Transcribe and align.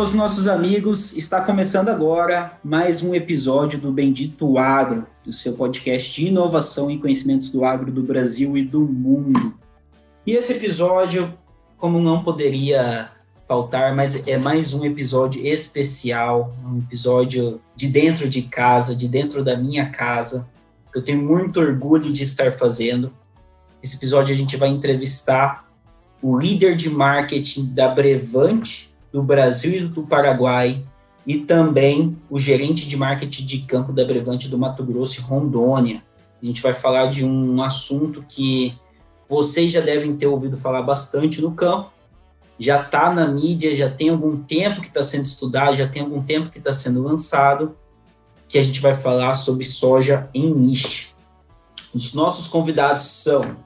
Todos 0.00 0.12
os 0.12 0.16
nossos 0.16 0.48
amigos. 0.48 1.14
Está 1.14 1.42
começando 1.42 1.90
agora 1.90 2.58
mais 2.64 3.02
um 3.02 3.14
episódio 3.14 3.78
do 3.78 3.92
Bendito 3.92 4.56
Agro, 4.56 5.06
do 5.22 5.30
seu 5.30 5.52
podcast 5.52 6.14
de 6.14 6.28
inovação 6.28 6.90
e 6.90 6.98
conhecimentos 6.98 7.50
do 7.50 7.66
agro 7.66 7.92
do 7.92 8.02
Brasil 8.02 8.56
e 8.56 8.64
do 8.64 8.80
mundo. 8.80 9.54
E 10.26 10.32
esse 10.32 10.54
episódio, 10.54 11.34
como 11.76 12.00
não 12.00 12.24
poderia 12.24 13.10
faltar, 13.46 13.94
mas 13.94 14.26
é 14.26 14.38
mais 14.38 14.72
um 14.72 14.86
episódio 14.86 15.46
especial, 15.46 16.56
um 16.64 16.78
episódio 16.78 17.60
de 17.76 17.86
dentro 17.86 18.26
de 18.26 18.40
casa, 18.40 18.96
de 18.96 19.06
dentro 19.06 19.44
da 19.44 19.54
minha 19.54 19.90
casa, 19.90 20.48
que 20.90 20.98
eu 20.98 21.04
tenho 21.04 21.20
muito 21.20 21.60
orgulho 21.60 22.10
de 22.10 22.22
estar 22.22 22.52
fazendo. 22.52 23.12
Esse 23.82 23.98
episódio 23.98 24.34
a 24.34 24.38
gente 24.38 24.56
vai 24.56 24.70
entrevistar 24.70 25.68
o 26.22 26.38
líder 26.38 26.74
de 26.74 26.88
marketing 26.88 27.66
da 27.74 27.88
Brevante, 27.90 28.89
do 29.12 29.22
Brasil 29.22 29.72
e 29.74 29.88
do 29.88 30.02
Paraguai, 30.02 30.84
e 31.26 31.38
também 31.38 32.16
o 32.28 32.38
gerente 32.38 32.88
de 32.88 32.96
marketing 32.96 33.44
de 33.44 33.58
campo 33.60 33.92
da 33.92 34.04
Brevante 34.04 34.48
do 34.48 34.58
Mato 34.58 34.82
Grosso 34.84 35.20
e 35.20 35.22
Rondônia. 35.22 36.02
A 36.42 36.46
gente 36.46 36.62
vai 36.62 36.72
falar 36.72 37.06
de 37.06 37.24
um 37.24 37.62
assunto 37.62 38.24
que 38.26 38.74
vocês 39.28 39.70
já 39.70 39.80
devem 39.80 40.16
ter 40.16 40.26
ouvido 40.26 40.56
falar 40.56 40.82
bastante 40.82 41.40
no 41.40 41.52
campo, 41.52 41.90
já 42.58 42.80
está 42.80 43.12
na 43.12 43.26
mídia, 43.26 43.74
já 43.76 43.88
tem 43.88 44.08
algum 44.08 44.36
tempo 44.36 44.80
que 44.80 44.88
está 44.88 45.02
sendo 45.02 45.24
estudado, 45.24 45.76
já 45.76 45.86
tem 45.86 46.02
algum 46.02 46.22
tempo 46.22 46.50
que 46.50 46.58
está 46.58 46.74
sendo 46.74 47.02
lançado, 47.02 47.76
que 48.48 48.58
a 48.58 48.62
gente 48.62 48.80
vai 48.80 48.94
falar 48.94 49.34
sobre 49.34 49.64
soja 49.64 50.28
em 50.34 50.52
niche. 50.52 51.10
Os 51.94 52.12
nossos 52.12 52.48
convidados 52.48 53.06
são 53.06 53.56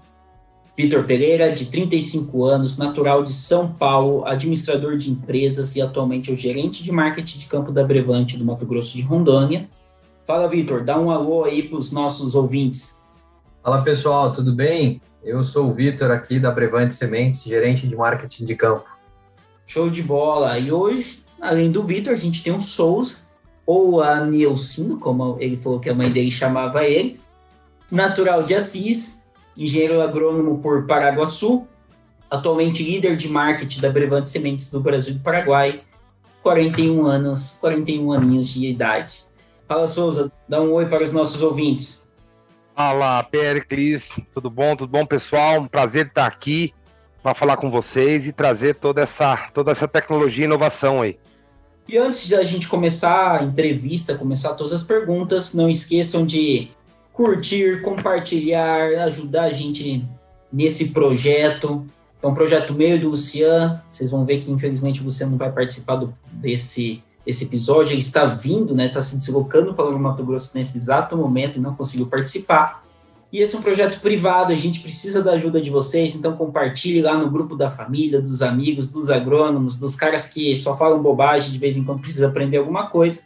Vitor 0.76 1.04
Pereira, 1.04 1.52
de 1.52 1.66
35 1.66 2.44
anos, 2.44 2.76
natural 2.76 3.22
de 3.22 3.32
São 3.32 3.72
Paulo, 3.72 4.26
administrador 4.26 4.96
de 4.96 5.08
empresas 5.08 5.76
e 5.76 5.80
atualmente 5.80 6.30
é 6.30 6.34
o 6.34 6.36
gerente 6.36 6.82
de 6.82 6.90
marketing 6.90 7.38
de 7.38 7.46
campo 7.46 7.70
da 7.70 7.84
Brevante 7.84 8.36
do 8.36 8.44
Mato 8.44 8.66
Grosso 8.66 8.96
de 8.96 9.02
Rondônia. 9.02 9.68
Fala, 10.26 10.48
Vitor, 10.48 10.82
dá 10.82 10.98
um 10.98 11.12
alô 11.12 11.44
aí 11.44 11.62
para 11.62 11.78
os 11.78 11.92
nossos 11.92 12.34
ouvintes. 12.34 13.00
Fala, 13.62 13.82
pessoal, 13.82 14.32
tudo 14.32 14.52
bem? 14.52 15.00
Eu 15.22 15.44
sou 15.44 15.70
o 15.70 15.72
Vitor 15.72 16.10
aqui 16.10 16.40
da 16.40 16.50
Brevante 16.50 16.92
Sementes, 16.92 17.44
gerente 17.44 17.86
de 17.86 17.94
marketing 17.94 18.44
de 18.44 18.56
campo. 18.56 18.84
Show 19.64 19.88
de 19.88 20.02
bola! 20.02 20.58
E 20.58 20.72
hoje, 20.72 21.22
além 21.40 21.70
do 21.70 21.84
Vitor, 21.84 22.12
a 22.12 22.16
gente 22.16 22.42
tem 22.42 22.52
o 22.52 22.60
Souza, 22.60 23.18
ou 23.64 24.02
a 24.02 24.20
Nilcindo, 24.20 24.98
como 24.98 25.36
ele 25.38 25.56
falou 25.56 25.78
que 25.78 25.88
a 25.88 25.94
mãe 25.94 26.10
dele 26.10 26.32
chamava 26.32 26.84
ele, 26.84 27.20
natural 27.90 28.42
de 28.42 28.54
Assis, 28.54 29.23
engenheiro 29.56 30.00
agrônomo 30.00 30.58
por 30.58 30.86
Paraguaçu, 30.86 31.66
atualmente 32.30 32.82
líder 32.82 33.16
de 33.16 33.28
marketing 33.28 33.80
da 33.80 33.90
Brevante 33.90 34.28
Sementes 34.28 34.70
do 34.70 34.80
Brasil 34.80 35.14
e 35.14 35.18
do 35.18 35.22
Paraguai, 35.22 35.82
41 36.42 37.06
anos, 37.06 37.56
41 37.60 38.12
aninhos 38.12 38.48
de 38.48 38.66
idade. 38.66 39.24
Fala, 39.66 39.88
Souza, 39.88 40.30
dá 40.48 40.60
um 40.60 40.72
oi 40.72 40.86
para 40.86 41.02
os 41.02 41.12
nossos 41.12 41.40
ouvintes. 41.40 42.06
Fala, 42.76 43.22
Pericles, 43.22 44.10
tudo 44.32 44.50
bom? 44.50 44.76
Tudo 44.76 44.90
bom, 44.90 45.06
pessoal? 45.06 45.60
Um 45.60 45.66
prazer 45.66 46.06
estar 46.06 46.26
aqui 46.26 46.74
para 47.22 47.34
falar 47.34 47.56
com 47.56 47.70
vocês 47.70 48.26
e 48.26 48.32
trazer 48.32 48.74
toda 48.74 49.00
essa, 49.00 49.48
toda 49.54 49.72
essa 49.72 49.88
tecnologia 49.88 50.44
e 50.44 50.46
inovação 50.46 51.00
aí. 51.00 51.18
E 51.88 51.96
antes 51.96 52.26
de 52.26 52.34
a 52.34 52.44
gente 52.44 52.68
começar 52.68 53.40
a 53.40 53.44
entrevista, 53.44 54.16
começar 54.16 54.54
todas 54.54 54.72
as 54.72 54.82
perguntas, 54.82 55.54
não 55.54 55.70
esqueçam 55.70 56.26
de 56.26 56.70
curtir, 57.14 57.80
compartilhar, 57.80 58.88
ajudar 59.04 59.44
a 59.44 59.52
gente 59.52 60.04
nesse 60.52 60.88
projeto. 60.88 61.86
É 62.20 62.26
um 62.26 62.34
projeto 62.34 62.74
meio 62.74 63.00
do 63.00 63.10
Luciano. 63.10 63.80
Vocês 63.90 64.10
vão 64.10 64.24
ver 64.24 64.40
que 64.40 64.50
infelizmente 64.50 65.00
o 65.00 65.04
Luciano 65.04 65.32
não 65.32 65.38
vai 65.38 65.52
participar 65.52 65.96
do, 65.96 66.12
desse, 66.32 67.02
desse 67.24 67.44
episódio. 67.44 67.92
Ele 67.92 68.00
está 68.00 68.24
vindo, 68.26 68.74
né? 68.74 68.86
Está 68.86 69.00
se 69.00 69.16
deslocando 69.16 69.74
para 69.74 69.84
o 69.84 69.98
Mato 69.98 70.24
Grosso 70.24 70.50
nesse 70.56 70.76
exato 70.76 71.16
momento 71.16 71.56
e 71.56 71.60
não 71.60 71.74
conseguiu 71.74 72.06
participar. 72.06 72.82
E 73.32 73.38
esse 73.38 73.54
é 73.54 73.58
um 73.58 73.62
projeto 73.62 74.00
privado, 74.00 74.52
a 74.52 74.56
gente 74.56 74.78
precisa 74.78 75.20
da 75.20 75.32
ajuda 75.32 75.60
de 75.60 75.68
vocês, 75.68 76.14
então 76.14 76.36
compartilhe 76.36 77.02
lá 77.02 77.18
no 77.18 77.28
grupo 77.28 77.56
da 77.56 77.68
família, 77.68 78.20
dos 78.20 78.42
amigos, 78.42 78.86
dos 78.86 79.10
agrônomos, 79.10 79.76
dos 79.76 79.96
caras 79.96 80.26
que 80.26 80.54
só 80.54 80.76
falam 80.76 81.02
bobagem 81.02 81.50
de 81.50 81.58
vez 81.58 81.76
em 81.76 81.82
quando 81.82 82.00
precisa 82.00 82.28
aprender 82.28 82.58
alguma 82.58 82.86
coisa 82.86 83.22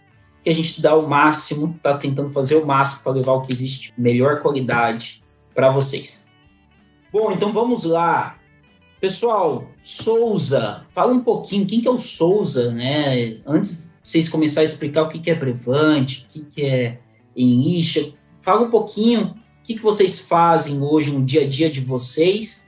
que 0.48 0.52
a 0.52 0.54
gente 0.54 0.80
dá 0.80 0.96
o 0.96 1.06
máximo, 1.06 1.74
está 1.76 1.98
tentando 1.98 2.30
fazer 2.30 2.56
o 2.56 2.66
máximo 2.66 3.02
para 3.02 3.12
levar 3.12 3.32
o 3.32 3.42
que 3.42 3.52
existe 3.52 3.92
melhor 3.98 4.40
qualidade 4.40 5.22
para 5.54 5.68
vocês. 5.68 6.26
Bom, 7.12 7.32
então 7.32 7.52
vamos 7.52 7.84
lá. 7.84 8.38
Pessoal, 8.98 9.68
Souza, 9.82 10.86
fala 10.90 11.12
um 11.12 11.20
pouquinho, 11.20 11.66
quem 11.66 11.82
que 11.82 11.86
é 11.86 11.90
o 11.90 11.98
Souza, 11.98 12.72
né? 12.72 13.36
Antes 13.46 13.88
de 13.88 13.92
vocês 14.02 14.26
começarem 14.26 14.66
a 14.66 14.72
explicar 14.72 15.02
o 15.02 15.10
que, 15.10 15.18
que 15.18 15.30
é 15.30 15.34
Brevante, 15.34 16.24
o 16.24 16.32
que, 16.32 16.40
que 16.40 16.64
é 16.64 16.98
Enicha, 17.36 18.14
fala 18.40 18.62
um 18.62 18.70
pouquinho 18.70 19.34
o 19.60 19.62
que, 19.62 19.74
que 19.74 19.82
vocês 19.82 20.18
fazem 20.18 20.80
hoje 20.80 21.12
no 21.12 21.22
dia 21.22 21.42
a 21.42 21.46
dia 21.46 21.68
de 21.68 21.82
vocês 21.82 22.66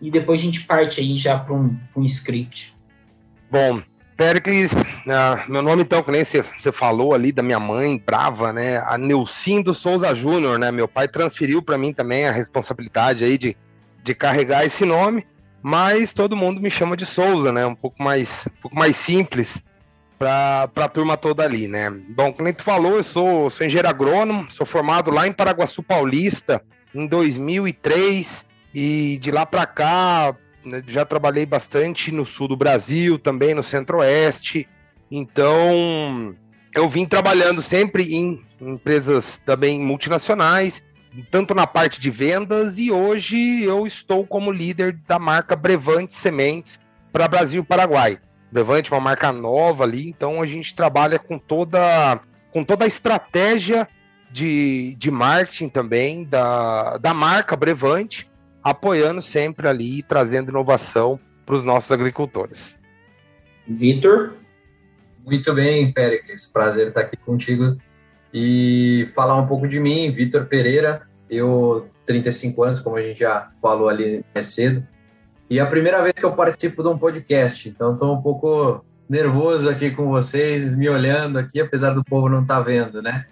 e 0.00 0.10
depois 0.10 0.40
a 0.40 0.42
gente 0.42 0.62
parte 0.62 1.00
aí 1.00 1.18
já 1.18 1.38
para 1.38 1.52
um, 1.52 1.78
um 1.94 2.02
script. 2.02 2.72
Bom, 3.50 3.82
Pericles, 4.20 4.70
uh, 4.74 5.50
meu 5.50 5.62
nome 5.62 5.80
então, 5.80 6.02
que 6.02 6.10
nem 6.10 6.22
você 6.22 6.70
falou 6.70 7.14
ali 7.14 7.32
da 7.32 7.42
minha 7.42 7.58
mãe, 7.58 7.96
brava, 7.96 8.52
né? 8.52 8.76
A 8.86 8.98
Neucindo 8.98 9.72
Souza 9.72 10.14
Júnior, 10.14 10.58
né? 10.58 10.70
Meu 10.70 10.86
pai 10.86 11.08
transferiu 11.08 11.62
para 11.62 11.78
mim 11.78 11.90
também 11.90 12.26
a 12.26 12.30
responsabilidade 12.30 13.24
aí 13.24 13.38
de, 13.38 13.56
de 14.04 14.14
carregar 14.14 14.62
esse 14.62 14.84
nome, 14.84 15.26
mas 15.62 16.12
todo 16.12 16.36
mundo 16.36 16.60
me 16.60 16.70
chama 16.70 16.98
de 16.98 17.06
Souza, 17.06 17.50
né? 17.50 17.64
Um 17.64 17.74
pouco 17.74 18.02
mais, 18.02 18.46
um 18.46 18.60
pouco 18.60 18.76
mais 18.76 18.94
simples 18.94 19.64
para 20.18 20.68
a 20.76 20.88
turma 20.88 21.16
toda 21.16 21.42
ali, 21.42 21.66
né? 21.66 21.88
Bom, 22.10 22.30
como 22.30 22.52
tu 22.52 22.62
falou, 22.62 22.98
eu 22.98 23.04
sou, 23.04 23.48
sou 23.48 23.66
engenheiro 23.66 23.88
agrônomo, 23.88 24.50
sou 24.50 24.66
formado 24.66 25.10
lá 25.10 25.26
em 25.26 25.32
Paraguaçu 25.32 25.82
Paulista 25.82 26.60
em 26.94 27.06
2003 27.06 28.44
e 28.74 29.18
de 29.18 29.30
lá 29.30 29.46
para 29.46 29.64
cá 29.64 30.36
né, 30.36 30.49
já 30.86 31.04
trabalhei 31.04 31.46
bastante 31.46 32.12
no 32.12 32.26
sul 32.26 32.48
do 32.48 32.56
Brasil, 32.56 33.18
também 33.18 33.54
no 33.54 33.62
centro-oeste. 33.62 34.68
Então, 35.10 36.34
eu 36.74 36.88
vim 36.88 37.06
trabalhando 37.06 37.62
sempre 37.62 38.14
em 38.14 38.44
empresas 38.60 39.40
também 39.44 39.80
multinacionais, 39.80 40.82
tanto 41.30 41.54
na 41.54 41.66
parte 41.66 42.00
de 42.00 42.10
vendas, 42.10 42.78
e 42.78 42.90
hoje 42.90 43.62
eu 43.62 43.86
estou 43.86 44.24
como 44.26 44.52
líder 44.52 44.98
da 45.08 45.18
marca 45.18 45.56
Brevante 45.56 46.14
Sementes 46.14 46.78
para 47.12 47.26
Brasil 47.26 47.62
e 47.62 47.66
Paraguai. 47.66 48.18
Brevante 48.52 48.92
é 48.92 48.96
uma 48.96 49.02
marca 49.02 49.32
nova 49.32 49.84
ali, 49.84 50.08
então 50.08 50.40
a 50.40 50.46
gente 50.46 50.74
trabalha 50.74 51.18
com 51.18 51.38
toda, 51.38 52.20
com 52.52 52.62
toda 52.62 52.84
a 52.84 52.88
estratégia 52.88 53.88
de, 54.30 54.94
de 54.96 55.10
marketing 55.10 55.68
também 55.68 56.24
da, 56.24 56.98
da 56.98 57.12
marca 57.12 57.56
Brevante 57.56 58.29
apoiando 58.62 59.22
sempre 59.22 59.68
ali 59.68 59.98
e 59.98 60.02
trazendo 60.02 60.50
inovação 60.50 61.18
para 61.44 61.54
os 61.54 61.62
nossos 61.62 61.90
agricultores. 61.90 62.76
Vitor? 63.66 64.34
Muito 65.24 65.52
bem, 65.54 65.92
Péricles. 65.92 66.46
Prazer 66.46 66.88
estar 66.88 67.02
aqui 67.02 67.16
contigo 67.16 67.76
e 68.32 69.08
falar 69.14 69.36
um 69.36 69.46
pouco 69.46 69.66
de 69.66 69.78
mim, 69.80 70.10
Vitor 70.10 70.46
Pereira. 70.46 71.02
Eu, 71.28 71.88
35 72.06 72.62
anos, 72.62 72.80
como 72.80 72.96
a 72.96 73.02
gente 73.02 73.20
já 73.20 73.50
falou 73.60 73.88
ali 73.88 74.24
mais 74.34 74.48
cedo. 74.48 74.86
E 75.48 75.58
é 75.58 75.62
a 75.62 75.66
primeira 75.66 76.00
vez 76.02 76.14
que 76.14 76.24
eu 76.24 76.32
participo 76.32 76.82
de 76.82 76.88
um 76.88 76.98
podcast, 76.98 77.68
então 77.68 77.94
estou 77.94 78.14
um 78.14 78.22
pouco 78.22 78.84
nervoso 79.08 79.68
aqui 79.68 79.90
com 79.90 80.06
vocês, 80.08 80.76
me 80.76 80.88
olhando 80.88 81.38
aqui, 81.38 81.60
apesar 81.60 81.90
do 81.90 82.04
povo 82.04 82.28
não 82.28 82.42
estar 82.42 82.58
tá 82.58 82.60
vendo, 82.60 83.02
né? 83.02 83.26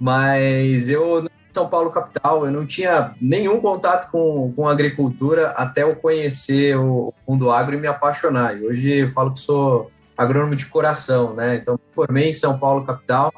Mas 0.00 0.88
eu 0.88 1.28
são 1.52 1.68
Paulo 1.68 1.90
capital. 1.90 2.46
Eu 2.46 2.52
não 2.52 2.66
tinha 2.66 3.14
nenhum 3.20 3.60
contato 3.60 4.10
com, 4.10 4.52
com 4.54 4.68
agricultura 4.68 5.50
até 5.50 5.82
eu 5.82 5.94
conhecer 5.96 6.76
o 6.76 7.12
mundo 7.26 7.50
agro 7.50 7.74
e 7.74 7.80
me 7.80 7.86
apaixonar. 7.86 8.56
E 8.56 8.66
hoje 8.66 8.88
eu 8.98 9.10
falo 9.10 9.32
que 9.32 9.40
sou 9.40 9.90
agrônomo 10.16 10.56
de 10.56 10.66
coração, 10.66 11.34
né? 11.34 11.56
Então, 11.56 11.78
formei 11.94 12.30
em 12.30 12.32
São 12.32 12.58
Paulo 12.58 12.84
capital, 12.84 13.32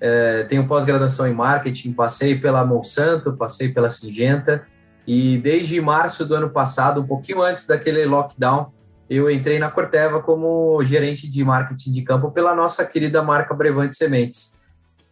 é, 0.00 0.44
tenho 0.44 0.66
pós-graduação 0.66 1.26
em 1.26 1.34
marketing, 1.34 1.92
passei 1.92 2.38
pela 2.38 2.64
Monsanto, 2.64 3.32
passei 3.36 3.68
pela 3.68 3.88
Singenta 3.88 4.66
e 5.06 5.38
desde 5.38 5.80
março 5.80 6.24
do 6.24 6.34
ano 6.34 6.50
passado, 6.50 7.00
um 7.00 7.06
pouquinho 7.06 7.42
antes 7.42 7.66
daquele 7.66 8.04
lockdown, 8.06 8.72
eu 9.08 9.30
entrei 9.30 9.58
na 9.58 9.70
Corteva 9.70 10.22
como 10.22 10.82
gerente 10.82 11.28
de 11.28 11.44
marketing 11.44 11.92
de 11.92 12.02
campo 12.02 12.30
pela 12.30 12.54
nossa 12.54 12.84
querida 12.86 13.22
marca 13.22 13.54
Brevante 13.54 13.96
Sementes. 13.96 14.58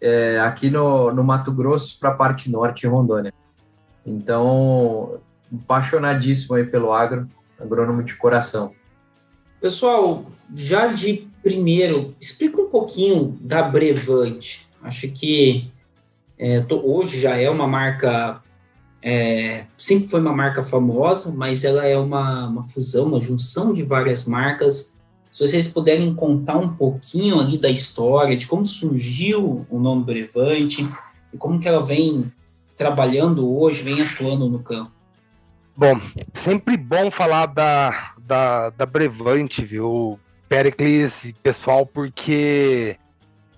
É, 0.03 0.41
aqui 0.41 0.69
no, 0.69 1.13
no 1.13 1.23
Mato 1.23 1.53
Grosso 1.53 1.99
para 2.01 2.11
a 2.11 2.15
parte 2.15 2.51
norte, 2.51 2.89
Rondônia. 2.89 3.33
Então, 4.05 5.21
apaixonadíssimo 5.63 6.57
aí 6.57 6.65
pelo 6.65 6.93
agro, 6.93 7.31
agrônomo 7.59 8.03
de 8.03 8.17
coração. 8.17 8.73
Pessoal, 9.61 10.27
já 10.57 10.89
de 10.89 11.29
primeiro, 11.41 12.17
explica 12.21 12.61
um 12.61 12.69
pouquinho 12.69 13.39
da 13.41 13.63
Brevante. 13.63 14.69
Acho 14.83 15.09
que 15.09 15.71
é, 16.37 16.61
tô, 16.61 16.81
hoje 16.85 17.21
já 17.21 17.37
é 17.37 17.49
uma 17.49 17.69
marca, 17.69 18.43
é, 19.01 19.67
sempre 19.79 20.09
foi 20.09 20.21
uma 20.21 20.33
marca 20.33 20.65
famosa, 20.65 21.31
mas 21.31 21.63
ela 21.63 21.87
é 21.87 21.97
uma, 21.97 22.49
uma 22.49 22.65
fusão, 22.65 23.07
uma 23.07 23.21
junção 23.21 23.73
de 23.73 23.85
várias 23.85 24.27
marcas. 24.27 24.97
Se 25.33 25.49
vocês 25.49 25.67
puderem 25.67 26.15
contar 26.15 26.59
um 26.59 26.77
pouquinho 26.77 27.41
ali 27.41 27.57
da 27.57 27.71
história, 27.71 28.37
de 28.37 28.47
como 28.47 28.67
surgiu 28.67 29.67
o 29.71 29.79
nome 29.81 30.05
Brevante 30.05 30.87
e 31.33 31.39
como 31.39 31.59
que 31.59 31.67
ela 31.67 31.83
vem 31.83 32.31
trabalhando 32.77 33.51
hoje, 33.51 33.83
vem 33.83 34.03
atuando 34.03 34.47
no 34.47 34.59
campo. 34.59 34.93
Bom, 35.75 35.99
sempre 36.35 36.77
bom 36.77 37.11
falar 37.11 37.47
da, 37.47 38.13
da, 38.19 38.69
da 38.69 38.85
Brevante, 38.85 39.65
viu, 39.65 40.21
Pericles 40.51 41.25
e 41.25 41.33
pessoal, 41.33 41.87
porque 41.87 42.99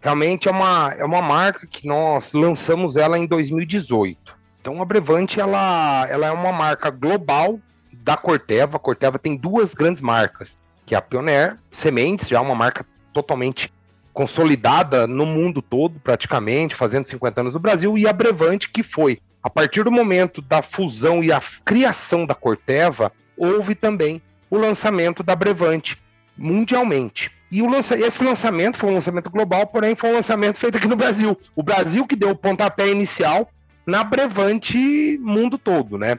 realmente 0.00 0.46
é 0.46 0.52
uma, 0.52 0.94
é 0.96 1.04
uma 1.04 1.20
marca 1.20 1.66
que 1.66 1.88
nós 1.88 2.32
lançamos 2.32 2.96
ela 2.96 3.18
em 3.18 3.26
2018. 3.26 4.36
Então 4.60 4.80
a 4.80 4.84
Brevante 4.84 5.40
ela, 5.40 6.06
ela 6.08 6.28
é 6.28 6.30
uma 6.30 6.52
marca 6.52 6.88
global 6.88 7.58
da 7.92 8.16
Corteva. 8.16 8.76
A 8.76 8.80
Corteva 8.80 9.18
tem 9.18 9.36
duas 9.36 9.74
grandes 9.74 10.00
marcas, 10.00 10.56
que 10.86 10.94
é 10.94 10.98
a 10.98 11.02
Pioneer 11.02 11.58
Sementes, 11.70 12.28
já 12.28 12.40
uma 12.40 12.54
marca 12.54 12.84
totalmente 13.12 13.72
consolidada 14.12 15.06
no 15.06 15.26
mundo 15.26 15.60
todo, 15.60 15.98
praticamente, 15.98 16.74
fazendo 16.74 17.06
50 17.06 17.40
anos 17.40 17.54
no 17.54 17.60
Brasil, 17.60 17.98
e 17.98 18.06
a 18.06 18.12
Brevante, 18.12 18.68
que 18.68 18.82
foi, 18.82 19.18
a 19.42 19.50
partir 19.50 19.82
do 19.82 19.90
momento 19.90 20.40
da 20.40 20.62
fusão 20.62 21.22
e 21.22 21.32
a 21.32 21.42
criação 21.64 22.24
da 22.24 22.34
Corteva, 22.34 23.12
houve 23.36 23.74
também 23.74 24.22
o 24.48 24.56
lançamento 24.56 25.22
da 25.22 25.34
Brevante 25.34 26.00
mundialmente. 26.36 27.30
E 27.50 27.62
o 27.62 27.68
lança 27.68 27.96
esse 27.98 28.22
lançamento 28.24 28.76
foi 28.76 28.90
um 28.90 28.94
lançamento 28.94 29.30
global, 29.30 29.66
porém 29.66 29.94
foi 29.94 30.10
um 30.10 30.14
lançamento 30.14 30.58
feito 30.58 30.76
aqui 30.76 30.88
no 30.88 30.96
Brasil. 30.96 31.38
O 31.54 31.62
Brasil 31.62 32.06
que 32.06 32.16
deu 32.16 32.30
o 32.30 32.36
pontapé 32.36 32.88
inicial 32.88 33.48
na 33.86 34.02
Brevante 34.02 35.18
mundo 35.20 35.58
todo, 35.58 35.98
né? 35.98 36.18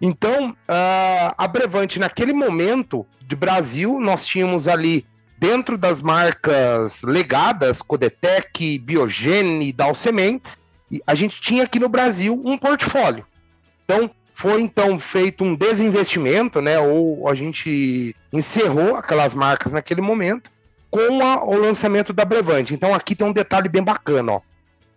Então, 0.00 0.50
uh, 0.50 1.34
a 1.36 1.48
Brevante, 1.48 1.98
naquele 1.98 2.32
momento 2.32 3.06
de 3.26 3.34
Brasil, 3.34 3.98
nós 4.00 4.26
tínhamos 4.26 4.68
ali, 4.68 5.06
dentro 5.38 5.76
das 5.76 6.00
marcas 6.00 7.02
legadas, 7.02 7.82
Codetec, 7.82 8.78
Biogene, 8.78 9.72
Dal 9.72 9.94
Sementes, 9.94 10.58
a 11.06 11.14
gente 11.14 11.40
tinha 11.40 11.64
aqui 11.64 11.78
no 11.78 11.88
Brasil 11.88 12.40
um 12.44 12.56
portfólio. 12.56 13.26
Então, 13.84 14.10
foi 14.36 14.60
então 14.60 14.98
feito 14.98 15.42
um 15.42 15.54
desinvestimento, 15.54 16.60
né? 16.60 16.78
Ou 16.78 17.26
a 17.26 17.34
gente 17.34 18.14
encerrou 18.30 18.94
aquelas 18.94 19.32
marcas 19.32 19.72
naquele 19.72 20.02
momento 20.02 20.50
com 20.90 21.22
a, 21.22 21.42
o 21.42 21.58
lançamento 21.58 22.12
da 22.12 22.22
Brevante. 22.22 22.74
Então 22.74 22.94
aqui 22.94 23.14
tem 23.14 23.26
um 23.26 23.32
detalhe 23.32 23.68
bem 23.68 23.82
bacana, 23.82 24.32
ó. 24.32 24.40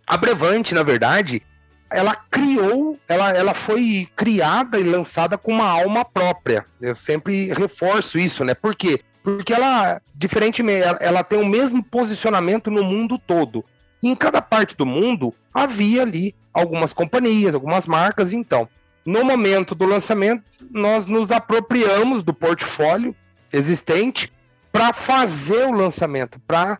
A 0.06 0.16
Brevante, 0.18 0.74
na 0.74 0.82
verdade, 0.82 1.42
ela 1.90 2.14
criou, 2.30 2.98
ela, 3.08 3.32
ela 3.32 3.54
foi 3.54 4.08
criada 4.14 4.78
e 4.78 4.82
lançada 4.82 5.36
com 5.36 5.52
uma 5.52 5.68
alma 5.68 6.04
própria. 6.04 6.64
Eu 6.80 6.94
sempre 6.94 7.52
reforço 7.52 8.18
isso, 8.18 8.44
né? 8.44 8.54
Por 8.54 8.74
quê? 8.74 9.00
Porque 9.22 9.52
ela, 9.52 10.00
diferentemente, 10.14 10.86
ela, 11.00 11.22
tem 11.22 11.38
o 11.38 11.46
mesmo 11.46 11.82
posicionamento 11.82 12.70
no 12.70 12.84
mundo 12.84 13.18
todo. 13.18 13.64
Em 14.02 14.14
cada 14.14 14.40
parte 14.40 14.76
do 14.76 14.86
mundo 14.86 15.34
havia 15.52 16.02
ali 16.02 16.34
algumas 16.54 16.92
companhias, 16.92 17.54
algumas 17.54 17.86
marcas, 17.86 18.32
então 18.32 18.68
no 19.04 19.24
momento 19.24 19.74
do 19.74 19.86
lançamento, 19.86 20.44
nós 20.70 21.06
nos 21.06 21.30
apropriamos 21.30 22.22
do 22.22 22.34
portfólio 22.34 23.14
existente 23.52 24.32
para 24.70 24.92
fazer 24.92 25.66
o 25.66 25.72
lançamento, 25.72 26.40
para 26.46 26.78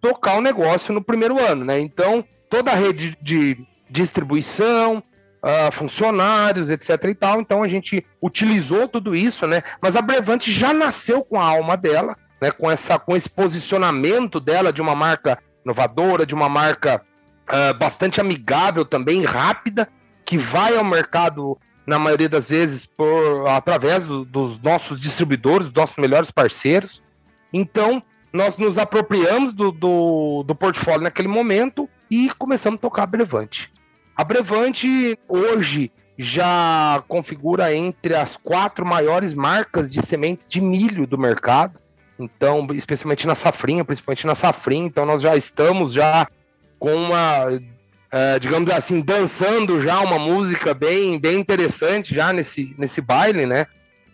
tocar 0.00 0.36
o 0.36 0.40
negócio 0.40 0.92
no 0.92 1.02
primeiro 1.02 1.38
ano, 1.40 1.64
né? 1.64 1.78
Então, 1.78 2.24
toda 2.48 2.72
a 2.72 2.74
rede 2.74 3.16
de 3.20 3.56
distribuição, 3.90 5.02
uh, 5.42 5.72
funcionários, 5.72 6.70
etc 6.70 7.04
e 7.04 7.14
tal, 7.14 7.40
então 7.40 7.62
a 7.62 7.68
gente 7.68 8.04
utilizou 8.22 8.88
tudo 8.88 9.14
isso, 9.14 9.46
né? 9.46 9.62
Mas 9.80 9.96
a 9.96 10.02
Brevante 10.02 10.52
já 10.52 10.72
nasceu 10.72 11.24
com 11.24 11.40
a 11.40 11.44
alma 11.44 11.76
dela, 11.76 12.16
né? 12.40 12.50
Com 12.50 12.70
essa, 12.70 12.98
com 12.98 13.16
esse 13.16 13.28
posicionamento 13.28 14.40
dela 14.40 14.72
de 14.72 14.80
uma 14.80 14.94
marca 14.94 15.38
inovadora, 15.64 16.26
de 16.26 16.34
uma 16.34 16.48
marca 16.48 17.02
uh, 17.48 17.78
bastante 17.78 18.20
amigável 18.20 18.84
também, 18.84 19.24
rápida, 19.24 19.88
que 20.24 20.38
vai 20.38 20.76
ao 20.76 20.84
mercado 20.84 21.58
na 21.86 21.98
maioria 21.98 22.28
das 22.28 22.50
vezes 22.50 22.84
por 22.84 23.48
através 23.48 24.04
do, 24.04 24.24
dos 24.24 24.60
nossos 24.60 25.00
distribuidores, 25.00 25.68
dos 25.68 25.74
nossos 25.74 25.96
melhores 25.96 26.30
parceiros. 26.30 27.02
Então, 27.50 28.02
nós 28.30 28.58
nos 28.58 28.76
apropriamos 28.76 29.54
do, 29.54 29.72
do, 29.72 30.44
do 30.46 30.54
portfólio 30.54 31.00
naquele 31.00 31.28
momento 31.28 31.88
e 32.10 32.30
começamos 32.36 32.76
a 32.76 32.80
tocar 32.82 33.04
a 33.04 33.06
Brevante. 33.06 33.72
A 34.18 34.24
Brevante 34.24 35.16
hoje 35.28 35.92
já 36.18 37.00
configura 37.06 37.72
entre 37.72 38.16
as 38.16 38.36
quatro 38.36 38.84
maiores 38.84 39.32
marcas 39.32 39.92
de 39.92 40.04
sementes 40.04 40.48
de 40.48 40.60
milho 40.60 41.06
do 41.06 41.16
mercado. 41.16 41.78
Então, 42.18 42.66
especialmente 42.72 43.28
na 43.28 43.36
safrinha, 43.36 43.84
principalmente 43.84 44.26
na 44.26 44.34
safrinha, 44.34 44.86
então 44.86 45.06
nós 45.06 45.22
já 45.22 45.36
estamos 45.36 45.92
já 45.92 46.26
com 46.80 46.92
uma 46.96 47.46
uh, 47.46 48.40
digamos 48.40 48.68
assim, 48.70 49.00
dançando 49.00 49.80
já 49.80 50.00
uma 50.00 50.18
música 50.18 50.74
bem, 50.74 51.16
bem 51.20 51.38
interessante 51.38 52.12
já 52.12 52.32
nesse, 52.32 52.74
nesse 52.76 53.00
baile, 53.00 53.46
né? 53.46 53.66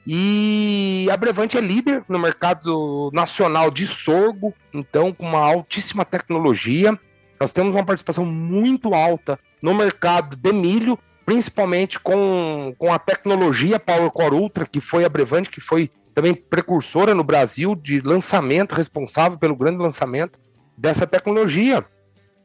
E 0.06 1.08
a 1.10 1.16
Brevante 1.16 1.56
é 1.56 1.62
líder 1.62 2.04
no 2.10 2.18
mercado 2.18 3.10
nacional 3.14 3.70
de 3.70 3.86
sorgo, 3.86 4.52
então 4.70 5.14
com 5.14 5.26
uma 5.26 5.40
altíssima 5.40 6.04
tecnologia. 6.04 6.92
Nós 7.38 7.52
temos 7.52 7.74
uma 7.74 7.84
participação 7.84 8.24
muito 8.24 8.94
alta 8.94 9.38
no 9.60 9.74
mercado 9.74 10.36
de 10.36 10.52
milho, 10.52 10.98
principalmente 11.26 11.98
com, 11.98 12.74
com 12.78 12.92
a 12.92 12.98
tecnologia 12.98 13.80
PowerCore 13.80 14.34
Ultra, 14.34 14.66
que 14.66 14.80
foi 14.80 15.04
a 15.04 15.08
Brevante, 15.08 15.50
que 15.50 15.60
foi 15.60 15.90
também 16.14 16.34
precursora 16.34 17.14
no 17.14 17.24
Brasil 17.24 17.74
de 17.74 18.00
lançamento, 18.00 18.74
responsável 18.74 19.36
pelo 19.36 19.56
grande 19.56 19.78
lançamento 19.78 20.38
dessa 20.76 21.06
tecnologia. 21.06 21.84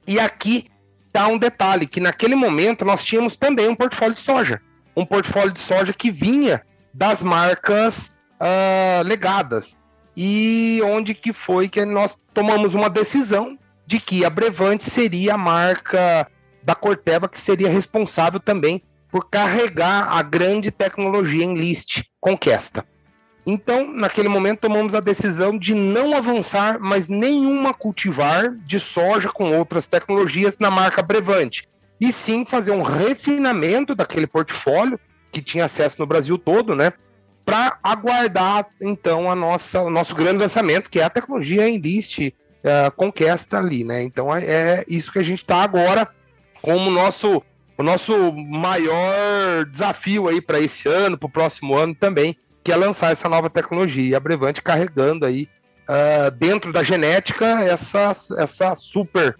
E 0.07 0.19
aqui 0.19 0.69
tá 1.11 1.27
um 1.27 1.37
detalhe, 1.37 1.85
que 1.85 1.99
naquele 1.99 2.35
momento 2.35 2.83
nós 2.83 3.03
tínhamos 3.03 3.37
também 3.37 3.67
um 3.69 3.75
portfólio 3.75 4.15
de 4.15 4.21
soja. 4.21 4.61
Um 4.95 5.05
portfólio 5.05 5.53
de 5.53 5.59
soja 5.59 5.93
que 5.93 6.09
vinha 6.09 6.61
das 6.93 7.21
marcas 7.21 8.11
uh, 8.39 9.03
legadas. 9.05 9.77
E 10.17 10.81
onde 10.83 11.13
que 11.13 11.31
foi 11.31 11.69
que 11.69 11.85
nós 11.85 12.17
tomamos 12.33 12.73
uma 12.73 12.89
decisão 12.89 13.57
de 13.89 13.99
que 13.99 14.23
a 14.23 14.29
Brevante 14.29 14.83
seria 14.83 15.33
a 15.33 15.37
marca 15.37 16.29
da 16.61 16.75
Corteva 16.75 17.27
que 17.27 17.39
seria 17.41 17.67
responsável 17.67 18.39
também 18.39 18.83
por 19.09 19.27
carregar 19.27 20.15
a 20.15 20.21
grande 20.21 20.69
tecnologia 20.69 21.43
em 21.43 21.55
list 21.55 22.03
Conquesta. 22.21 22.85
Então, 23.47 23.91
naquele 23.91 24.29
momento, 24.29 24.59
tomamos 24.59 24.93
a 24.93 24.99
decisão 24.99 25.57
de 25.57 25.73
não 25.73 26.15
avançar 26.15 26.79
mais 26.79 27.07
nenhuma 27.07 27.73
cultivar 27.73 28.51
de 28.57 28.79
soja 28.79 29.29
com 29.29 29.57
outras 29.57 29.87
tecnologias 29.87 30.55
na 30.59 30.69
marca 30.69 31.01
Brevante, 31.01 31.67
e 31.99 32.13
sim 32.13 32.45
fazer 32.45 32.69
um 32.69 32.83
refinamento 32.83 33.95
daquele 33.95 34.27
portfólio 34.27 34.99
que 35.31 35.41
tinha 35.41 35.65
acesso 35.65 35.95
no 35.97 36.05
Brasil 36.05 36.37
todo, 36.37 36.75
né? 36.75 36.93
Para 37.43 37.79
aguardar 37.81 38.67
então 38.79 39.31
a 39.31 39.35
nossa, 39.35 39.81
o 39.81 39.89
nosso 39.89 40.13
grande 40.13 40.43
lançamento, 40.43 40.91
que 40.91 40.99
é 40.99 41.05
a 41.05 41.09
tecnologia 41.09 41.67
Enlist 41.67 42.31
uh, 42.63 42.91
Conquesta 42.95 43.57
ali, 43.57 43.83
né? 43.83 44.03
Então 44.03 44.33
é, 44.35 44.45
é 44.45 44.85
isso 44.87 45.11
que 45.11 45.19
a 45.19 45.23
gente 45.23 45.41
está 45.41 45.63
agora 45.63 46.07
como 46.61 46.89
nosso 46.89 47.41
o 47.77 47.83
nosso 47.83 48.33
maior 48.33 49.63
desafio 49.71 50.27
aí 50.27 50.41
para 50.41 50.59
esse 50.59 50.89
ano, 50.89 51.17
para 51.17 51.27
o 51.27 51.31
próximo 51.31 51.75
ano 51.75 51.95
também, 51.95 52.35
que 52.61 52.73
é 52.73 52.75
lançar 52.75 53.13
essa 53.13 53.29
nova 53.29 53.49
tecnologia. 53.49 54.09
E 54.09 54.15
a 54.15 54.19
Brevante 54.19 54.61
carregando 54.61 55.25
aí 55.25 55.47
uh, 55.87 56.29
dentro 56.31 56.73
da 56.73 56.83
genética 56.83 57.45
essa, 57.61 58.11
essa 58.37 58.75
super 58.75 59.37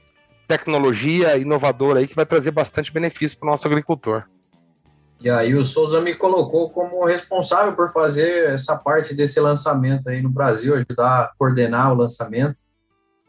tecnologia 0.47 1.38
inovadora 1.38 1.99
aí 1.99 2.07
que 2.07 2.15
vai 2.15 2.25
trazer 2.25 2.51
bastante 2.51 2.93
benefício 2.93 3.38
para 3.38 3.47
o 3.47 3.51
nosso 3.51 3.67
agricultor. 3.67 4.23
E 5.21 5.29
aí 5.29 5.53
o 5.53 5.65
Souza 5.65 5.99
me 5.99 6.15
colocou 6.15 6.69
como 6.69 7.05
responsável 7.05 7.73
por 7.73 7.91
fazer 7.91 8.53
essa 8.53 8.77
parte 8.77 9.13
desse 9.13 9.38
lançamento 9.39 10.07
aí 10.07 10.21
no 10.21 10.29
Brasil, 10.29 10.75
ajudar 10.75 11.23
a 11.23 11.31
coordenar 11.38 11.91
o 11.91 11.95
lançamento. 11.95 12.61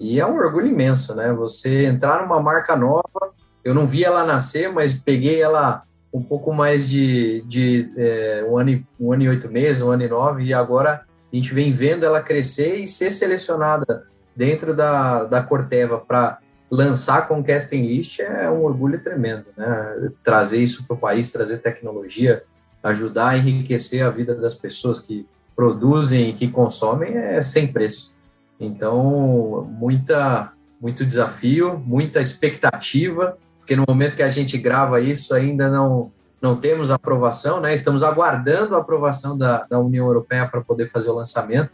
E 0.01 0.19
é 0.19 0.27
um 0.27 0.35
orgulho 0.35 0.67
imenso, 0.67 1.15
né? 1.15 1.31
Você 1.35 1.85
entrar 1.85 2.23
numa 2.23 2.41
marca 2.41 2.75
nova, 2.75 3.35
eu 3.63 3.75
não 3.75 3.87
vi 3.87 4.03
ela 4.03 4.25
nascer, 4.25 4.73
mas 4.73 4.95
peguei 4.95 5.43
ela 5.43 5.83
um 6.13 6.23
pouco 6.23 6.53
mais 6.53 6.89
de, 6.89 7.45
de 7.47 7.93
é, 7.97 8.47
um, 8.49 8.57
ano, 8.57 8.83
um 8.99 9.13
ano 9.13 9.23
e 9.23 9.29
oito 9.29 9.51
meses, 9.51 9.83
um 9.83 9.91
ano 9.91 10.03
e 10.03 10.09
nove, 10.09 10.45
e 10.45 10.55
agora 10.55 11.05
a 11.33 11.37
gente 11.37 11.53
vem 11.53 11.71
vendo 11.71 12.05
ela 12.05 12.21
crescer 12.21 12.77
e 12.77 12.89
ser 12.89 13.11
selecionada 13.11 14.07
dentro 14.35 14.75
da, 14.75 15.25
da 15.25 15.43
Corteva 15.43 15.99
para 15.99 16.39
lançar 16.71 17.29
com 17.29 17.45
Casting 17.45 17.83
List 17.83 18.21
é 18.21 18.51
um 18.51 18.63
orgulho 18.63 19.03
tremendo, 19.03 19.47
né? 19.57 20.11
Trazer 20.23 20.59
isso 20.59 20.87
para 20.87 20.95
o 20.95 20.99
país, 20.99 21.31
trazer 21.31 21.59
tecnologia, 21.59 22.43
ajudar 22.83 23.31
a 23.31 23.37
enriquecer 23.37 24.03
a 24.03 24.11
vida 24.11 24.35
das 24.35 24.55
pessoas 24.55 25.01
que 25.01 25.27
produzem 25.55 26.31
e 26.31 26.33
que 26.33 26.49
consomem 26.49 27.17
é 27.17 27.43
sem 27.43 27.67
preço. 27.67 28.15
Então, 28.61 29.67
muita, 29.71 30.53
muito 30.79 31.05
desafio, 31.05 31.79
muita 31.79 32.21
expectativa, 32.21 33.39
porque 33.59 33.75
no 33.75 33.85
momento 33.89 34.17
que 34.17 34.23
a 34.23 34.29
gente 34.29 34.59
grava 34.59 35.01
isso 35.01 35.35
ainda 35.35 35.71
não, 35.71 36.13
não 36.43 36.55
temos 36.57 36.91
aprovação, 36.91 37.59
né? 37.59 37.73
Estamos 37.73 38.03
aguardando 38.03 38.77
a 38.77 38.81
aprovação 38.81 39.37
da, 39.37 39.65
da 39.65 39.79
União 39.79 40.07
Europeia 40.07 40.47
para 40.47 40.61
poder 40.61 40.89
fazer 40.89 41.09
o 41.09 41.15
lançamento, 41.15 41.71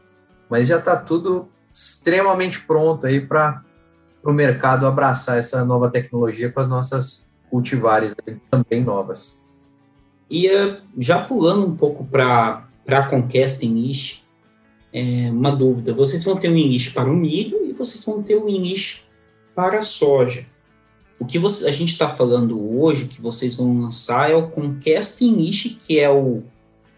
mas 0.48 0.68
já 0.68 0.78
está 0.78 0.96
tudo 0.96 1.48
extremamente 1.72 2.60
pronto 2.60 3.06
aí 3.06 3.20
para 3.20 3.62
o 4.22 4.32
mercado 4.32 4.86
abraçar 4.86 5.38
essa 5.38 5.64
nova 5.64 5.90
tecnologia 5.90 6.50
com 6.50 6.60
as 6.60 6.68
nossas 6.68 7.30
cultivares 7.50 8.14
também 8.50 8.82
novas. 8.82 9.44
E 10.30 10.48
eh, 10.48 10.80
já 10.98 11.22
pulando 11.22 11.66
um 11.66 11.76
pouco 11.76 12.04
para 12.04 12.66
a 12.88 13.02
Conquest 13.02 13.62
English, 13.62 14.25
é, 14.96 15.30
uma 15.30 15.54
dúvida: 15.54 15.92
vocês 15.92 16.24
vão 16.24 16.36
ter 16.36 16.48
um 16.48 16.56
English 16.56 16.92
para 16.92 17.10
o 17.10 17.14
milho 17.14 17.66
e 17.66 17.72
vocês 17.74 18.02
vão 18.02 18.22
ter 18.22 18.38
um 18.38 18.48
English 18.48 19.02
para 19.54 19.80
a 19.80 19.82
soja. 19.82 20.46
O 21.18 21.26
que 21.26 21.38
você, 21.38 21.66
a 21.66 21.70
gente 21.70 21.92
está 21.92 22.08
falando 22.08 22.78
hoje, 22.80 23.04
que 23.04 23.20
vocês 23.20 23.54
vão 23.54 23.78
lançar, 23.78 24.30
é 24.30 24.34
o 24.34 24.48
Conquest 24.48 25.20
English, 25.20 25.78
que 25.86 25.98
é 25.98 26.10
o, 26.10 26.42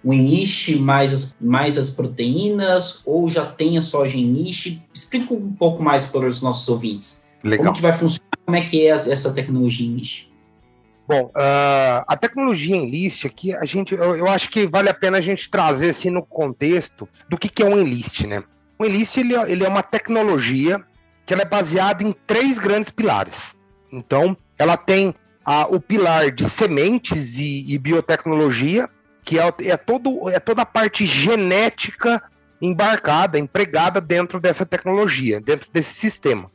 o 0.05 0.15
English 0.15 0.77
mais 0.77 1.13
as, 1.13 1.37
mais 1.41 1.77
as 1.77 1.91
proteínas, 1.91 3.03
ou 3.05 3.29
já 3.29 3.45
tem 3.45 3.77
a 3.77 3.83
soja 3.83 4.17
English? 4.17 4.81
Explica 4.95 5.35
um 5.35 5.53
pouco 5.53 5.83
mais 5.83 6.07
para 6.07 6.29
os 6.29 6.41
nossos 6.41 6.69
ouvintes. 6.69 7.25
Legal. 7.43 7.67
Como 7.67 7.77
que 7.77 7.83
vai 7.83 7.93
funcionar? 7.93 8.29
Como 8.45 8.57
é 8.57 8.61
que 8.61 8.87
é 8.87 8.91
essa 8.91 9.33
tecnologia 9.33 9.87
Enlist? 9.87 10.29
Bom, 11.09 11.33
uh, 11.35 12.05
a 12.07 12.17
tecnologia 12.19 12.77
Enlist 12.77 13.27
aqui, 13.27 13.55
a 13.55 13.65
gente, 13.65 13.95
eu, 13.95 14.15
eu, 14.15 14.29
acho 14.29 14.51
que 14.51 14.67
vale 14.67 14.91
a 14.91 14.95
pena 14.95 15.17
a 15.17 15.23
gente 15.23 15.51
trazer 15.51 15.89
assim 15.89 16.11
no 16.11 16.23
contexto 16.23 17.09
do 17.31 17.39
que, 17.39 17.49
que 17.49 17.63
é 17.63 17.67
um 17.67 17.79
Enlist, 17.79 18.27
né? 18.27 18.45
O 18.79 18.85
Enlist 18.85 19.17
ele, 19.17 19.35
é, 19.35 19.51
ele 19.51 19.65
é 19.65 19.69
uma 19.71 19.83
tecnologia 19.83 20.85
que 21.25 21.33
ela 21.33 21.45
é 21.45 21.47
baseada 21.47 22.05
em 22.05 22.15
três 22.27 22.59
grandes 22.59 22.91
pilares. 22.91 23.57
Então, 23.91 24.37
ela 24.59 24.77
tem 24.77 25.09
uh, 25.09 25.75
o 25.75 25.81
pilar 25.81 26.31
de 26.31 26.47
sementes 26.47 27.39
e, 27.39 27.65
e 27.73 27.79
biotecnologia, 27.79 28.87
que 29.25 29.39
é, 29.39 29.51
é, 29.63 29.79
todo, 29.79 30.29
é 30.29 30.39
toda 30.39 30.61
a 30.61 30.67
parte 30.67 31.07
genética 31.07 32.23
embarcada, 32.61 33.39
empregada 33.39 33.99
dentro 33.99 34.39
dessa 34.39 34.67
tecnologia, 34.67 35.41
dentro 35.41 35.71
desse 35.73 35.95
sistema. 35.95 36.51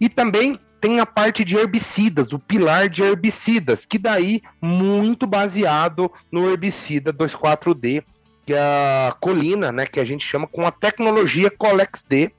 E 0.00 0.08
também 0.08 0.58
tem 0.80 1.00
a 1.00 1.06
parte 1.06 1.44
de 1.44 1.56
herbicidas, 1.56 2.32
o 2.32 2.38
pilar 2.38 2.88
de 2.88 3.02
herbicidas, 3.02 3.84
que 3.84 3.98
daí 3.98 4.40
muito 4.60 5.26
baseado 5.26 6.10
no 6.30 6.48
herbicida 6.48 7.12
24D, 7.12 8.02
que 8.46 8.54
é 8.54 8.58
a 8.58 9.16
colina, 9.20 9.70
né, 9.72 9.86
que 9.86 10.00
a 10.00 10.04
gente 10.04 10.24
chama 10.24 10.46
com 10.46 10.66
a 10.66 10.70
tecnologia 10.70 11.50
Colex-D 11.50 12.32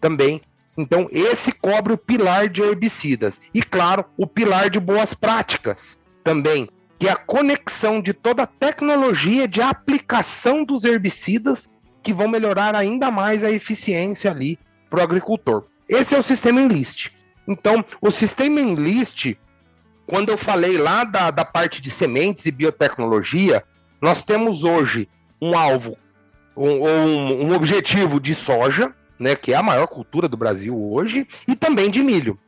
também. 0.00 0.40
Então, 0.76 1.06
esse 1.12 1.52
cobre 1.52 1.92
o 1.92 1.98
pilar 1.98 2.48
de 2.48 2.62
herbicidas. 2.62 3.40
E, 3.52 3.62
claro, 3.62 4.04
o 4.16 4.26
pilar 4.26 4.70
de 4.70 4.80
boas 4.80 5.12
práticas 5.12 5.98
também, 6.24 6.68
que 6.98 7.06
é 7.06 7.12
a 7.12 7.16
conexão 7.16 8.00
de 8.00 8.12
toda 8.12 8.44
a 8.44 8.46
tecnologia 8.46 9.46
de 9.46 9.60
aplicação 9.60 10.64
dos 10.64 10.84
herbicidas 10.84 11.68
que 12.02 12.12
vão 12.12 12.26
melhorar 12.26 12.74
ainda 12.74 13.10
mais 13.10 13.44
a 13.44 13.50
eficiência 13.50 14.30
ali 14.30 14.58
para 14.88 15.00
o 15.00 15.02
agricultor. 15.02 15.64
Esse 15.88 16.14
é 16.14 16.18
o 16.18 16.22
sistema 16.22 16.60
Enlist. 16.60 17.12
Então, 17.46 17.84
o 18.00 18.10
sistema 18.10 18.60
Enlist, 18.60 19.36
quando 20.06 20.30
eu 20.30 20.38
falei 20.38 20.78
lá 20.78 21.04
da, 21.04 21.30
da 21.30 21.44
parte 21.44 21.80
de 21.80 21.90
sementes 21.90 22.46
e 22.46 22.50
biotecnologia, 22.50 23.64
nós 24.00 24.22
temos 24.22 24.64
hoje 24.64 25.08
um 25.40 25.56
alvo, 25.56 25.96
um, 26.56 26.86
um, 26.86 27.46
um 27.46 27.54
objetivo 27.54 28.20
de 28.20 28.34
soja, 28.34 28.94
né, 29.18 29.36
que 29.36 29.52
é 29.52 29.56
a 29.56 29.62
maior 29.62 29.86
cultura 29.86 30.28
do 30.28 30.36
Brasil 30.36 30.76
hoje, 30.76 31.26
e 31.46 31.54
também 31.54 31.90
de 31.90 32.02
milho. 32.02 32.38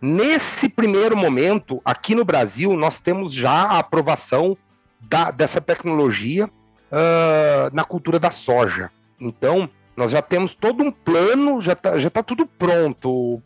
Nesse 0.00 0.68
primeiro 0.68 1.16
momento, 1.16 1.80
aqui 1.84 2.14
no 2.14 2.24
Brasil, 2.24 2.76
nós 2.76 2.98
temos 2.98 3.32
já 3.32 3.50
a 3.50 3.78
aprovação 3.78 4.56
da, 5.00 5.30
dessa 5.30 5.60
tecnologia 5.60 6.46
uh, 6.46 7.70
na 7.72 7.84
cultura 7.84 8.18
da 8.18 8.30
soja. 8.30 8.90
Então, 9.20 9.70
nós 9.96 10.10
já 10.10 10.22
temos 10.22 10.54
todo 10.54 10.82
um 10.82 10.90
plano, 10.90 11.60
já 11.60 11.72
está 11.72 11.98
já 11.98 12.08
tá 12.08 12.22
tudo 12.22 12.46
pronto, 12.46 13.42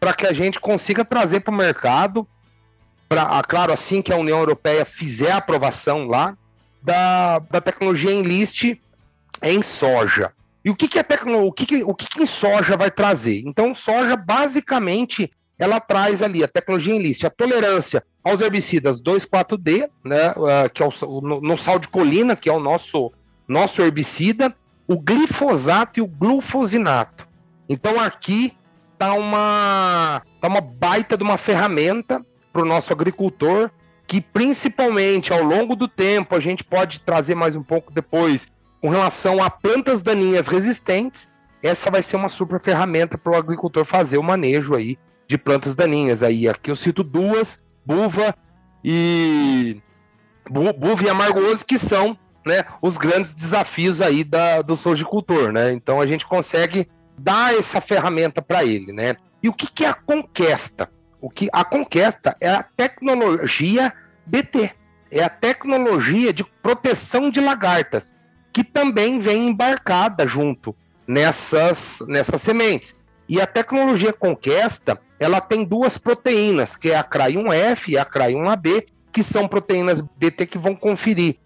para 0.00 0.12
que 0.12 0.26
a 0.26 0.32
gente 0.32 0.58
consiga 0.58 1.04
trazer 1.04 1.40
para 1.40 1.54
o 1.54 1.56
mercado, 1.56 2.26
pra, 3.08 3.22
ah, 3.22 3.42
claro, 3.42 3.72
assim 3.72 4.02
que 4.02 4.12
a 4.12 4.16
União 4.16 4.38
Europeia 4.38 4.84
fizer 4.84 5.30
a 5.30 5.36
aprovação 5.36 6.06
lá, 6.06 6.36
da, 6.82 7.38
da 7.38 7.60
tecnologia 7.60 8.12
em 8.12 8.22
list 8.22 8.76
em 9.42 9.62
soja. 9.62 10.32
E 10.64 10.70
o 10.70 10.76
que, 10.76 10.88
que 10.88 10.98
a 10.98 11.04
tecnologia, 11.04 11.48
o 11.48 11.52
que, 11.52 11.66
que, 11.66 11.84
o 11.84 11.94
que, 11.94 12.06
que 12.06 12.22
em 12.22 12.26
soja 12.26 12.76
vai 12.76 12.90
trazer? 12.90 13.42
Então, 13.46 13.74
soja 13.74 14.16
basicamente 14.16 15.30
ela 15.58 15.78
traz 15.78 16.22
ali 16.22 16.42
a 16.42 16.48
tecnologia 16.48 16.94
em 16.94 16.98
list, 16.98 17.24
a 17.24 17.30
tolerância 17.30 18.02
aos 18.22 18.40
herbicidas 18.40 19.00
2,4-D, 19.00 19.88
né, 20.04 20.30
uh, 20.32 20.68
que 20.72 20.82
é 20.82 20.86
o, 20.86 21.20
no, 21.20 21.40
no 21.40 21.56
sal 21.56 21.78
de 21.78 21.88
colina, 21.88 22.34
que 22.34 22.48
é 22.48 22.52
o 22.52 22.58
nosso, 22.58 23.12
nosso 23.46 23.80
herbicida, 23.80 24.54
o 24.86 24.98
glifosato 24.98 25.98
e 25.98 26.02
o 26.02 26.06
glufosinato. 26.06 27.26
Então 27.68 28.00
aqui 28.00 28.52
tá 28.98 29.14
uma, 29.14 30.22
tá 30.40 30.48
uma 30.48 30.60
baita 30.60 31.16
de 31.16 31.22
uma 31.22 31.38
ferramenta 31.38 32.24
para 32.52 32.62
o 32.62 32.66
nosso 32.66 32.92
agricultor 32.92 33.70
que 34.06 34.20
principalmente 34.20 35.32
ao 35.32 35.42
longo 35.42 35.74
do 35.74 35.88
tempo 35.88 36.34
a 36.34 36.40
gente 36.40 36.62
pode 36.62 37.00
trazer 37.00 37.34
mais 37.34 37.56
um 37.56 37.62
pouco 37.62 37.92
depois 37.92 38.48
com 38.80 38.88
relação 38.88 39.42
a 39.42 39.48
plantas 39.48 40.02
daninhas 40.02 40.46
resistentes. 40.46 41.28
Essa 41.62 41.90
vai 41.90 42.02
ser 42.02 42.16
uma 42.16 42.28
super 42.28 42.60
ferramenta 42.60 43.16
para 43.16 43.32
o 43.32 43.36
agricultor 43.36 43.84
fazer 43.84 44.18
o 44.18 44.22
manejo 44.22 44.74
aí 44.74 44.98
de 45.26 45.38
plantas 45.38 45.74
daninhas. 45.74 46.22
Aí 46.22 46.46
aqui 46.46 46.70
eu 46.70 46.76
cito 46.76 47.02
duas, 47.02 47.58
buva 47.84 48.34
e 48.84 49.80
buva 50.50 51.04
e 51.04 51.08
amargoso 51.08 51.64
que 51.64 51.78
são 51.78 52.18
né, 52.44 52.64
os 52.82 52.96
grandes 52.96 53.32
desafios 53.32 54.00
aí 54.00 54.22
da, 54.22 54.62
do 54.62 54.76
sojicultor, 54.76 55.52
né? 55.52 55.72
Então 55.72 56.00
a 56.00 56.06
gente 56.06 56.26
consegue 56.26 56.88
dar 57.18 57.54
essa 57.54 57.80
ferramenta 57.80 58.42
para 58.42 58.64
ele, 58.64 58.92
né? 58.92 59.14
E 59.42 59.48
o 59.48 59.52
que, 59.52 59.70
que 59.70 59.84
é 59.84 59.88
a 59.88 59.94
conquista? 59.94 60.90
O 61.20 61.30
que 61.30 61.48
a 61.52 61.64
conquista 61.64 62.36
é 62.40 62.50
a 62.50 62.62
tecnologia 62.62 63.92
BT, 64.26 64.70
é 65.10 65.22
a 65.22 65.28
tecnologia 65.28 66.32
de 66.32 66.44
proteção 66.62 67.30
de 67.30 67.40
lagartas, 67.40 68.14
que 68.52 68.62
também 68.62 69.18
vem 69.18 69.48
embarcada 69.48 70.26
junto 70.26 70.74
nessas, 71.06 71.98
nessas 72.06 72.42
sementes. 72.42 72.94
E 73.28 73.40
a 73.40 73.46
tecnologia 73.46 74.12
Conquesta, 74.12 75.00
ela 75.18 75.40
tem 75.40 75.64
duas 75.64 75.96
proteínas, 75.96 76.76
que 76.76 76.90
é 76.90 76.96
a 76.96 77.04
CRY1F 77.04 77.88
e 77.88 77.98
a 77.98 78.04
CRY1AB, 78.04 78.86
que 79.12 79.22
são 79.22 79.48
proteínas 79.48 80.00
BT 80.00 80.46
que 80.46 80.58
vão 80.58 80.74
conferir 80.74 81.36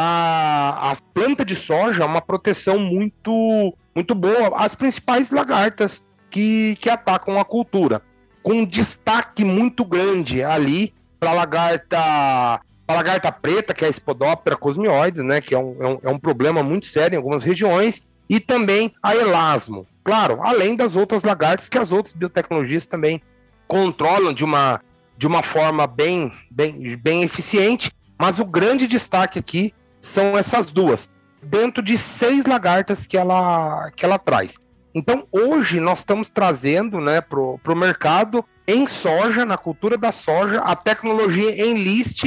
a, 0.00 0.92
a 0.92 0.96
planta 1.12 1.44
de 1.44 1.56
soja 1.56 2.04
é 2.04 2.06
uma 2.06 2.20
proteção 2.20 2.78
muito, 2.78 3.74
muito 3.94 4.14
boa 4.14 4.52
às 4.54 4.72
principais 4.74 5.32
lagartas 5.32 6.02
que, 6.30 6.76
que 6.76 6.88
atacam 6.88 7.38
a 7.38 7.44
cultura. 7.44 8.00
Com 8.40 8.64
destaque 8.64 9.44
muito 9.44 9.84
grande 9.84 10.44
ali 10.44 10.94
para 11.18 11.30
a 11.30 11.34
lagarta, 11.34 11.98
a 11.98 12.94
lagarta 12.94 13.32
preta, 13.32 13.74
que 13.74 13.84
é 13.84 13.88
a 13.88 13.92
Spodoptera 13.92 14.56
cosmioides, 14.56 15.24
né, 15.24 15.40
que 15.40 15.52
é 15.52 15.58
um, 15.58 15.76
é, 15.80 15.86
um, 15.88 15.98
é 16.04 16.08
um 16.08 16.18
problema 16.18 16.62
muito 16.62 16.86
sério 16.86 17.16
em 17.16 17.18
algumas 17.18 17.42
regiões, 17.42 18.00
e 18.30 18.38
também 18.38 18.94
a 19.02 19.16
elasmo. 19.16 19.84
Claro, 20.04 20.38
além 20.42 20.76
das 20.76 20.94
outras 20.94 21.24
lagartas 21.24 21.68
que 21.68 21.76
as 21.76 21.90
outras 21.90 22.14
biotecnologias 22.14 22.86
também 22.86 23.20
controlam 23.66 24.32
de 24.32 24.44
uma, 24.44 24.80
de 25.16 25.26
uma 25.26 25.42
forma 25.42 25.88
bem, 25.88 26.32
bem, 26.50 26.96
bem 26.96 27.24
eficiente, 27.24 27.90
mas 28.16 28.38
o 28.38 28.44
grande 28.44 28.86
destaque 28.86 29.40
aqui 29.40 29.74
são 30.00 30.36
essas 30.36 30.70
duas, 30.70 31.10
dentro 31.42 31.82
de 31.82 31.96
seis 31.96 32.44
lagartas 32.44 33.06
que 33.06 33.16
ela, 33.16 33.90
que 33.94 34.04
ela 34.04 34.18
traz. 34.18 34.58
Então, 34.94 35.26
hoje 35.30 35.80
nós 35.80 36.00
estamos 36.00 36.28
trazendo 36.28 37.00
né, 37.00 37.20
para 37.20 37.38
o 37.40 37.76
mercado 37.76 38.44
em 38.66 38.86
soja, 38.86 39.44
na 39.44 39.56
cultura 39.56 39.96
da 39.96 40.12
soja, 40.12 40.60
a 40.60 40.74
tecnologia 40.74 41.64
em 41.64 41.74
list 41.74 42.24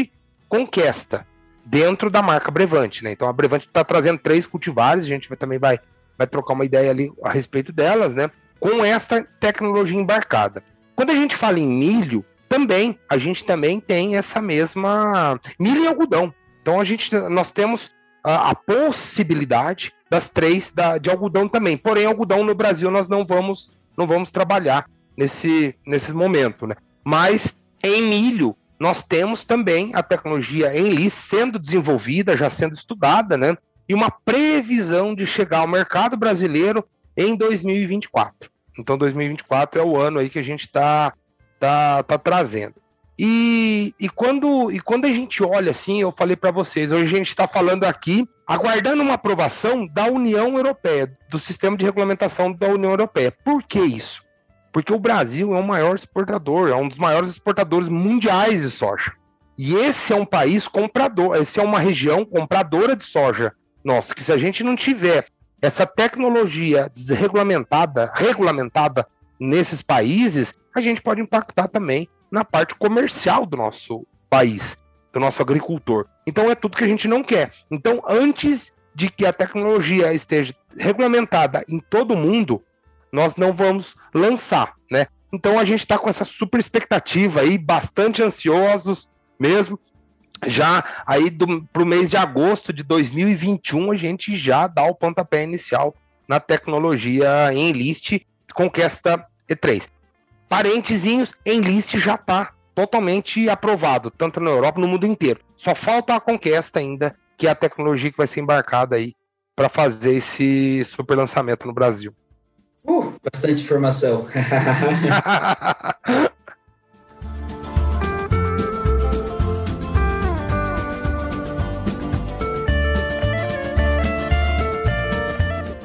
conquista 0.48 1.26
dentro 1.66 2.10
da 2.10 2.22
marca 2.22 2.52
Brevante. 2.52 3.04
Né? 3.04 3.12
Então, 3.12 3.28
a 3.28 3.34
Brevante 3.34 3.68
está 3.68 3.84
trazendo 3.84 4.20
três 4.20 4.46
cultivares, 4.46 5.06
a 5.06 5.08
gente 5.08 5.28
vai, 5.28 5.38
também 5.38 5.60
vai, 5.60 5.80
vai 6.18 6.28
trocar 6.28 6.54
uma 6.54 6.66
ideia 6.66 6.92
ali 6.92 7.12
a 7.24 7.30
respeito 7.30 7.72
delas, 7.72 8.16
né? 8.16 8.30
com 8.60 8.86
esta 8.86 9.24
tecnologia 9.40 10.00
embarcada. 10.00 10.64
Quando 10.96 11.10
a 11.10 11.16
gente 11.16 11.36
fala 11.36 11.60
em 11.60 11.68
milho, 11.68 12.24
também, 12.48 13.00
a 13.10 13.18
gente 13.18 13.46
também 13.46 13.80
tem 13.80 14.18
essa 14.18 14.42
mesma. 14.42 15.40
Milho 15.58 15.84
e 15.84 15.88
algodão. 15.88 16.34
Então 16.62 16.80
a 16.80 16.84
gente, 16.84 17.14
nós 17.30 17.52
temos 17.52 17.90
a, 18.24 18.52
a 18.52 18.56
possibilidade 18.56 19.94
das 20.10 20.30
três 20.30 20.72
da, 20.72 20.98
de 20.98 21.10
algodão 21.10 21.48
também. 21.48 21.78
Porém, 21.78 22.06
algodão 22.06 22.44
no 22.44 22.54
Brasil 22.54 22.92
nós 22.92 23.08
não 23.08 23.26
vamos, 23.26 23.72
não 23.98 24.06
vamos 24.06 24.32
trabalhar 24.32 24.86
nesse, 25.18 25.76
nesse 25.86 26.14
momento, 26.14 26.68
né? 26.68 26.76
Mas 27.04 27.60
em 27.84 28.02
milho, 28.04 28.56
nós 28.80 29.04
temos 29.04 29.46
também 29.46 29.92
a 29.94 30.04
tecnologia 30.04 30.78
Enlist 30.78 31.18
sendo 31.18 31.60
desenvolvida, 31.60 32.38
já 32.38 32.50
sendo 32.50 32.76
estudada, 32.76 33.38
né? 33.38 33.58
E 33.88 33.94
uma 33.94 34.10
previsão 34.10 35.14
de 35.14 35.26
chegar 35.26 35.60
ao 35.60 35.68
mercado 35.68 36.16
brasileiro 36.16 36.84
em 37.16 37.36
2024. 37.36 38.50
Então, 38.78 38.98
2024 38.98 39.82
é 39.82 39.84
o 39.84 39.98
ano 39.98 40.20
aí 40.20 40.30
que 40.30 40.40
a 40.40 40.44
gente 40.44 40.62
está 40.62 41.14
tá, 41.60 42.02
tá 42.04 42.18
trazendo. 42.18 42.76
E, 43.24 43.94
e, 44.00 44.10
quando, 44.10 44.72
e 44.72 44.80
quando 44.80 45.06
a 45.06 45.10
gente 45.10 45.44
olha 45.44 45.70
assim, 45.70 46.02
eu 46.02 46.12
falei 46.12 46.36
para 46.36 46.50
vocês, 46.50 46.92
hoje 46.92 47.14
a 47.14 47.18
gente 47.20 47.30
está 47.30 47.48
falando 47.48 47.84
aqui, 47.84 48.28
aguardando 48.48 49.04
uma 49.04 49.14
aprovação 49.14 49.86
da 49.86 50.08
União 50.08 50.58
Europeia, 50.58 51.16
do 51.30 51.38
sistema 51.38 51.78
de 51.78 51.86
regulamentação 51.86 52.52
da 52.52 52.68
União 52.68 52.90
Europeia. 52.90 53.32
Por 53.32 53.62
que 53.62 53.80
isso? 53.80 54.24
Porque 54.74 54.92
o 54.92 54.98
Brasil 54.98 55.56
é 55.56 55.60
o 55.60 55.64
maior 55.64 55.96
exportador, 55.96 56.70
é 56.70 56.76
um 56.76 56.90
dos 56.90 56.98
maiores 56.98 57.30
exportadores 57.30 57.88
mundiais 57.88 58.64
de 58.64 58.72
soja. 58.72 59.12
E 59.56 59.76
esse 59.76 60.12
é 60.12 60.16
um 60.16 60.26
país 60.26 60.68
comprador, 60.68 61.36
esse 61.36 61.60
é 61.60 61.64
uma 61.64 61.78
região 61.78 62.26
compradora 62.26 62.96
de 62.96 63.04
soja. 63.04 63.54
Nossa, 63.84 64.16
que 64.16 64.24
se 64.24 64.32
a 64.32 64.38
gente 64.40 64.64
não 64.64 64.76
tiver 64.76 65.28
essa 65.62 65.86
tecnologia 65.86 66.90
desregulamentada, 66.92 68.12
regulamentada 68.16 69.06
nesses 69.40 69.84
países, 69.84 70.56
a 70.76 70.82
gente 70.82 71.04
pode 71.04 71.22
impactar 71.22 71.68
também 71.68 72.10
na 72.32 72.46
parte 72.46 72.74
comercial 72.76 73.46
do 73.46 73.58
nosso 73.58 74.06
país, 74.30 74.78
do 75.12 75.20
nosso 75.20 75.42
agricultor. 75.42 76.08
Então 76.26 76.50
é 76.50 76.56
tudo 76.56 76.78
que 76.78 76.84
a 76.84 76.88
gente 76.88 77.08
não 77.08 77.24
quer. 77.24 77.52
Então, 77.70 78.02
antes 78.08 78.72
de 78.96 79.10
que 79.10 79.26
a 79.26 79.34
tecnologia 79.34 80.14
esteja 80.14 80.54
regulamentada 80.78 81.64
em 81.70 81.80
todo 81.80 82.14
o 82.14 82.18
mundo, 82.18 82.64
nós 83.12 83.36
não 83.36 83.52
vamos 83.52 83.96
lançar, 84.14 84.76
né? 84.90 85.08
Então 85.34 85.60
a 85.60 85.66
gente 85.66 85.80
está 85.80 85.98
com 85.98 86.10
essa 86.10 86.26
super 86.26 86.60
expectativa 86.60 87.42
aí, 87.42 87.58
bastante 87.58 88.22
ansiosos 88.22 89.08
mesmo. 89.40 89.80
Já 90.46 90.84
aí 91.06 91.30
para 91.72 91.84
o 91.84 91.86
mês 91.86 92.10
de 92.10 92.18
agosto 92.18 92.74
de 92.74 92.84
2021, 92.84 93.92
a 93.92 93.96
gente 93.96 94.36
já 94.36 94.68
dá 94.68 94.84
o 94.84 94.96
pontapé 94.96 95.44
inicial 95.44 95.94
na 96.28 96.40
tecnologia 96.40 97.54
em 97.54 97.72
list 97.72 98.20
com 98.54 98.70
esta 98.76 99.26
E3. 99.50 99.88
Parentezinhos, 100.52 101.34
em 101.46 101.62
list 101.62 101.98
já 101.98 102.16
está 102.16 102.52
totalmente 102.76 103.50
aprovado, 103.50 104.12
tanto 104.12 104.42
na 104.42 104.50
Europa 104.50 104.82
no 104.82 104.88
mundo 104.90 105.08
inteiro. 105.08 105.40
Só 105.56 105.74
falta 105.74 106.14
a 106.14 106.20
Conquesta 106.20 106.78
ainda, 106.78 107.16
que 107.38 107.48
é 107.48 107.52
a 107.52 107.56
tecnologia 107.56 108.12
que 108.12 108.18
vai 108.18 108.28
ser 108.28 108.42
embarcada 108.42 108.98
aí 108.98 109.14
para 109.56 109.70
fazer 109.70 110.16
esse 110.16 110.84
super 110.84 111.18
lançamento 111.18 111.66
no 111.66 111.72
Brasil. 111.72 112.14
Uh, 112.84 113.14
bastante 113.24 113.64
informação. 113.64 114.28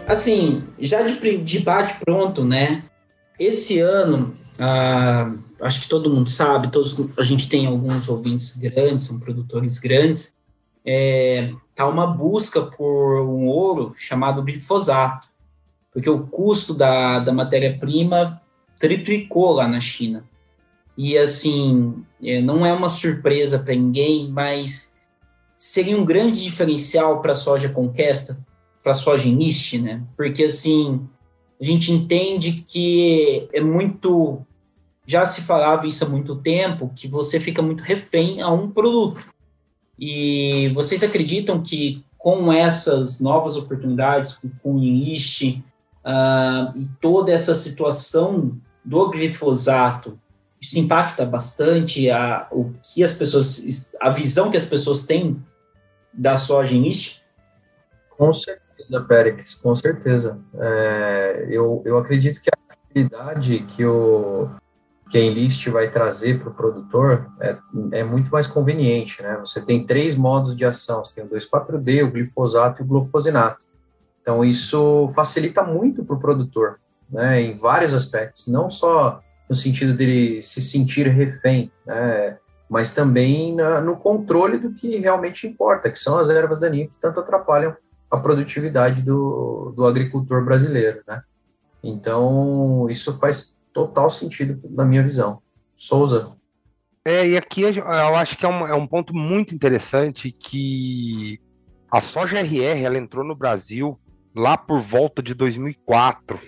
assim, 0.09 0.65
já 0.81 1.03
de, 1.03 1.39
de 1.39 1.61
bate 1.61 1.95
pronto, 2.05 2.45
né? 2.45 2.83
Esse 3.39 3.79
ano, 3.79 4.35
ah, 4.59 5.33
acho 5.61 5.83
que 5.83 5.89
todo 5.89 6.11
mundo 6.11 6.29
sabe, 6.29 6.69
todos, 6.69 6.97
a 7.19 7.23
gente 7.23 7.49
tem 7.49 7.67
alguns 7.67 8.09
ouvintes 8.09 8.57
grandes, 8.57 9.05
são 9.05 9.19
produtores 9.19 9.79
grandes, 9.79 10.35
é, 10.85 11.53
tá 11.75 11.87
uma 11.87 12.07
busca 12.07 12.63
por 12.63 13.23
um 13.23 13.47
ouro 13.47 13.93
chamado 13.97 14.43
glifosato 14.43 15.29
porque 15.97 16.11
o 16.11 16.27
custo 16.27 16.75
da, 16.75 17.21
da 17.21 17.33
matéria-prima 17.33 18.43
triplicou 18.79 19.53
lá 19.53 19.67
na 19.67 19.81
China. 19.81 20.25
E 20.95 21.17
assim, 21.17 22.05
é, 22.23 22.43
não 22.43 22.67
é 22.67 22.73
uma 22.75 22.91
surpresa 22.91 23.59
para 23.59 23.75
ninguém, 23.75 24.29
mas 24.31 24.95
seria 25.57 25.97
um 25.97 26.05
grande 26.05 26.43
diferencial 26.43 27.23
para 27.23 27.33
a 27.33 27.35
soja 27.35 27.71
conquista, 27.71 28.39
para 28.83 28.93
a 28.93 28.95
soja 28.95 29.27
iniste, 29.27 29.79
né? 29.79 30.03
Porque 30.19 30.45
assim, 30.45 31.01
a 31.61 31.65
gente 31.65 31.93
entende 31.93 32.65
que 32.67 33.49
é 33.53 33.61
muito 33.61 34.45
já 35.07 35.25
se 35.25 35.43
falava 35.43 35.87
isso 35.87 36.05
há 36.05 36.09
muito 36.09 36.35
tempo, 36.37 36.93
que 36.95 37.07
você 37.07 37.39
fica 37.39 37.63
muito 37.63 37.83
refém 37.83 38.43
a 38.43 38.49
um 38.49 38.69
produto. 38.69 39.25
E 39.99 40.69
vocês 40.75 41.03
acreditam 41.03 41.63
que 41.63 42.05
com 42.19 42.53
essas 42.53 43.21
novas 43.21 43.57
oportunidades, 43.57 44.35
com, 44.61 44.75
o 44.75 44.83
INIST, 44.83 45.63
uh, 46.05 46.77
e 46.77 46.87
toda 47.01 47.33
essa 47.33 47.55
situação 47.55 48.59
do 48.85 49.09
glifosato, 49.11 50.19
isso 50.61 50.77
impacta 50.79 51.25
bastante 51.25 52.11
a, 52.11 52.49
o 52.51 52.73
que 52.83 53.05
as 53.05 53.13
pessoas, 53.13 53.93
a 54.01 54.11
visão 54.11 54.51
que 54.51 54.57
as 54.57 54.65
pessoas 54.65 55.05
têm 55.05 55.41
da 56.13 56.37
soja 56.37 56.75
em 56.75 56.93
Com 58.17 58.33
certeza, 58.33 58.66
Pérez, 59.07 59.55
com 59.55 59.75
certeza. 59.75 60.39
É, 60.55 61.47
eu, 61.51 61.83
eu 61.85 61.99
acredito 61.99 62.41
que 62.41 62.51
a 62.51 62.59
habilidade 62.91 63.59
que 63.61 63.85
o 63.85 64.49
que 65.09 65.19
a 65.19 65.21
Enlist 65.21 65.69
vai 65.71 65.89
trazer 65.89 66.41
para 66.41 66.49
o 66.49 66.55
produtor 66.55 67.31
é, 67.41 67.57
é, 67.93 68.05
muito 68.05 68.29
mais 68.31 68.47
conveniente, 68.47 69.23
né? 69.23 69.37
Você 69.39 69.61
tem 69.61 69.87
três 69.87 70.17
modos 70.17 70.57
de 70.57 70.65
ação, 70.65 71.05
você 71.05 71.15
tem 71.15 71.25
o 71.25 71.29
2,4-D, 71.29 72.03
o 72.03 72.11
glifosato 72.11 72.83
e 72.83 72.85
o 72.85 72.87
glufosinato. 72.89 73.67
Então, 74.21 74.45
isso 74.45 75.09
facilita 75.15 75.63
muito 75.63 76.05
para 76.05 76.17
o 76.17 76.19
produtor, 76.19 76.81
né, 77.09 77.41
em 77.41 77.57
vários 77.57 77.95
aspectos, 77.95 78.49
não 78.49 78.69
só 78.69 79.21
no 79.49 79.55
sentido 79.55 79.95
dele 79.95 80.43
se 80.43 80.61
sentir 80.61 81.07
refém, 81.07 81.71
né, 81.87 82.37
mas 82.69 82.93
também 82.93 83.55
na, 83.55 83.81
no 83.81 83.97
controle 83.97 84.59
do 84.59 84.73
que 84.73 84.99
realmente 84.99 85.47
importa, 85.47 85.89
que 85.89 85.99
são 85.99 86.19
as 86.19 86.29
ervas 86.29 86.59
daninhas 86.59 86.91
que 86.91 87.01
tanto 87.01 87.21
atrapalham 87.21 87.77
a 88.11 88.17
produtividade 88.17 89.03
do, 89.03 89.73
do 89.77 89.87
agricultor 89.87 90.45
brasileiro. 90.45 91.03
Né? 91.07 91.23
Então, 91.83 92.87
isso 92.89 93.19
faz 93.19 93.59
total 93.73 94.09
sentido 94.09 94.61
na 94.71 94.85
minha 94.85 95.03
visão. 95.03 95.39
Souza. 95.77 96.37
É, 97.05 97.29
e 97.29 97.37
aqui 97.37 97.63
eu 97.63 98.17
acho 98.17 98.37
que 98.37 98.45
é 98.45 98.49
um, 98.49 98.67
é 98.67 98.75
um 98.75 98.87
ponto 98.87 99.15
muito 99.15 99.55
interessante 99.55 100.33
que 100.33 101.39
a 101.91 102.01
soja 102.01 102.41
RR 102.41 102.83
ela 102.83 102.99
entrou 102.99 103.25
no 103.25 103.35
Brasil 103.35 103.99
lá 104.35 104.57
por 104.57 104.81
volta 104.81 105.23
de 105.23 105.33
2004. 105.33 106.41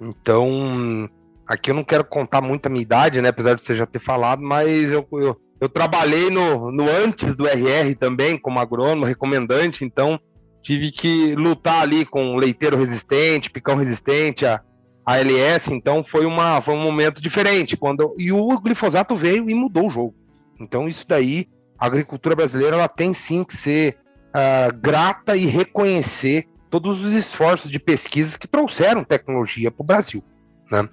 Então, 0.00 1.10
aqui 1.46 1.70
eu 1.70 1.74
não 1.74 1.82
quero 1.82 2.04
contar 2.04 2.40
muito 2.40 2.66
a 2.66 2.68
minha 2.68 2.82
idade, 2.82 3.20
né? 3.20 3.30
Apesar 3.30 3.54
de 3.54 3.62
você 3.62 3.74
já 3.74 3.86
ter 3.86 3.98
falado, 3.98 4.40
mas 4.40 4.92
eu, 4.92 5.06
eu, 5.12 5.40
eu 5.60 5.68
trabalhei 5.68 6.30
no, 6.30 6.70
no 6.70 6.88
antes 6.88 7.34
do 7.34 7.46
RR 7.46 7.94
também, 7.98 8.38
como 8.38 8.60
agrônomo, 8.60 9.04
recomendante, 9.04 9.84
então 9.84 10.20
tive 10.64 10.90
que 10.90 11.34
lutar 11.34 11.82
ali 11.82 12.06
com 12.06 12.36
leiteiro 12.36 12.76
resistente, 12.76 13.50
picão 13.50 13.76
resistente, 13.76 14.46
a, 14.46 14.62
a 15.04 15.18
LS, 15.18 15.72
então 15.72 16.02
foi, 16.02 16.24
uma, 16.24 16.60
foi 16.62 16.74
um 16.74 16.82
momento 16.82 17.20
diferente. 17.20 17.76
quando 17.76 18.14
E 18.18 18.32
o 18.32 18.58
glifosato 18.58 19.14
veio 19.14 19.48
e 19.48 19.54
mudou 19.54 19.88
o 19.88 19.90
jogo. 19.90 20.14
Então, 20.58 20.88
isso 20.88 21.04
daí, 21.06 21.46
a 21.78 21.86
agricultura 21.86 22.34
brasileira 22.34 22.76
ela 22.76 22.88
tem 22.88 23.12
sim 23.12 23.44
que 23.44 23.54
ser 23.54 23.98
uh, 24.30 24.74
grata 24.80 25.36
e 25.36 25.44
reconhecer 25.44 26.48
todos 26.70 27.04
os 27.04 27.12
esforços 27.12 27.70
de 27.70 27.78
pesquisa 27.78 28.38
que 28.38 28.48
trouxeram 28.48 29.04
tecnologia 29.04 29.70
para 29.70 29.82
o 29.82 29.86
Brasil. 29.86 30.24
Né? 30.72 30.88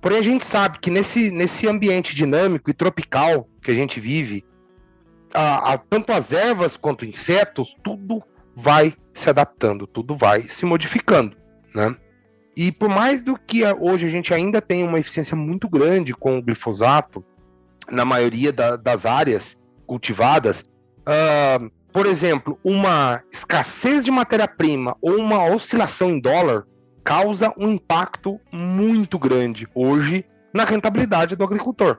Porém, 0.00 0.18
a 0.18 0.22
gente 0.22 0.46
sabe 0.46 0.78
que 0.78 0.90
nesse, 0.90 1.32
nesse 1.32 1.66
ambiente 1.66 2.14
dinâmico 2.14 2.70
e 2.70 2.74
tropical 2.74 3.48
que 3.60 3.72
a 3.72 3.74
gente 3.74 3.98
vive, 3.98 4.44
a, 5.34 5.72
a, 5.72 5.78
tanto 5.78 6.12
as 6.12 6.32
ervas 6.32 6.76
quanto 6.76 7.04
insetos, 7.04 7.76
tudo 7.82 8.22
vai 8.56 8.94
se 9.12 9.28
adaptando, 9.28 9.86
tudo 9.86 10.16
vai 10.16 10.40
se 10.42 10.64
modificando. 10.64 11.36
Né? 11.74 11.94
E 12.56 12.72
por 12.72 12.88
mais 12.88 13.22
do 13.22 13.38
que 13.38 13.62
hoje 13.64 14.06
a 14.06 14.08
gente 14.08 14.32
ainda 14.32 14.62
tem 14.62 14.82
uma 14.82 14.98
eficiência 14.98 15.36
muito 15.36 15.68
grande 15.68 16.14
com 16.14 16.38
o 16.38 16.42
glifosato, 16.42 17.22
na 17.90 18.04
maioria 18.04 18.50
da, 18.52 18.76
das 18.76 19.06
áreas 19.06 19.56
cultivadas, 19.86 20.62
uh, 21.02 21.70
por 21.92 22.06
exemplo, 22.06 22.58
uma 22.64 23.22
escassez 23.32 24.04
de 24.04 24.10
matéria-prima 24.10 24.96
ou 25.00 25.16
uma 25.16 25.44
oscilação 25.44 26.10
em 26.10 26.20
dólar 26.20 26.66
causa 27.04 27.54
um 27.56 27.72
impacto 27.72 28.40
muito 28.50 29.18
grande 29.18 29.68
hoje 29.74 30.24
na 30.52 30.64
rentabilidade 30.64 31.36
do 31.36 31.44
agricultor. 31.44 31.98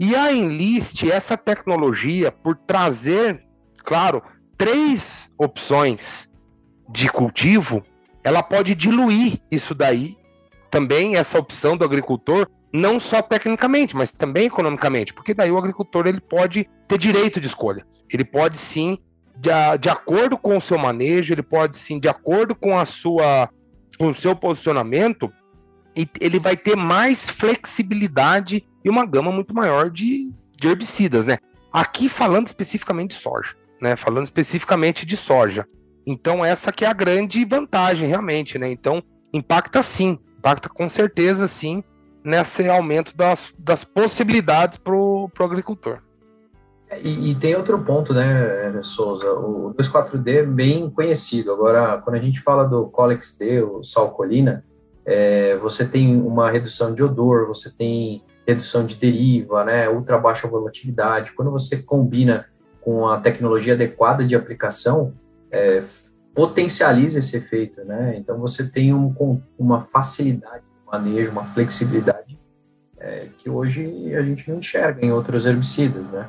E 0.00 0.16
a 0.16 0.32
Enlist, 0.32 1.04
essa 1.08 1.36
tecnologia, 1.36 2.32
por 2.32 2.56
trazer, 2.56 3.44
claro, 3.84 4.20
três 4.62 5.28
opções 5.36 6.30
de 6.88 7.08
cultivo, 7.08 7.84
ela 8.22 8.44
pode 8.44 8.76
diluir 8.76 9.40
isso 9.50 9.74
daí, 9.74 10.16
também 10.70 11.16
essa 11.16 11.36
opção 11.36 11.76
do 11.76 11.84
agricultor, 11.84 12.46
não 12.72 13.00
só 13.00 13.20
tecnicamente, 13.20 13.96
mas 13.96 14.12
também 14.12 14.46
economicamente, 14.46 15.12
porque 15.12 15.34
daí 15.34 15.50
o 15.50 15.58
agricultor 15.58 16.06
ele 16.06 16.20
pode 16.20 16.70
ter 16.86 16.96
direito 16.96 17.40
de 17.40 17.48
escolha. 17.48 17.84
Ele 18.08 18.24
pode 18.24 18.56
sim 18.56 18.98
de, 19.36 19.50
de 19.80 19.88
acordo 19.88 20.38
com 20.38 20.56
o 20.56 20.60
seu 20.60 20.78
manejo, 20.78 21.34
ele 21.34 21.42
pode 21.42 21.76
sim, 21.76 21.98
de 21.98 22.08
acordo 22.08 22.54
com 22.54 22.78
a 22.78 22.84
sua 22.84 23.50
com 23.98 24.10
o 24.10 24.14
seu 24.14 24.36
posicionamento, 24.36 25.32
ele 26.20 26.38
vai 26.38 26.56
ter 26.56 26.76
mais 26.76 27.28
flexibilidade 27.28 28.64
e 28.84 28.88
uma 28.88 29.04
gama 29.04 29.32
muito 29.32 29.52
maior 29.52 29.90
de, 29.90 30.32
de 30.56 30.68
herbicidas, 30.68 31.26
né? 31.26 31.38
Aqui 31.72 32.08
falando 32.08 32.46
especificamente 32.46 33.10
de 33.10 33.16
soja, 33.16 33.56
né? 33.82 33.96
Falando 33.96 34.24
especificamente 34.24 35.04
de 35.04 35.16
soja. 35.16 35.66
Então 36.06 36.44
essa 36.44 36.70
que 36.70 36.84
é 36.84 36.88
a 36.88 36.92
grande 36.92 37.44
vantagem 37.44 38.08
realmente, 38.08 38.56
né? 38.56 38.70
Então 38.70 39.02
impacta 39.34 39.82
sim, 39.82 40.18
impacta 40.38 40.68
com 40.68 40.88
certeza 40.88 41.48
sim 41.48 41.82
nesse 42.24 42.68
aumento 42.68 43.16
das, 43.16 43.52
das 43.58 43.82
possibilidades 43.82 44.78
para 44.78 44.94
o 44.94 45.28
agricultor. 45.40 46.00
E, 47.02 47.30
e, 47.30 47.34
tem 47.34 47.56
outro 47.56 47.82
ponto, 47.82 48.12
né, 48.12 48.78
Souza? 48.82 49.32
O 49.32 49.74
2,4-D 49.74 50.38
é 50.38 50.42
bem 50.44 50.90
conhecido. 50.90 51.50
Agora, 51.50 51.98
quando 51.98 52.16
a 52.16 52.18
gente 52.18 52.40
fala 52.40 52.64
do 52.64 52.86
Colex 52.88 53.36
D, 53.38 53.62
o 53.62 53.82
salcolina, 53.82 54.62
é, 55.04 55.56
você 55.56 55.86
tem 55.86 56.20
uma 56.20 56.50
redução 56.50 56.94
de 56.94 57.02
odor, 57.02 57.46
você 57.46 57.70
tem 57.70 58.22
redução 58.46 58.84
de 58.84 58.96
deriva, 58.96 59.64
né, 59.64 59.88
ultra 59.88 60.18
baixa 60.18 60.46
volatilidade. 60.46 61.32
Quando 61.32 61.50
você 61.50 61.82
combina 61.82 62.46
com 62.82 63.06
a 63.06 63.18
tecnologia 63.20 63.74
adequada 63.74 64.24
de 64.24 64.34
aplicação, 64.34 65.14
é, 65.50 65.82
potencializa 66.34 67.20
esse 67.20 67.36
efeito, 67.36 67.84
né? 67.84 68.14
Então 68.16 68.38
você 68.38 68.68
tem 68.68 68.92
um, 68.92 69.40
uma 69.58 69.82
facilidade 69.82 70.64
de 70.64 70.86
manejo, 70.90 71.30
uma 71.30 71.44
flexibilidade 71.44 72.38
é, 72.98 73.28
que 73.38 73.48
hoje 73.48 74.14
a 74.14 74.22
gente 74.22 74.50
não 74.50 74.58
enxerga 74.58 75.04
em 75.04 75.12
outros 75.12 75.46
herbicidas, 75.46 76.10
né? 76.10 76.28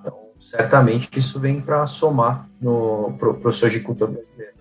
Então 0.00 0.30
certamente 0.38 1.08
isso 1.18 1.40
vem 1.40 1.60
para 1.60 1.86
somar 1.86 2.46
no 2.60 3.14
pro, 3.18 3.34
pro 3.34 3.52
sojicultor 3.52 4.08
brasileiro. 4.08 4.54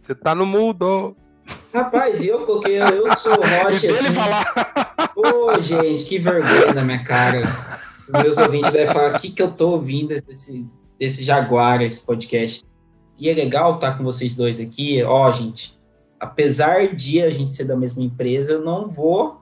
Você 0.00 0.14
tá 0.14 0.34
no 0.34 0.46
mudo. 0.46 1.16
Rapaz, 1.74 2.24
eu 2.24 2.44
coloquei, 2.46 2.80
eu 2.80 3.16
sou 3.16 3.34
rocha 3.42 3.90
assim. 3.90 4.14
Ô, 5.16 5.50
oh, 5.52 5.60
gente, 5.60 6.04
que 6.04 6.18
vergonha 6.18 6.72
na 6.72 6.82
minha 6.82 7.02
cara. 7.02 7.42
Os 8.06 8.22
meus 8.22 8.38
ouvintes 8.38 8.70
devem 8.70 8.92
falar 8.92 9.16
o 9.16 9.20
que, 9.20 9.30
que 9.30 9.42
eu 9.42 9.50
tô 9.50 9.70
ouvindo 9.70 10.08
desse, 10.20 10.64
desse 10.98 11.24
Jaguar, 11.24 11.82
esse 11.82 12.04
podcast. 12.04 12.64
E 13.18 13.28
é 13.28 13.34
legal 13.34 13.74
estar 13.74 13.96
com 13.96 14.04
vocês 14.04 14.36
dois 14.36 14.60
aqui. 14.60 15.02
Ó, 15.02 15.30
gente, 15.32 15.78
apesar 16.20 16.94
de 16.94 17.20
a 17.22 17.30
gente 17.30 17.50
ser 17.50 17.64
da 17.64 17.76
mesma 17.76 18.02
empresa, 18.02 18.52
eu 18.52 18.64
não 18.64 18.88
vou 18.88 19.40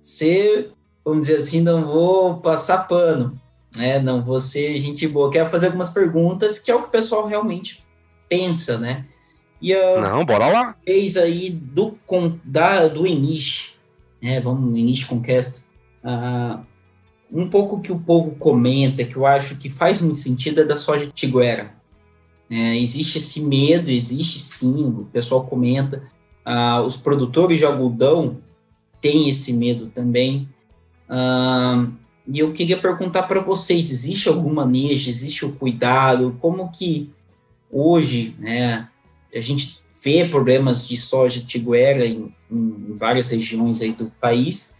ser, 0.00 0.72
vamos 1.04 1.26
dizer 1.26 1.38
assim, 1.38 1.60
não 1.60 1.84
vou 1.84 2.36
passar 2.38 2.86
pano, 2.86 3.38
né? 3.76 3.98
Não 3.98 4.22
vou 4.22 4.38
ser 4.40 4.78
gente 4.78 5.08
boa. 5.08 5.30
Quero 5.30 5.50
fazer 5.50 5.66
algumas 5.66 5.90
perguntas 5.90 6.58
que 6.58 6.70
é 6.70 6.74
o 6.74 6.82
que 6.82 6.88
o 6.88 6.92
pessoal 6.92 7.26
realmente 7.26 7.84
pensa, 8.28 8.78
né? 8.78 9.06
E 9.60 9.74
a 9.74 10.00
não, 10.00 10.24
bora 10.24 10.46
lá. 10.46 10.76
Fez 10.84 11.16
aí 11.16 11.50
do 11.50 11.96
da 12.44 12.86
do 12.86 13.06
Inish, 13.06 13.78
né? 14.22 14.40
Vamos 14.40 14.70
no 14.70 14.76
Inish 14.76 15.04
Conquest. 15.04 15.64
Uh, 16.04 16.62
um 17.34 17.50
pouco 17.50 17.80
que 17.80 17.90
o 17.90 17.98
povo 17.98 18.36
comenta, 18.36 19.02
que 19.02 19.16
eu 19.16 19.26
acho 19.26 19.56
que 19.56 19.68
faz 19.68 20.00
muito 20.00 20.20
sentido, 20.20 20.60
é 20.60 20.64
da 20.64 20.76
soja 20.76 21.10
tiguera. 21.12 21.74
É, 22.48 22.78
existe 22.78 23.18
esse 23.18 23.40
medo, 23.40 23.90
existe 23.90 24.38
sim, 24.38 24.84
o 24.84 25.04
pessoal 25.12 25.44
comenta. 25.44 26.04
Ah, 26.44 26.80
os 26.80 26.96
produtores 26.96 27.58
de 27.58 27.64
algodão 27.64 28.38
têm 29.00 29.28
esse 29.28 29.52
medo 29.52 29.88
também. 29.88 30.48
Ah, 31.08 31.88
e 32.28 32.38
eu 32.38 32.52
queria 32.52 32.78
perguntar 32.78 33.24
para 33.24 33.40
vocês: 33.40 33.90
existe 33.90 34.28
algum 34.28 34.54
manejo, 34.54 35.10
existe 35.10 35.44
o 35.44 35.52
cuidado? 35.52 36.36
Como 36.40 36.70
que 36.70 37.10
hoje, 37.68 38.36
né, 38.38 38.88
a 39.34 39.40
gente 39.40 39.80
vê 40.00 40.28
problemas 40.28 40.86
de 40.86 40.96
soja 40.96 41.42
tiguera 41.44 42.06
em, 42.06 42.32
em 42.48 42.94
várias 42.96 43.30
regiões 43.30 43.80
aí 43.80 43.90
do 43.90 44.06
país, 44.20 44.73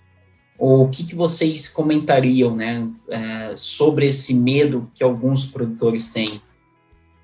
o 0.58 0.88
que, 0.88 1.04
que 1.04 1.14
vocês 1.14 1.68
comentariam 1.68 2.54
né, 2.54 2.88
é, 3.08 3.54
sobre 3.56 4.06
esse 4.06 4.34
medo 4.34 4.90
que 4.94 5.02
alguns 5.02 5.46
produtores 5.46 6.12
têm? 6.12 6.40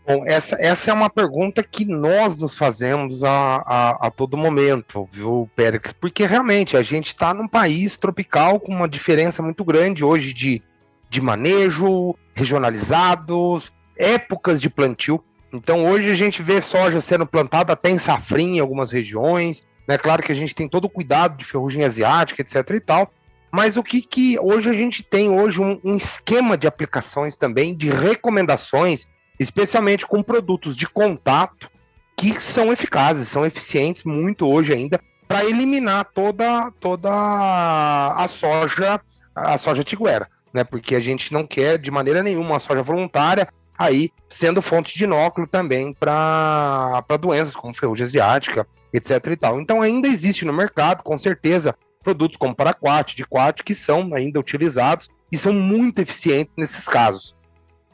Bom, 0.07 0.23
essa, 0.27 0.57
essa 0.59 0.91
é 0.91 0.95
uma 0.95 1.09
pergunta 1.09 1.63
que 1.63 1.85
nós 1.85 2.37
nos 2.37 2.57
fazemos 2.57 3.23
a, 3.23 3.63
a, 3.65 4.07
a 4.09 4.11
todo 4.11 4.37
momento, 4.37 5.09
viu, 5.13 5.49
Pérez? 5.55 5.93
Porque 6.01 6.27
realmente 6.27 6.77
a 6.77 6.83
gente 6.83 7.09
está 7.09 7.33
num 7.33 7.47
país 7.47 7.97
tropical 7.97 8.59
com 8.59 8.73
uma 8.73 8.89
diferença 8.89 9.41
muito 9.43 9.65
grande 9.65 10.05
hoje 10.05 10.33
de, 10.33 10.61
de 11.09 11.21
manejo, 11.21 12.17
regionalizados, 12.35 13.73
épocas 13.97 14.61
de 14.61 14.69
plantio. 14.69 15.23
Então 15.53 15.87
hoje 15.87 16.11
a 16.11 16.17
gente 16.17 16.43
vê 16.43 16.61
soja 16.61 17.01
sendo 17.01 17.27
plantada 17.27 17.73
até 17.73 17.91
em 17.91 17.99
safrinha 17.99 18.57
em 18.57 18.61
algumas 18.61 18.91
regiões. 18.91 19.63
Né? 19.87 19.99
claro 19.99 20.23
que 20.23 20.33
a 20.33 20.37
gente 20.37 20.55
tem 20.55 20.69
todo 20.69 20.87
o 20.87 20.91
cuidado 20.91 21.37
de 21.37 21.45
ferrugem 21.45 21.85
asiática, 21.85 22.43
etc. 22.43 22.69
e 22.75 22.81
tal. 22.81 23.13
Mas 23.51 23.77
o 23.77 23.83
que, 23.83 24.01
que 24.01 24.39
hoje 24.39 24.69
a 24.69 24.73
gente 24.73 25.03
tem 25.03 25.29
hoje 25.29 25.61
um, 25.61 25.81
um 25.83 25.97
esquema 25.97 26.57
de 26.57 26.67
aplicações 26.67 27.37
também, 27.37 27.75
de 27.75 27.91
recomendações, 27.91 29.07
especialmente 29.39 30.07
com 30.07 30.23
produtos 30.23 30.77
de 30.77 30.87
contato, 30.87 31.71
que 32.17 32.41
são 32.41 32.73
eficazes, 32.73 33.29
são 33.29 33.45
eficientes 33.45 34.05
muito 34.05 34.47
hoje 34.47 34.73
ainda, 34.73 35.01
para 35.27 35.45
eliminar 35.45 36.05
toda, 36.13 36.71
toda 36.81 37.11
a 37.11 38.27
soja, 38.29 39.01
a 39.35 39.57
soja 39.59 39.83
tiguera, 39.83 40.29
né? 40.53 40.65
Porque 40.65 40.95
a 40.95 41.01
gente 41.01 41.33
não 41.33 41.47
quer 41.47 41.79
de 41.79 41.91
maneira 41.91 42.23
nenhuma 42.23 42.51
uma 42.51 42.59
soja 42.59 42.83
voluntária 42.83 43.49
aí 43.79 44.11
sendo 44.29 44.61
fonte 44.61 44.97
de 44.99 45.05
inóculo 45.05 45.47
também 45.47 45.95
para 45.95 47.03
doenças 47.19 47.57
como 47.57 47.73
ferrugem 47.73 48.05
asiática, 48.05 48.67
etc 48.93 49.27
e 49.29 49.37
tal. 49.37 49.59
Então 49.59 49.81
ainda 49.81 50.07
existe 50.07 50.45
no 50.45 50.53
mercado, 50.53 51.03
com 51.03 51.17
certeza, 51.17 51.75
produtos 52.03 52.37
como 52.37 52.55
paraquat, 52.55 53.15
diquat, 53.15 53.63
que 53.63 53.75
são 53.75 54.11
ainda 54.15 54.41
utilizados 54.41 55.09
e 55.31 55.37
são 55.37 55.53
muito 55.53 56.01
eficientes 56.01 56.53
nesses 56.57 56.85
casos. 56.87 57.37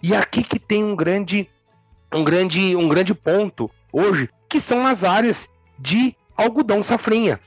E 0.02 0.14
aqui 0.14 0.42
que 0.42 0.58
tem 0.58 0.84
um 0.84 0.94
grande, 0.94 1.48
um 2.12 2.24
grande, 2.24 2.76
um 2.76 2.88
grande 2.88 3.14
ponto 3.14 3.70
hoje, 3.92 4.28
que 4.48 4.60
são 4.60 4.86
as 4.86 5.04
áreas 5.04 5.48
de 5.78 6.16
algodão 6.36 6.82
safrinha, 6.82 7.40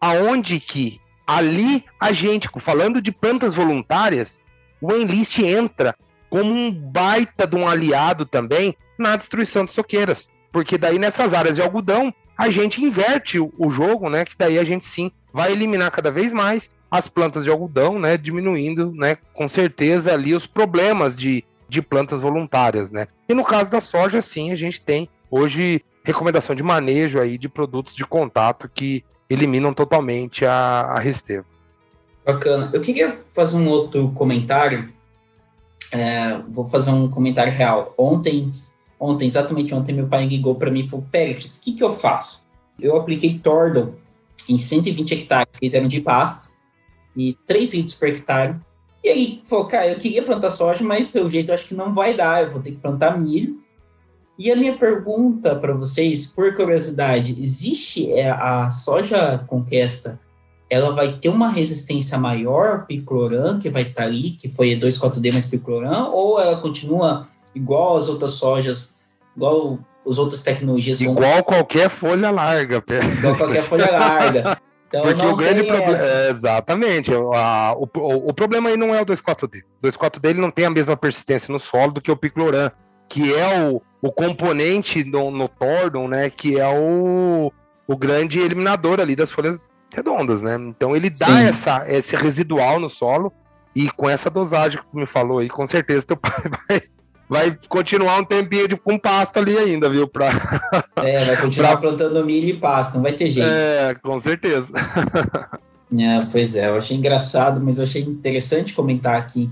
aonde 0.00 0.60
que 0.60 1.00
ali 1.26 1.84
a 1.98 2.12
gente, 2.12 2.48
falando 2.60 3.00
de 3.00 3.10
plantas 3.10 3.54
voluntárias, 3.54 4.40
o 4.80 4.92
Enlist 4.92 5.38
entra 5.38 5.94
como 6.28 6.52
um 6.52 6.70
baita 6.70 7.46
de 7.46 7.56
um 7.56 7.66
aliado 7.66 8.26
também 8.26 8.76
na 8.98 9.16
destruição 9.16 9.64
de 9.64 9.72
soqueiras, 9.72 10.28
porque 10.52 10.76
daí 10.76 10.98
nessas 10.98 11.32
áreas 11.32 11.56
de 11.56 11.62
algodão 11.62 12.12
a 12.36 12.50
gente 12.50 12.82
inverte 12.82 13.38
o 13.38 13.70
jogo, 13.70 14.10
né? 14.10 14.24
Que 14.24 14.36
daí 14.36 14.58
a 14.58 14.64
gente 14.64 14.84
sim 14.84 15.10
vai 15.34 15.50
eliminar 15.50 15.90
cada 15.90 16.12
vez 16.12 16.32
mais 16.32 16.70
as 16.88 17.08
plantas 17.08 17.42
de 17.42 17.50
algodão, 17.50 17.98
né, 17.98 18.16
diminuindo, 18.16 18.92
né, 18.92 19.16
com 19.34 19.48
certeza 19.48 20.14
ali 20.14 20.32
os 20.32 20.46
problemas 20.46 21.16
de, 21.16 21.42
de 21.68 21.82
plantas 21.82 22.20
voluntárias, 22.20 22.88
né. 22.88 23.08
E 23.28 23.34
no 23.34 23.42
caso 23.42 23.68
da 23.68 23.80
soja, 23.80 24.20
sim, 24.20 24.52
a 24.52 24.56
gente 24.56 24.80
tem 24.80 25.08
hoje 25.28 25.84
recomendação 26.04 26.54
de 26.54 26.62
manejo 26.62 27.18
aí 27.18 27.36
de 27.36 27.48
produtos 27.48 27.96
de 27.96 28.04
contato 28.04 28.70
que 28.72 29.04
eliminam 29.28 29.74
totalmente 29.74 30.46
a, 30.46 30.82
a 30.82 31.00
Restevo. 31.00 31.46
Bacana. 32.24 32.70
Eu 32.72 32.80
queria 32.80 33.18
fazer 33.32 33.56
um 33.56 33.68
outro 33.68 34.12
comentário. 34.12 34.92
É, 35.90 36.38
vou 36.48 36.64
fazer 36.64 36.90
um 36.90 37.08
comentário 37.08 37.52
real. 37.52 37.92
Ontem, 37.98 38.50
ontem, 39.00 39.26
exatamente 39.26 39.74
ontem, 39.74 39.92
meu 39.92 40.06
pai 40.06 40.26
ligou 40.26 40.54
para 40.54 40.70
mim 40.70 40.80
e 40.80 40.88
falou: 40.88 41.04
Péricles, 41.10 41.58
o 41.58 41.62
que, 41.62 41.72
que 41.72 41.84
eu 41.84 41.96
faço? 41.96 42.44
Eu 42.78 42.96
apliquei 42.96 43.38
Tordon 43.38 43.94
em 44.48 44.58
120 44.58 45.14
hectares 45.14 45.52
eles 45.60 45.74
eram 45.74 45.88
de 45.88 46.00
pasto 46.00 46.52
e 47.16 47.36
3 47.46 47.74
litros 47.74 47.94
por 47.94 48.08
hectare. 48.08 48.56
E 49.02 49.08
aí, 49.08 49.42
falou, 49.44 49.66
cara, 49.66 49.88
eu 49.88 49.98
queria 49.98 50.22
plantar 50.22 50.50
soja, 50.50 50.82
mas 50.82 51.08
pelo 51.08 51.30
jeito 51.30 51.52
acho 51.52 51.68
que 51.68 51.74
não 51.74 51.94
vai 51.94 52.14
dar, 52.14 52.42
eu 52.42 52.50
vou 52.50 52.62
ter 52.62 52.70
que 52.72 52.78
plantar 52.78 53.18
milho. 53.18 53.62
E 54.38 54.50
a 54.50 54.56
minha 54.56 54.76
pergunta 54.76 55.54
para 55.54 55.74
vocês, 55.74 56.26
por 56.26 56.56
curiosidade, 56.56 57.40
existe 57.40 58.10
é, 58.10 58.30
a 58.30 58.68
soja 58.70 59.44
conquista, 59.46 60.18
ela 60.68 60.92
vai 60.92 61.18
ter 61.18 61.28
uma 61.28 61.48
resistência 61.48 62.18
maior 62.18 62.86
picloram, 62.86 63.60
que 63.60 63.70
vai 63.70 63.82
estar 63.82 64.02
tá 64.02 64.08
ali, 64.08 64.30
que 64.32 64.48
foi 64.48 64.70
2,4-D 64.76 65.30
mais 65.32 65.46
picloram, 65.46 66.10
ou 66.10 66.40
ela 66.40 66.56
continua 66.56 67.28
igual 67.54 67.96
as 67.96 68.08
outras 68.08 68.32
sojas, 68.32 68.96
igual 69.36 69.78
as 70.06 70.18
outras 70.18 70.42
tecnologias 70.42 71.00
Igual 71.00 71.34
vão... 71.34 71.42
qualquer 71.42 71.88
folha 71.88 72.30
larga. 72.30 72.82
Igual 73.18 73.36
qualquer 73.36 73.62
folha 73.62 73.90
larga. 73.90 74.58
Então, 74.88 75.02
Porque 75.02 75.26
o 75.26 75.36
grande 75.36 75.64
problema. 75.64 75.98
É, 75.98 76.30
exatamente. 76.30 77.10
A, 77.12 77.74
o, 77.76 77.88
o, 77.96 78.28
o, 78.28 78.34
problema 78.34 78.68
aí 78.68 78.76
não 78.76 78.94
é 78.94 79.00
o 79.00 79.06
2,4-D. 79.06 79.64
O 79.82 79.86
2,4-D 79.86 80.28
ele 80.28 80.40
não 80.40 80.50
tem 80.50 80.66
a 80.66 80.70
mesma 80.70 80.96
persistência 80.96 81.52
no 81.52 81.58
solo 81.58 81.92
do 81.92 82.00
que 82.00 82.12
o 82.12 82.16
Picloran, 82.16 82.70
que 83.08 83.34
é 83.34 83.68
o, 83.68 83.82
o 84.00 84.12
componente 84.12 85.02
no, 85.02 85.32
no 85.32 85.48
Tordon, 85.48 86.06
né? 86.06 86.30
Que 86.30 86.60
é 86.60 86.68
o, 86.68 87.52
o 87.88 87.96
grande 87.96 88.38
eliminador 88.38 89.00
ali 89.00 89.16
das 89.16 89.32
folhas 89.32 89.68
redondas, 89.92 90.42
né? 90.42 90.56
Então 90.60 90.94
ele 90.94 91.10
dá 91.10 91.40
essa, 91.40 91.84
esse 91.88 92.14
residual 92.14 92.78
no 92.78 92.88
solo. 92.88 93.32
E 93.74 93.90
com 93.90 94.08
essa 94.08 94.30
dosagem 94.30 94.78
que 94.78 94.86
tu 94.86 94.96
me 94.96 95.06
falou 95.06 95.40
aí, 95.40 95.48
com 95.48 95.66
certeza 95.66 96.06
teu 96.06 96.16
pai 96.18 96.30
vai, 96.68 96.82
vai 97.28 97.56
continuar 97.68 98.18
um 98.18 98.24
tempinho 98.24 98.68
de, 98.68 98.76
com 98.76 98.98
pasto 98.98 99.38
ali 99.38 99.56
ainda, 99.56 99.88
viu? 99.88 100.06
Pra... 100.06 100.30
É, 100.96 101.24
vai 101.24 101.36
continuar 101.40 101.76
pra... 101.78 101.88
plantando 101.88 102.24
milho 102.24 102.48
e 102.48 102.56
pasto, 102.56 102.94
não 102.94 103.02
vai 103.02 103.12
ter 103.12 103.30
jeito. 103.30 103.48
É, 103.48 103.94
com 103.94 104.20
certeza. 104.20 104.72
É, 105.96 106.18
pois 106.32 106.56
é, 106.56 106.66
eu 106.68 106.76
achei 106.76 106.96
engraçado, 106.96 107.60
mas 107.62 107.78
eu 107.78 107.84
achei 107.84 108.02
interessante 108.02 108.74
comentar 108.74 109.14
aqui. 109.14 109.48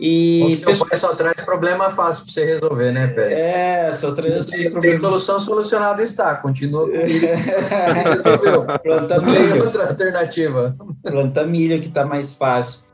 E 0.00 0.56
seu 0.56 0.70
pessoal... 0.70 0.88
pai 0.88 0.98
só 0.98 1.14
traz 1.14 1.34
problema 1.44 1.90
fácil 1.90 2.24
para 2.24 2.32
você 2.32 2.44
resolver, 2.44 2.90
né, 2.90 3.08
Pé? 3.08 3.88
É, 3.88 3.92
só 3.92 4.12
traz 4.12 4.46
tem, 4.46 4.70
problema. 4.70 4.80
tem 4.80 4.98
solução 4.98 5.38
solucionada 5.38 6.02
está, 6.02 6.34
continua 6.36 6.88
comigo. 6.88 7.26
Resolveu. 8.08 8.64
Planta 8.82 9.20
milho. 9.20 9.52
Tem 9.52 9.60
outra 9.60 9.88
alternativa. 9.88 10.74
Planta 11.02 11.44
milho 11.44 11.78
que 11.80 11.88
está 11.88 12.06
mais 12.06 12.34
fácil. 12.34 12.89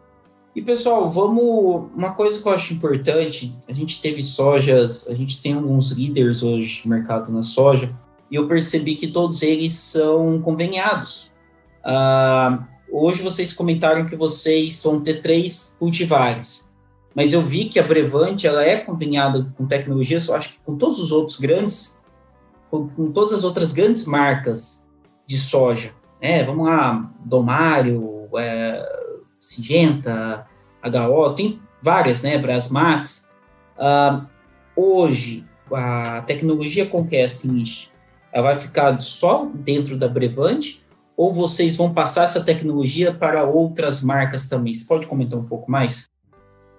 E 0.56 0.62
pessoal, 0.62 1.10
vamos. 1.10 1.90
Uma 1.94 2.14
coisa 2.14 2.40
que 2.40 2.48
eu 2.48 2.52
acho 2.52 2.72
importante: 2.72 3.54
a 3.68 3.74
gente 3.74 4.00
teve 4.00 4.22
sojas, 4.22 5.06
a 5.06 5.12
gente 5.12 5.42
tem 5.42 5.52
alguns 5.52 5.90
líderes 5.90 6.42
hoje 6.42 6.80
de 6.80 6.88
mercado 6.88 7.30
na 7.30 7.42
soja, 7.42 7.94
e 8.30 8.36
eu 8.36 8.48
percebi 8.48 8.94
que 8.94 9.06
todos 9.06 9.42
eles 9.42 9.74
são 9.74 10.40
conveniados. 10.40 11.30
Uh, 11.84 12.64
hoje 12.90 13.22
vocês 13.22 13.52
comentaram 13.52 14.06
que 14.06 14.16
vocês 14.16 14.82
vão 14.82 14.98
ter 14.98 15.20
três 15.20 15.76
cultivares, 15.78 16.72
mas 17.14 17.34
eu 17.34 17.42
vi 17.42 17.66
que 17.66 17.78
a 17.78 17.82
Brevante 17.82 18.46
ela 18.46 18.64
é 18.64 18.78
conveniada 18.78 19.52
com 19.58 19.66
tecnologias, 19.66 20.26
eu 20.26 20.34
acho 20.34 20.54
que 20.54 20.58
com 20.64 20.74
todos 20.74 20.98
os 20.98 21.12
outros 21.12 21.38
grandes, 21.38 22.02
com, 22.70 22.88
com 22.88 23.12
todas 23.12 23.34
as 23.34 23.44
outras 23.44 23.74
grandes 23.74 24.06
marcas 24.06 24.82
de 25.26 25.36
soja. 25.36 25.90
É, 26.18 26.42
vamos 26.42 26.66
lá, 26.66 27.12
Domário, 27.22 28.26
é, 28.38 29.05
Singenta, 29.46 30.44
HO, 30.82 31.34
tem 31.34 31.62
várias, 31.80 32.20
né, 32.20 32.36
Brasmax. 32.36 33.30
Uh, 33.78 34.26
hoje, 34.74 35.46
a 35.72 36.20
tecnologia 36.22 36.84
Conquest 36.84 37.44
Enlist, 37.44 37.92
ela 38.32 38.48
vai 38.48 38.60
ficar 38.60 39.00
só 39.00 39.48
dentro 39.54 39.96
da 39.96 40.08
Brevante 40.08 40.84
ou 41.16 41.32
vocês 41.32 41.76
vão 41.76 41.94
passar 41.94 42.24
essa 42.24 42.42
tecnologia 42.42 43.12
para 43.12 43.44
outras 43.44 44.02
marcas 44.02 44.46
também? 44.46 44.74
Você 44.74 44.84
pode 44.84 45.06
comentar 45.06 45.38
um 45.38 45.44
pouco 45.44 45.70
mais? 45.70 46.10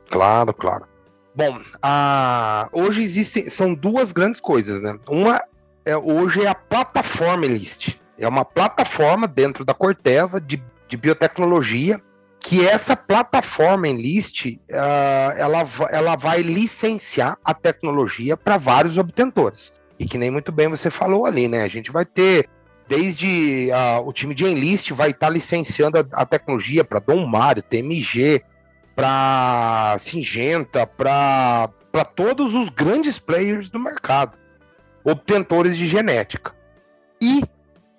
Claro, 0.10 0.54
claro. 0.54 0.86
Bom, 1.34 1.62
a... 1.82 2.68
hoje 2.74 3.02
existem, 3.02 3.50
são 3.50 3.74
duas 3.74 4.12
grandes 4.12 4.42
coisas, 4.42 4.82
né? 4.82 5.00
Uma 5.08 5.42
é 5.86 5.96
hoje 5.96 6.44
é 6.44 6.50
a 6.50 6.56
plataforma 6.56 7.46
Enlist. 7.46 7.98
É 8.20 8.28
uma 8.28 8.44
plataforma 8.44 9.26
dentro 9.26 9.64
da 9.64 9.74
Corteva 9.74 10.42
de, 10.42 10.62
de 10.90 10.98
biotecnologia 10.98 12.02
que 12.48 12.66
essa 12.66 12.96
plataforma 12.96 13.90
Enlist, 13.90 14.46
uh, 14.46 15.38
ela, 15.38 15.68
ela 15.92 16.16
vai 16.16 16.42
licenciar 16.42 17.38
a 17.44 17.54
tecnologia 17.54 18.38
para 18.38 18.58
vários 18.58 18.98
obtentores. 18.98 19.74
E 20.00 20.06
que 20.06 20.18
nem 20.18 20.32
muito 20.32 20.50
bem 20.50 20.70
você 20.70 20.90
falou 20.90 21.26
ali, 21.26 21.50
né? 21.50 21.64
A 21.64 21.68
gente 21.68 21.92
vai 21.92 22.06
ter, 22.06 22.48
desde 22.88 23.68
uh, 23.70 24.08
o 24.08 24.14
time 24.14 24.34
de 24.34 24.46
Enlist 24.46 24.92
vai 24.92 25.10
estar 25.10 25.28
tá 25.28 25.30
licenciando 25.30 25.98
a, 25.98 26.06
a 26.14 26.26
tecnologia 26.26 26.86
para 26.86 27.02
Dom 27.02 27.26
Mário, 27.26 27.62
TMG, 27.62 28.42
para 28.96 29.98
Singenta, 30.00 30.88
para 30.88 31.70
todos 32.16 32.54
os 32.54 32.70
grandes 32.70 33.20
players 33.20 33.70
do 33.70 33.78
mercado, 33.78 34.38
obtentores 35.04 35.78
de 35.78 35.86
genética. 35.86 36.56
E 37.22 37.44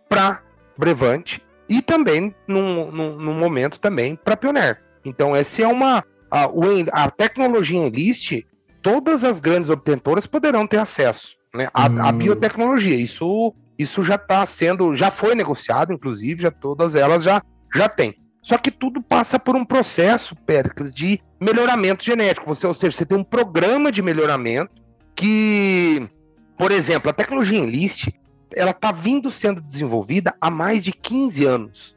para 0.09 0.41
Brevante 0.75 1.47
e 1.69 1.83
também 1.83 2.35
num, 2.47 2.91
num, 2.91 3.17
num 3.17 3.35
momento 3.35 3.79
também 3.79 4.17
para 4.17 4.37
Pioneer. 4.37 4.83
Então 5.05 5.35
essa 5.35 5.63
é 5.63 5.67
uma 5.67 6.05
a, 6.31 6.49
a 6.93 7.11
tecnologia 7.11 7.79
Enlist, 7.79 8.45
todas 8.83 9.25
as 9.25 9.41
grandes 9.41 9.71
obtentoras 9.71 10.27
poderão 10.27 10.67
ter 10.67 10.79
acesso, 10.79 11.37
né? 11.55 11.69
A, 11.73 11.89
hum. 11.89 12.13
biotecnologia, 12.13 12.97
isso 12.97 13.55
isso 13.79 14.03
já 14.03 14.17
está 14.17 14.45
sendo, 14.45 14.95
já 14.97 15.09
foi 15.11 15.37
negociado, 15.37 15.93
inclusive, 15.93 16.43
já 16.43 16.51
todas 16.51 16.97
elas 16.97 17.23
já 17.23 17.41
já 17.75 17.89
têm. 17.89 18.15
Só 18.43 18.57
que 18.57 18.71
tudo 18.71 19.03
passa 19.03 19.39
por 19.39 19.55
um 19.55 19.65
processo, 19.65 20.35
Péricles, 20.35 20.95
de 20.95 21.21
melhoramento 21.41 22.03
genético. 22.03 22.47
Você, 22.47 22.67
ou 22.67 22.75
seja, 22.75 22.97
você 22.97 23.05
tem 23.05 23.19
um 23.19 23.25
programa 23.25 23.93
de 23.93 24.01
melhoramento 24.01 24.73
que, 25.15 26.09
por 26.57 26.73
exemplo, 26.73 27.11
a 27.11 27.13
tecnologia 27.13 27.59
Enlist, 27.59 28.09
ela 28.55 28.71
está 28.71 28.93
vindo 28.93 29.31
sendo 29.31 29.61
desenvolvida 29.61 30.35
há 30.41 30.51
mais 30.51 30.85
de 30.85 30.93
15 30.93 31.45
anos. 31.45 31.97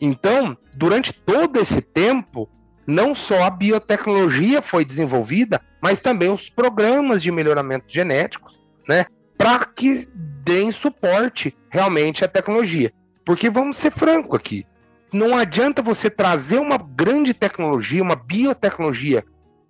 Então, 0.00 0.56
durante 0.74 1.12
todo 1.12 1.60
esse 1.60 1.80
tempo, 1.80 2.48
não 2.86 3.14
só 3.14 3.44
a 3.44 3.50
biotecnologia 3.50 4.60
foi 4.60 4.84
desenvolvida, 4.84 5.60
mas 5.80 6.00
também 6.00 6.30
os 6.30 6.48
programas 6.48 7.22
de 7.22 7.30
melhoramento 7.30 7.86
genético, 7.88 8.50
né, 8.88 9.06
para 9.38 9.64
que 9.64 10.08
deem 10.44 10.72
suporte 10.72 11.56
realmente 11.70 12.24
à 12.24 12.28
tecnologia. 12.28 12.92
Porque 13.24 13.48
vamos 13.48 13.76
ser 13.76 13.92
franco 13.92 14.34
aqui, 14.34 14.66
não 15.12 15.36
adianta 15.36 15.82
você 15.82 16.08
trazer 16.08 16.58
uma 16.58 16.78
grande 16.78 17.34
tecnologia, 17.34 18.02
uma 18.02 18.16
biotecnologia 18.16 19.24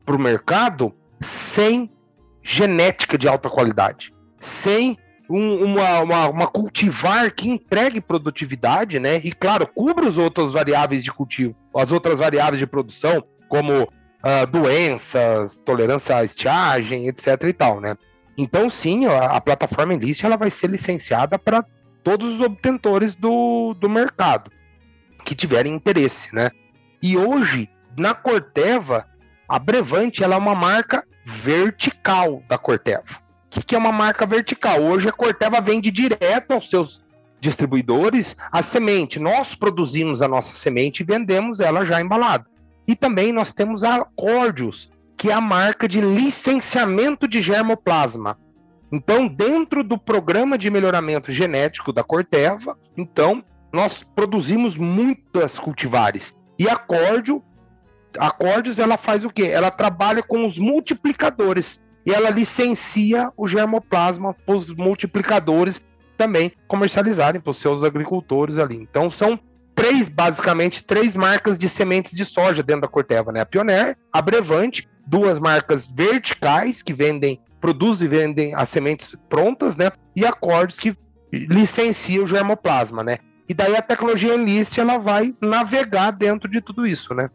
para 0.05 0.15
o 0.15 0.19
mercado 0.19 0.95
sem 1.21 1.91
genética 2.43 3.19
de 3.19 3.29
alta 3.29 3.51
qualidade, 3.51 4.15
sem 4.39 4.97
um, 5.33 5.65
uma, 5.65 6.01
uma, 6.01 6.29
uma, 6.29 6.47
cultivar 6.47 7.33
que 7.33 7.49
entregue 7.49 8.01
produtividade, 8.01 8.99
né? 8.99 9.21
E 9.25 9.33
claro, 9.33 9.67
cubra 9.67 10.07
as 10.07 10.19
outras 10.19 10.53
variáveis 10.53 11.03
de 11.03 11.11
cultivo, 11.11 11.57
as 11.75 11.91
outras 11.91 12.19
variáveis 12.19 12.59
de 12.59 12.67
produção, 12.67 13.25
como 13.49 13.85
uh, 13.85 14.47
doenças, 14.51 15.57
tolerância 15.65 16.17
à 16.17 16.25
estiagem, 16.25 17.09
etc. 17.09 17.45
e 17.45 17.53
tal, 17.53 17.81
né? 17.81 17.97
Então, 18.37 18.69
sim, 18.69 19.07
a, 19.07 19.37
a 19.37 19.41
plataforma 19.41 19.95
Enlist 19.95 20.23
ela 20.23 20.37
vai 20.37 20.51
ser 20.51 20.69
licenciada 20.69 21.39
para 21.39 21.65
todos 22.05 22.35
os 22.35 22.41
obtentores 22.41 23.15
do, 23.15 23.75
do 23.75 23.89
mercado 23.89 24.51
que 25.25 25.35
tiverem 25.35 25.73
interesse, 25.73 26.35
né? 26.35 26.51
E 27.03 27.17
hoje, 27.17 27.71
na 27.97 28.13
Corteva, 28.13 29.07
a 29.49 29.59
Brevante 29.59 30.23
ela 30.23 30.35
é 30.35 30.39
uma 30.39 30.55
marca 30.55 31.05
vertical 31.25 32.43
da 32.49 32.59
Corteva 32.59 33.22
que, 33.53 33.63
que 33.63 33.75
é 33.75 33.79
uma 33.79 33.93
marca 33.93 34.27
vertical. 34.27 34.83
Hoje 34.83 35.09
a 35.09 35.13
Corteva 35.13 35.61
vende 35.61 35.91
direto 35.91 36.53
aos 36.53 36.71
seus 36.71 37.03
distribuidores 37.39 38.37
a 38.51 38.63
semente. 38.63 39.19
Nós 39.19 39.55
produzimos 39.55 40.23
a 40.23 40.29
nossa 40.29 40.57
semente 40.57 41.03
e 41.03 41.07
vendemos 41.07 41.61
ela 41.61 41.85
já 41.85 42.01
embalada. 42.01 42.47
E 42.87 42.97
também 42.97 43.33
nós 43.33 43.53
temos 43.53 43.85
a 43.85 44.05
Cordius, 44.17 44.91
que 45.17 45.31
é 45.31 45.35
a 45.35 45.41
marca 45.41 45.87
de 45.87 46.01
licenciamento 46.01 47.29
de 47.29 47.43
germoplasma. 47.43 48.39
Então, 48.91 49.29
dentro 49.29 49.83
do 49.85 49.97
programa 49.97 50.59
de 50.59 50.71
melhoramento 50.71 51.31
genético 51.33 51.93
da 51.93 52.03
Corteva, 52.03 52.77
então 52.97 53.45
nós 53.73 54.05
produzimos 54.15 54.77
muitas 54.77 55.59
cultivares. 55.59 56.35
E 56.59 56.69
a 56.69 56.77
Cordius, 56.77 57.41
a 58.19 58.31
Cordius 58.31 58.79
ela 58.79 58.99
faz 58.99 59.25
o 59.25 59.31
quê? 59.31 59.45
Ela 59.45 59.71
trabalha 59.71 60.23
com 60.23 60.47
os 60.47 60.59
multiplicadores 60.59 61.83
e 62.05 62.13
ela 62.13 62.31
licencia 62.31 63.31
o 63.37 63.47
germoplasma 63.47 64.35
para 64.35 64.55
os 64.55 64.67
multiplicadores 64.67 65.81
também 66.17 66.53
comercializarem 66.69 67.41
para 67.41 67.51
os 67.51 67.59
seus 67.59 67.83
agricultores 67.83 68.59
ali. 68.59 68.77
Então 68.77 69.11
são 69.11 69.39
três, 69.75 70.09
basicamente, 70.09 70.85
três 70.85 71.15
marcas 71.15 71.59
de 71.59 71.69
sementes 71.69 72.13
de 72.13 72.25
soja 72.25 72.63
dentro 72.63 72.83
da 72.83 72.89
Corteva, 72.89 73.33
né? 73.33 73.41
A 73.41 73.47
Pioneer, 73.47 73.97
a 74.13 74.23
Brevante, 74.23 74.89
duas 75.07 75.39
marcas 75.39 75.87
verticais 75.87 76.83
que 76.83 76.93
vendem, 76.93 77.41
produzem 77.61 78.07
e 78.07 78.11
vendem 78.11 78.55
as 78.55 78.69
sementes 78.69 79.17
prontas, 79.29 79.77
né? 79.77 79.91
E 80.15 80.25
a 80.25 80.33
Cordes 80.33 80.79
que 80.79 80.97
licencia 81.33 82.23
o 82.23 82.27
germoplasma, 82.27 83.03
né? 83.03 83.19
E 83.49 83.55
daí 83.55 83.75
a 83.77 83.83
tecnologia 83.83 84.35
Enlist 84.35 84.79
ela 84.79 84.99
vai 84.99 85.35
navegar 85.41 86.11
dentro 86.11 86.49
de 86.49 86.61
tudo 86.61 86.87
isso, 86.87 87.15
né? 87.15 87.29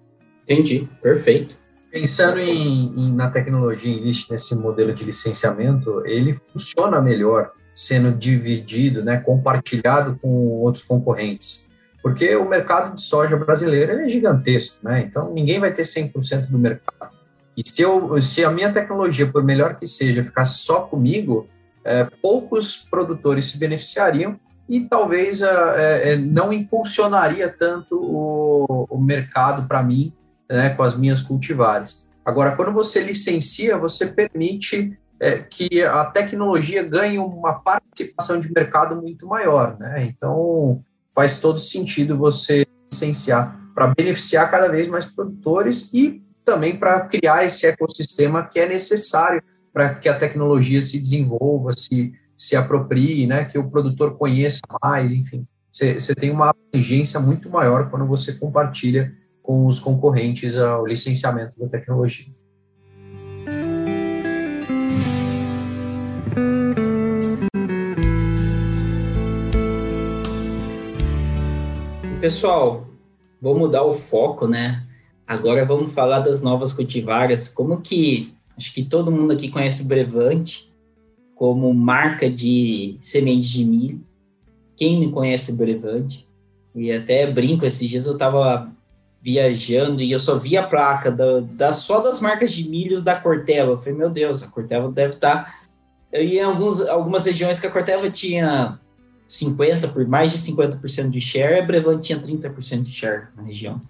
Entendi, 0.44 0.88
perfeito. 1.02 1.60
Pensando 1.92 2.40
em, 2.40 2.94
em, 3.00 3.14
na 3.14 3.30
tecnologia 3.30 3.92
Enlist, 3.92 4.30
nesse 4.30 4.56
modelo 4.56 4.94
de 4.94 5.04
licenciamento, 5.04 6.06
ele 6.06 6.34
funciona 6.52 7.02
melhor 7.02 7.52
sendo 7.74 8.12
dividido, 8.12 9.04
né, 9.04 9.18
compartilhado 9.18 10.18
com 10.22 10.30
outros 10.30 10.84
concorrentes. 10.84 11.68
Porque 12.02 12.36
o 12.36 12.48
mercado 12.48 12.96
de 12.96 13.04
soja 13.04 13.38
brasileiro 13.38 13.94
é 13.94 14.10
gigantesco, 14.10 14.78
né? 14.82 15.02
Então 15.02 15.34
ninguém 15.34 15.60
vai 15.60 15.74
ter 15.74 15.82
100% 15.82 16.50
do 16.50 16.58
mercado. 16.58 17.16
E 17.56 17.68
se, 17.68 17.82
eu, 17.82 18.22
se 18.22 18.46
a 18.46 18.52
minha 18.52 18.72
tecnologia, 18.72 19.28
por 19.28 19.44
melhor 19.44 19.76
que 19.76 19.86
seja, 19.86 20.24
ficar 20.24 20.46
só 20.46 20.82
comigo, 20.82 21.48
é, 21.84 22.08
poucos 22.22 22.78
produtores 22.78 23.48
se 23.48 23.58
beneficiariam 23.58 24.40
e 24.70 24.82
talvez 24.82 25.42
é, 25.42 26.14
é, 26.14 26.16
não 26.16 26.52
impulsionaria 26.52 27.50
tanto 27.50 27.96
o, 28.00 28.86
o 28.90 29.02
mercado 29.02 29.68
para 29.68 29.82
mim 29.82 30.14
né, 30.50 30.70
com 30.70 30.84
as 30.84 30.96
minhas 30.96 31.22
cultivares. 31.22 32.08
Agora, 32.26 32.56
quando 32.56 32.72
você 32.72 33.02
licencia, 33.02 33.78
você 33.78 34.08
permite 34.08 34.98
é, 35.20 35.40
que 35.40 35.84
a 35.84 36.06
tecnologia 36.06 36.84
ganhe 36.84 37.18
uma 37.18 37.54
participação 37.54 38.40
de 38.40 38.52
mercado 38.52 38.96
muito 39.02 39.26
maior, 39.26 39.78
né? 39.80 40.06
Então, 40.06 40.84
faz 41.16 41.40
todo 41.40 41.60
sentido 41.60 42.18
você 42.18 42.66
licenciar 42.92 43.60
para 43.74 43.88
beneficiar 43.88 44.50
cada 44.52 44.68
vez 44.68 44.88
mais 44.88 45.06
produtores 45.06 45.92
e 45.94 46.22
também 46.44 46.78
para 46.78 47.02
criar 47.02 47.46
esse 47.46 47.66
ecossistema 47.66 48.44
que 48.44 48.60
é 48.60 48.68
necessário 48.68 49.42
para 49.74 49.94
que 49.94 50.10
a 50.10 50.18
tecnologia 50.18 50.82
se 50.82 51.00
desenvolva, 51.00 51.72
se, 51.74 52.14
se 52.36 52.56
aproprie, 52.56 53.26
né? 53.26 53.46
Que 53.46 53.58
o 53.58 53.70
produtor 53.70 54.18
conheça 54.18 54.62
mais, 54.82 55.14
enfim 55.14 55.48
você 55.72 56.16
tem 56.16 56.32
uma 56.32 56.50
abrangência 56.50 57.20
muito 57.20 57.50
maior 57.50 57.90
quando 57.90 58.06
você 58.06 58.34
compartilha 58.34 59.14
com 59.48 59.66
os 59.66 59.80
concorrentes 59.80 60.58
o 60.58 60.86
licenciamento 60.86 61.58
da 61.58 61.70
tecnologia. 61.70 62.26
Pessoal, 72.20 72.90
vou 73.42 73.58
mudar 73.58 73.84
o 73.84 73.94
foco, 73.94 74.50
né? 74.50 74.86
Agora 75.26 75.64
vamos 75.64 75.94
falar 75.94 76.20
das 76.20 76.42
novas 76.42 76.74
cultivares. 76.74 77.48
Como 77.48 77.80
que 77.80 78.34
acho 78.58 78.74
que 78.74 78.84
todo 78.84 79.10
mundo 79.10 79.32
aqui 79.32 79.48
conhece 79.48 79.86
Brevante 79.86 80.76
como 81.36 81.74
marca 81.74 82.30
de 82.30 82.98
sementes 83.00 83.50
de 83.50 83.64
milho. 83.64 84.04
Quem 84.76 85.00
não 85.00 85.10
conhece 85.10 85.54
Brevante? 85.54 86.28
E 86.76 86.92
até 86.92 87.32
brinco, 87.32 87.66
esses 87.66 87.90
dias 87.90 88.06
eu 88.06 88.14
estava 88.14 88.76
viajando 89.28 90.02
e 90.02 90.10
eu 90.10 90.20
só 90.20 90.38
vi 90.38 90.56
a 90.56 90.66
placa 90.66 91.12
da, 91.12 91.42
da, 91.42 91.74
só 91.74 92.00
das 92.00 92.22
marcas 92.22 92.50
de 92.54 92.70
milhos 92.70 93.04
da 93.04 93.14
Corteva. 93.14 93.72
Eu 93.72 93.78
falei, 93.78 93.94
meu 93.94 94.10
Deus, 94.10 94.42
a 94.42 94.48
Corteva 94.48 94.90
deve 94.90 95.16
estar. 95.16 95.44
Tá... 95.44 95.54
Eu 96.14 96.24
em 96.24 96.40
alguns, 96.40 96.80
algumas 96.88 97.26
regiões 97.26 97.60
que 97.60 97.68
a 97.68 97.70
Corteva 97.70 98.10
tinha 98.10 98.80
50, 99.28 99.90
por 99.90 100.08
mais 100.08 100.32
de 100.32 100.38
50% 100.38 101.10
de 101.10 101.20
share, 101.20 101.60
a 101.60 101.66
Brevante 101.66 102.04
tinha 102.04 102.18
30% 102.18 102.84
de 102.84 102.92
share 102.94 103.28
na 103.36 103.44
região. 103.44 103.82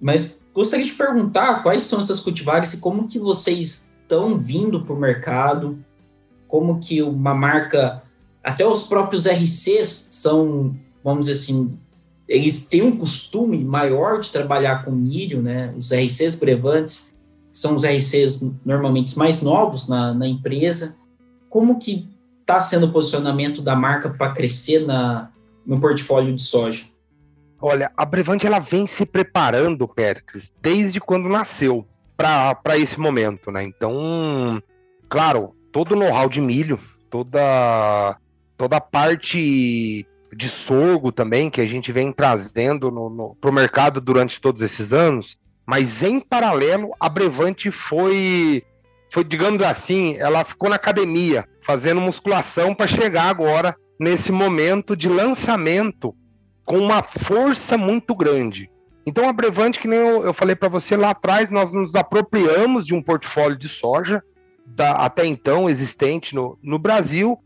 Mas 0.00 0.42
gostaria 0.54 0.86
de 0.86 0.92
perguntar 0.92 1.62
quais 1.62 1.82
são 1.82 2.00
essas 2.00 2.18
cultivares 2.18 2.72
e 2.72 2.78
como 2.78 3.06
que 3.06 3.18
vocês 3.18 3.94
estão 4.00 4.38
vindo 4.38 4.86
para 4.86 4.94
o 4.94 4.98
mercado, 4.98 5.84
como 6.48 6.80
que 6.80 7.02
uma 7.02 7.34
marca, 7.34 8.02
até 8.42 8.66
os 8.66 8.84
próprios 8.84 9.26
RCs 9.26 10.08
são, 10.12 10.74
vamos 11.04 11.26
dizer 11.26 11.38
assim, 11.38 11.78
eles 12.28 12.66
têm 12.66 12.82
um 12.82 12.96
costume 12.96 13.62
maior 13.64 14.20
de 14.20 14.30
trabalhar 14.30 14.84
com 14.84 14.90
milho, 14.90 15.42
né? 15.42 15.72
Os 15.76 15.90
RCs 15.92 16.34
brevantes 16.34 17.12
são 17.52 17.76
os 17.76 17.84
RCs 17.84 18.42
normalmente 18.64 19.18
mais 19.18 19.42
novos 19.42 19.88
na, 19.88 20.14
na 20.14 20.26
empresa. 20.26 20.96
Como 21.50 21.78
que 21.78 22.08
está 22.40 22.60
sendo 22.60 22.86
o 22.86 22.92
posicionamento 22.92 23.60
da 23.60 23.76
marca 23.76 24.08
para 24.10 24.32
crescer 24.32 24.86
na, 24.86 25.30
no 25.66 25.78
portfólio 25.80 26.34
de 26.34 26.42
soja? 26.42 26.84
Olha, 27.60 27.92
a 27.96 28.04
Brevante 28.04 28.46
ela 28.46 28.58
vem 28.58 28.86
se 28.86 29.06
preparando, 29.06 29.86
Pericles, 29.86 30.52
desde 30.60 31.00
quando 31.00 31.28
nasceu 31.28 31.86
para 32.16 32.76
esse 32.76 32.98
momento, 32.98 33.50
né? 33.50 33.62
Então, 33.62 34.60
claro, 35.08 35.54
todo 35.70 35.92
o 35.92 35.96
know-how 35.96 36.28
de 36.28 36.40
milho, 36.40 36.78
toda 37.10 38.16
toda 38.56 38.76
a 38.76 38.80
parte 38.80 40.06
de 40.34 40.48
sorgo 40.48 41.12
também 41.12 41.50
que 41.50 41.60
a 41.60 41.66
gente 41.66 41.92
vem 41.92 42.12
trazendo 42.12 42.90
para 43.40 43.50
o 43.50 43.54
mercado 43.54 44.00
durante 44.00 44.40
todos 44.40 44.62
esses 44.62 44.92
anos, 44.92 45.38
mas 45.66 46.02
em 46.02 46.18
paralelo 46.20 46.90
a 46.98 47.08
Brevante 47.08 47.70
foi 47.70 48.64
foi, 49.10 49.22
digamos 49.22 49.62
assim, 49.62 50.16
ela 50.16 50.42
ficou 50.42 50.70
na 50.70 50.76
academia 50.76 51.46
fazendo 51.60 52.00
musculação 52.00 52.74
para 52.74 52.86
chegar 52.86 53.28
agora 53.28 53.76
nesse 54.00 54.32
momento 54.32 54.96
de 54.96 55.06
lançamento 55.06 56.14
com 56.64 56.78
uma 56.78 57.02
força 57.02 57.76
muito 57.76 58.16
grande. 58.16 58.70
Então 59.04 59.28
a 59.28 59.32
Brevante, 59.32 59.78
que 59.78 59.86
nem 59.86 59.98
eu, 59.98 60.24
eu 60.24 60.32
falei 60.32 60.56
para 60.56 60.70
você 60.70 60.96
lá 60.96 61.10
atrás, 61.10 61.50
nós 61.50 61.72
nos 61.72 61.94
apropriamos 61.94 62.86
de 62.86 62.94
um 62.94 63.02
portfólio 63.02 63.58
de 63.58 63.68
soja 63.68 64.22
da, 64.64 65.04
até 65.04 65.26
então 65.26 65.68
existente 65.68 66.34
no, 66.34 66.58
no 66.62 66.78
Brasil 66.78 67.38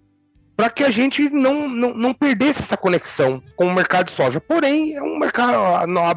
para 0.57 0.71
que 0.71 0.83
a 0.83 0.90
gente 0.90 1.29
não, 1.29 1.69
não, 1.69 1.95
não, 1.95 2.14
perdesse 2.14 2.62
essa 2.62 2.77
conexão 2.77 3.42
com 3.57 3.66
o 3.66 3.75
mercado 3.75 4.07
de 4.07 4.12
soja. 4.12 4.40
Porém, 4.40 4.95
é 4.95 5.03
um 5.03 5.19
mercado, 5.19 5.55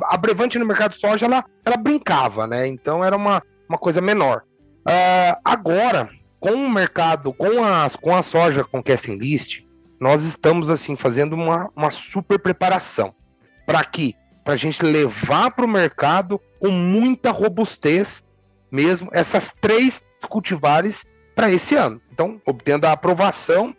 a, 0.06 0.18
Brevante 0.18 0.58
no 0.58 0.66
mercado 0.66 0.94
de 0.94 1.00
soja 1.00 1.26
ela, 1.26 1.44
ela 1.66 1.76
brincava, 1.76 2.48
né? 2.48 2.66
Então 2.66 3.04
era 3.04 3.16
uma, 3.18 3.44
uma 3.68 3.78
coisa 3.78 4.00
menor. 4.00 4.44
Uh, 4.88 5.36
agora, 5.44 6.10
com 6.40 6.54
o 6.54 6.70
mercado, 6.70 7.34
com, 7.34 7.64
as, 7.64 7.98
com 7.98 8.16
a 8.16 8.24
soja 8.24 8.64
com 8.64 8.82
casting 8.82 9.18
list, 9.18 9.62
nós 10.00 10.24
estamos 10.24 10.70
assim 10.70 10.96
fazendo 10.96 11.34
uma, 11.34 11.70
uma 11.76 11.92
super 11.92 12.40
preparação 12.40 13.14
para 13.66 13.84
que 13.84 14.16
para 14.46 14.54
a 14.54 14.58
gente 14.58 14.84
levar 14.84 15.52
para 15.52 15.66
o 15.66 15.70
mercado 15.70 16.42
com 16.60 16.70
muita 16.70 17.30
robustez 17.30 18.24
mesmo 18.72 19.10
essas 19.12 19.54
três 19.60 20.02
cultivares 20.28 21.06
para 21.36 21.52
esse 21.52 21.76
ano. 21.76 22.02
Então, 22.12 22.42
obtendo 22.46 22.88
a 22.88 22.92
aprovação, 22.92 23.76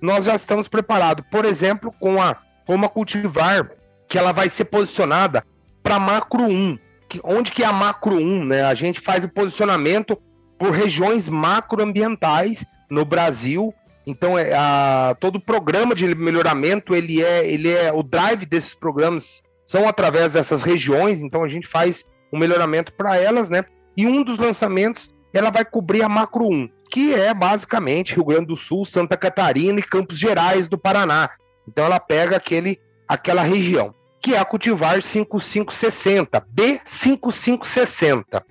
nós 0.00 0.24
já 0.24 0.34
estamos 0.34 0.68
preparados. 0.68 1.24
Por 1.30 1.44
exemplo, 1.44 1.92
com 1.98 2.20
a 2.20 2.36
com 2.68 2.74
uma 2.74 2.88
cultivar 2.90 3.70
que 4.06 4.18
ela 4.18 4.30
vai 4.30 4.50
ser 4.50 4.66
posicionada 4.66 5.42
para 5.82 5.98
macro 5.98 6.42
1. 6.42 6.78
Que, 7.08 7.18
onde 7.24 7.50
que 7.50 7.62
é 7.62 7.66
a 7.66 7.72
macro 7.72 8.16
1, 8.16 8.44
né? 8.44 8.62
A 8.62 8.74
gente 8.74 9.00
faz 9.00 9.24
o 9.24 9.28
posicionamento 9.28 10.20
por 10.58 10.70
regiões 10.70 11.30
macroambientais 11.30 12.66
no 12.90 13.06
Brasil. 13.06 13.74
Então, 14.06 14.38
é, 14.38 14.52
a, 14.52 15.16
todo 15.18 15.36
o 15.36 15.40
programa 15.40 15.94
de 15.94 16.14
melhoramento, 16.14 16.94
ele 16.94 17.22
é, 17.22 17.50
ele 17.50 17.70
é 17.70 17.90
o 17.90 18.02
drive 18.02 18.44
desses 18.44 18.74
programas 18.74 19.42
são 19.64 19.88
através 19.88 20.34
dessas 20.34 20.62
regiões. 20.62 21.22
Então, 21.22 21.42
a 21.42 21.48
gente 21.48 21.66
faz 21.66 22.04
um 22.30 22.38
melhoramento 22.38 22.92
para 22.92 23.16
elas, 23.16 23.48
né? 23.48 23.64
E 23.96 24.06
um 24.06 24.22
dos 24.22 24.38
lançamentos, 24.38 25.10
ela 25.32 25.50
vai 25.50 25.64
cobrir 25.64 26.02
a 26.02 26.08
Macro 26.08 26.46
1, 26.46 26.68
que 26.90 27.14
é 27.14 27.32
basicamente 27.34 28.14
Rio 28.14 28.24
Grande 28.24 28.46
do 28.46 28.56
Sul, 28.56 28.84
Santa 28.84 29.16
Catarina 29.16 29.78
e 29.78 29.82
Campos 29.82 30.18
Gerais 30.18 30.68
do 30.68 30.78
Paraná. 30.78 31.30
Então, 31.66 31.84
ela 31.84 32.00
pega 32.00 32.36
aquele, 32.36 32.80
aquela 33.06 33.42
região, 33.42 33.94
que 34.20 34.34
é 34.34 34.38
a 34.38 34.44
cultivar 34.44 35.02
5560, 35.02 36.46
B5560 36.54 38.42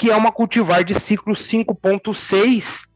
que 0.00 0.10
é 0.10 0.16
uma 0.16 0.32
cultivar 0.32 0.82
de 0.82 0.98
ciclo 0.98 1.34
5.6, 1.34 2.86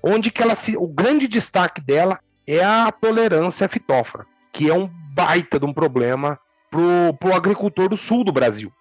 onde 0.00 0.30
que 0.30 0.40
ela 0.40 0.54
se, 0.54 0.76
o 0.76 0.86
grande 0.86 1.26
destaque 1.26 1.80
dela 1.80 2.20
é 2.46 2.62
a 2.62 2.92
tolerância 2.92 3.66
à 3.66 3.68
fitófora, 3.68 4.24
que 4.52 4.70
é 4.70 4.72
um 4.72 4.88
baita 5.12 5.58
de 5.58 5.66
um 5.66 5.72
problema 5.72 6.38
para 6.70 7.28
o 7.28 7.34
agricultor 7.34 7.88
do 7.88 7.96
sul 7.96 8.22
do 8.22 8.30
Brasil. 8.30 8.72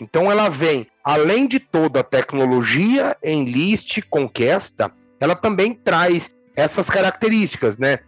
Então 0.00 0.30
ela 0.30 0.48
vem, 0.48 0.86
além 1.02 1.48
de 1.48 1.58
toda 1.58 1.98
a 1.98 2.04
tecnologia 2.04 3.16
em 3.24 3.44
list 3.44 4.02
conquista, 4.08 4.92
ela 5.20 5.36
também 5.36 5.74
traz 5.74 6.34
essas 6.54 6.88
características, 6.88 7.78
né? 7.78 7.98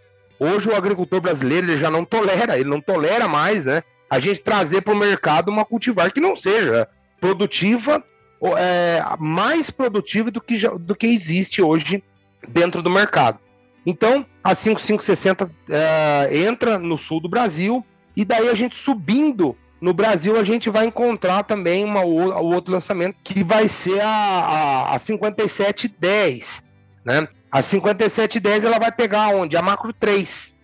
Hoje 0.41 0.69
o 0.69 0.75
agricultor 0.75 1.21
brasileiro 1.21 1.71
ele 1.71 1.79
já 1.79 1.89
não 1.89 2.05
tolera, 2.05 2.59
ele 2.59 2.69
não 2.69 2.81
tolera 2.81 3.29
mais, 3.29 3.65
né? 3.65 3.83
A 4.11 4.19
gente 4.19 4.41
trazer 4.41 4.83
para 4.83 4.93
o 4.93 4.97
mercado 4.97 5.51
uma 5.51 5.65
cultivar 5.65 6.13
que 6.13 6.21
não 6.21 6.35
seja 6.35 6.89
produtiva, 7.21 8.03
é, 8.57 9.05
mais 9.21 9.71
produtiva 9.71 10.29
do 10.29 10.41
que, 10.41 10.59
do 10.81 10.97
que 10.97 11.07
existe 11.07 11.63
hoje 11.63 12.03
dentro 12.49 12.83
do 12.83 12.91
mercado. 12.91 13.39
Então, 13.87 14.27
a 14.43 14.53
5560 14.53 15.49
é, 15.71 16.39
entra 16.45 16.77
no 16.77 16.99
sul 16.99 17.21
do 17.21 17.29
Brasil, 17.29 17.87
e 18.17 18.25
daí 18.25 18.49
a 18.49 18.55
gente 18.55 18.75
subindo 18.75 19.57
no 19.81 19.93
Brasil, 19.93 20.39
a 20.39 20.45
gente 20.45 20.69
vai 20.69 20.87
encontrar 20.87 21.45
também 21.45 21.85
uma, 21.85 22.03
o 22.05 22.53
outro 22.53 22.73
lançamento 22.73 23.17
que 23.23 23.45
vai 23.45 23.69
ser 23.69 24.01
a, 24.01 24.09
a, 24.09 24.95
a 24.95 24.99
5710. 24.99 26.65
Né? 27.05 27.29
A 27.51 27.63
5710 27.63 28.65
ela 28.65 28.79
vai 28.79 28.91
pegar 28.91 29.29
onde? 29.29 29.57
A 29.57 29.63
macro 29.63 29.93
3. 29.93 30.55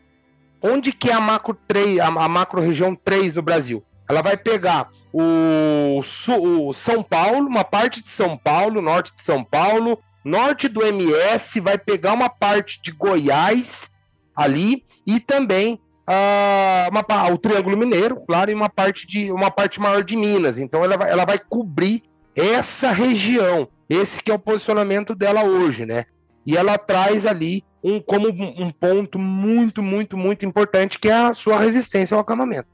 Onde 0.61 0.93
que 0.93 1.11
é 1.11 1.13
a 1.13 1.21
macro 1.21 1.55
3, 1.67 2.01
a, 2.01 2.07
a 2.07 2.29
macro 2.29 2.61
região 2.61 2.95
3 2.97 3.35
no 3.35 3.43
Brasil? 3.43 3.85
Ela 4.09 4.21
vai 4.21 4.37
pegar 4.37 4.91
o, 5.13 6.01
o 6.01 6.75
São 6.75 7.03
Paulo, 7.03 7.47
uma 7.47 7.65
parte 7.65 8.03
de 8.03 8.11
São 8.11 8.37
Paulo, 8.37 8.83
norte 8.83 9.15
de 9.15 9.23
São 9.23 9.45
Paulo, 9.45 9.99
norte 10.25 10.69
do 10.69 10.83
MS, 10.85 11.61
vai 11.61 11.79
pegar 11.79 12.15
uma 12.15 12.29
parte 12.29 12.83
de 12.83 12.91
Goiás 12.91 13.91
ali 14.35 14.85
e 15.07 15.21
também 15.21 15.81
uh, 16.09 16.91
uma, 16.91 17.33
o 17.33 17.39
Triângulo 17.39 17.77
Mineiro, 17.77 18.23
claro, 18.27 18.51
e 18.51 18.55
uma 18.55 18.69
parte 18.69 19.07
de 19.07 19.33
uma 19.33 19.51
parte 19.51 19.81
maior 19.81 20.03
de 20.03 20.17
Minas. 20.17 20.59
Então 20.59 20.85
ela 20.85 20.97
vai, 20.97 21.11
ela 21.11 21.25
vai 21.25 21.39
cobrir 21.39 22.03
essa 22.35 22.91
região. 22.91 23.69
Esse 23.89 24.23
que 24.23 24.31
é 24.31 24.35
o 24.35 24.39
posicionamento 24.39 25.15
dela 25.15 25.45
hoje, 25.45 25.85
né? 25.85 26.05
E 26.47 26.57
ela 26.57 26.79
traz 26.79 27.27
ali 27.27 27.65
um 27.83 28.01
como 28.01 28.29
um 28.29 28.71
ponto 28.71 29.19
muito, 29.19 29.83
muito, 29.83 30.17
muito 30.17 30.47
importante 30.47 30.99
que 30.99 31.09
é 31.09 31.15
a 31.15 31.35
sua 31.35 31.59
resistência 31.59 32.15
ao 32.15 32.21
acamamento, 32.21 32.69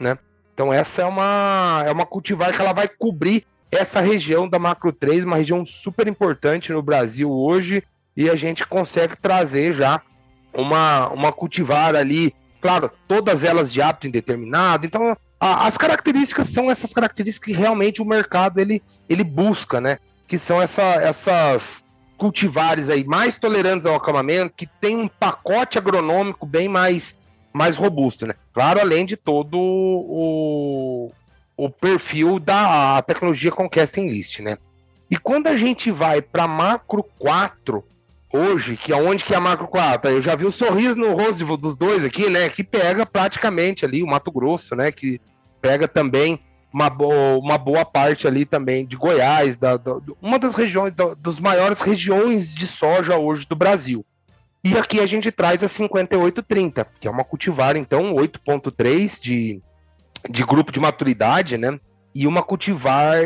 né? 0.00 0.16
Então 0.52 0.72
essa 0.72 1.02
é 1.02 1.04
uma 1.04 1.82
é 1.86 1.92
uma 1.92 2.06
cultivar 2.06 2.54
que 2.54 2.60
ela 2.60 2.72
vai 2.72 2.88
cobrir 2.88 3.44
essa 3.70 4.00
região 4.00 4.48
da 4.48 4.58
macro 4.58 4.92
3, 4.92 5.24
uma 5.24 5.36
região 5.36 5.64
super 5.66 6.06
importante 6.06 6.72
no 6.72 6.80
Brasil 6.80 7.30
hoje, 7.30 7.82
e 8.16 8.30
a 8.30 8.36
gente 8.36 8.64
consegue 8.66 9.16
trazer 9.16 9.74
já 9.74 10.00
uma, 10.52 11.08
uma 11.08 11.32
cultivar 11.32 11.96
ali 11.96 12.32
claro, 12.64 12.90
todas 13.06 13.44
elas 13.44 13.70
de 13.70 13.82
hábito 13.82 14.06
indeterminado. 14.06 14.86
Então, 14.86 15.14
a, 15.38 15.66
as 15.66 15.76
características 15.76 16.48
são 16.48 16.70
essas 16.70 16.94
características 16.94 17.52
que 17.52 17.60
realmente 17.60 18.00
o 18.00 18.06
mercado 18.06 18.58
ele, 18.58 18.82
ele 19.06 19.22
busca, 19.22 19.82
né? 19.82 19.98
Que 20.26 20.38
são 20.38 20.62
essa, 20.62 20.82
essas 20.82 21.84
cultivares 22.16 22.88
aí 22.88 23.04
mais 23.04 23.36
tolerantes 23.36 23.84
ao 23.84 23.94
acamamento, 23.94 24.54
que 24.56 24.66
tem 24.66 24.96
um 24.96 25.06
pacote 25.06 25.76
agronômico 25.76 26.46
bem 26.46 26.66
mais, 26.66 27.14
mais 27.52 27.76
robusto, 27.76 28.26
né? 28.26 28.32
Claro, 28.54 28.80
além 28.80 29.04
de 29.04 29.14
todo 29.14 29.58
o, 29.58 31.12
o 31.58 31.68
perfil 31.68 32.38
da 32.38 33.02
tecnologia 33.02 33.52
Conquest 33.52 33.98
List, 33.98 34.38
né? 34.40 34.56
E 35.10 35.18
quando 35.18 35.48
a 35.48 35.56
gente 35.56 35.90
vai 35.90 36.22
para 36.22 36.48
macro 36.48 37.04
4, 37.18 37.84
hoje, 38.34 38.76
que 38.76 38.92
aonde 38.92 39.24
que 39.24 39.32
é 39.32 39.36
a 39.36 39.40
Macro 39.40 39.68
4? 39.68 40.10
Eu 40.10 40.20
já 40.20 40.34
vi 40.34 40.44
o 40.44 40.50
sorriso 40.50 40.96
no 40.96 41.14
rosto 41.14 41.56
dos 41.56 41.76
dois 41.76 42.04
aqui, 42.04 42.28
né? 42.28 42.48
Que 42.48 42.64
pega 42.64 43.06
praticamente 43.06 43.84
ali 43.84 44.02
o 44.02 44.06
Mato 44.06 44.32
Grosso, 44.32 44.74
né? 44.74 44.90
Que 44.90 45.20
pega 45.62 45.86
também 45.86 46.40
uma, 46.72 46.90
boa, 46.90 47.38
uma 47.38 47.56
boa 47.56 47.84
parte 47.84 48.26
ali 48.26 48.44
também 48.44 48.84
de 48.84 48.96
Goiás, 48.96 49.56
da, 49.56 49.76
da 49.76 49.98
uma 50.20 50.38
das 50.38 50.56
regiões, 50.56 50.92
da, 50.92 51.14
das 51.14 51.38
maiores 51.38 51.80
regiões 51.80 52.52
de 52.52 52.66
soja 52.66 53.16
hoje 53.16 53.46
do 53.46 53.54
Brasil. 53.54 54.04
E 54.64 54.76
aqui 54.76 54.98
a 54.98 55.06
gente 55.06 55.30
traz 55.30 55.62
a 55.62 55.68
5830, 55.68 56.86
que 56.98 57.06
é 57.06 57.10
uma 57.10 57.22
cultivar, 57.22 57.76
então, 57.76 58.14
8.3 58.14 59.20
de, 59.22 59.62
de 60.28 60.42
grupo 60.42 60.72
de 60.72 60.80
maturidade, 60.80 61.56
né? 61.56 61.78
E 62.14 62.26
uma 62.26 62.42
cultivar, 62.42 63.18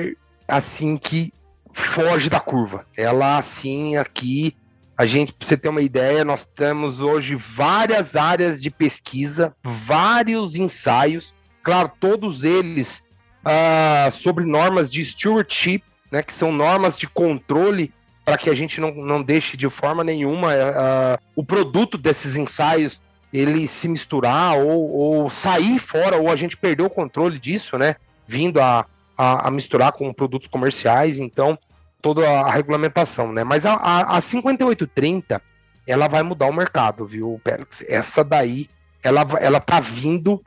assim, 0.46 0.96
que 0.96 1.32
foge 1.72 2.28
da 2.28 2.40
curva. 2.40 2.84
Ela, 2.96 3.38
assim, 3.38 3.96
aqui 3.96 4.56
a 4.99 5.07
gente, 5.07 5.32
para 5.32 5.46
você 5.46 5.57
ter 5.57 5.68
uma 5.68 5.80
ideia, 5.80 6.24
nós 6.24 6.44
temos 6.44 6.99
hoje 6.99 7.36
várias 7.36 8.16
áreas 8.16 8.61
de 8.61 8.68
pesquisa, 8.68 9.55
vários 9.62 10.57
ensaios, 10.57 11.32
claro, 11.62 11.92
todos 12.01 12.42
eles 12.42 13.05
uh, 13.44 14.11
sobre 14.11 14.44
normas 14.44 14.90
de 14.90 15.05
stewardship, 15.05 15.84
né, 16.11 16.20
que 16.20 16.32
são 16.32 16.51
normas 16.51 16.96
de 16.96 17.07
controle 17.07 17.94
para 18.24 18.36
que 18.36 18.51
a 18.51 18.55
gente 18.57 18.80
não, 18.80 18.92
não 18.92 19.22
deixe 19.22 19.57
de 19.57 19.70
forma 19.70 20.03
nenhuma 20.03 20.49
uh, 20.49 21.22
o 21.36 21.44
produto 21.44 21.96
desses 21.96 22.34
ensaios 22.34 23.01
ele 23.32 23.68
se 23.68 23.86
misturar 23.86 24.59
ou, 24.59 24.90
ou, 24.90 25.30
sair 25.30 25.78
fora, 25.78 26.16
ou 26.16 26.28
a 26.28 26.34
gente 26.34 26.57
perder 26.57 26.82
o 26.82 26.90
controle 26.90 27.38
disso, 27.38 27.78
né? 27.78 27.94
Vindo 28.26 28.61
a, 28.61 28.84
a, 29.16 29.46
a 29.46 29.51
misturar 29.51 29.92
com 29.92 30.12
produtos 30.12 30.49
comerciais. 30.49 31.18
Então, 31.18 31.57
toda 32.01 32.28
a 32.28 32.51
regulamentação, 32.51 33.32
né? 33.32 33.44
Mas 33.44 33.66
a, 33.66 33.74
a, 33.74 34.16
a 34.16 34.20
5830 34.20 35.42
ela 35.86 36.07
vai 36.07 36.22
mudar 36.22 36.46
o 36.46 36.53
mercado, 36.53 37.07
viu, 37.07 37.40
Pérez? 37.42 37.82
Essa 37.88 38.22
daí 38.22 38.68
ela, 39.03 39.26
ela 39.40 39.61
tá 39.61 39.80
vindo 39.80 40.42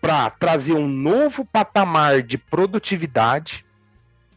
para 0.00 0.30
trazer 0.30 0.72
um 0.72 0.88
novo 0.88 1.44
patamar 1.44 2.22
de 2.22 2.38
produtividade. 2.38 3.64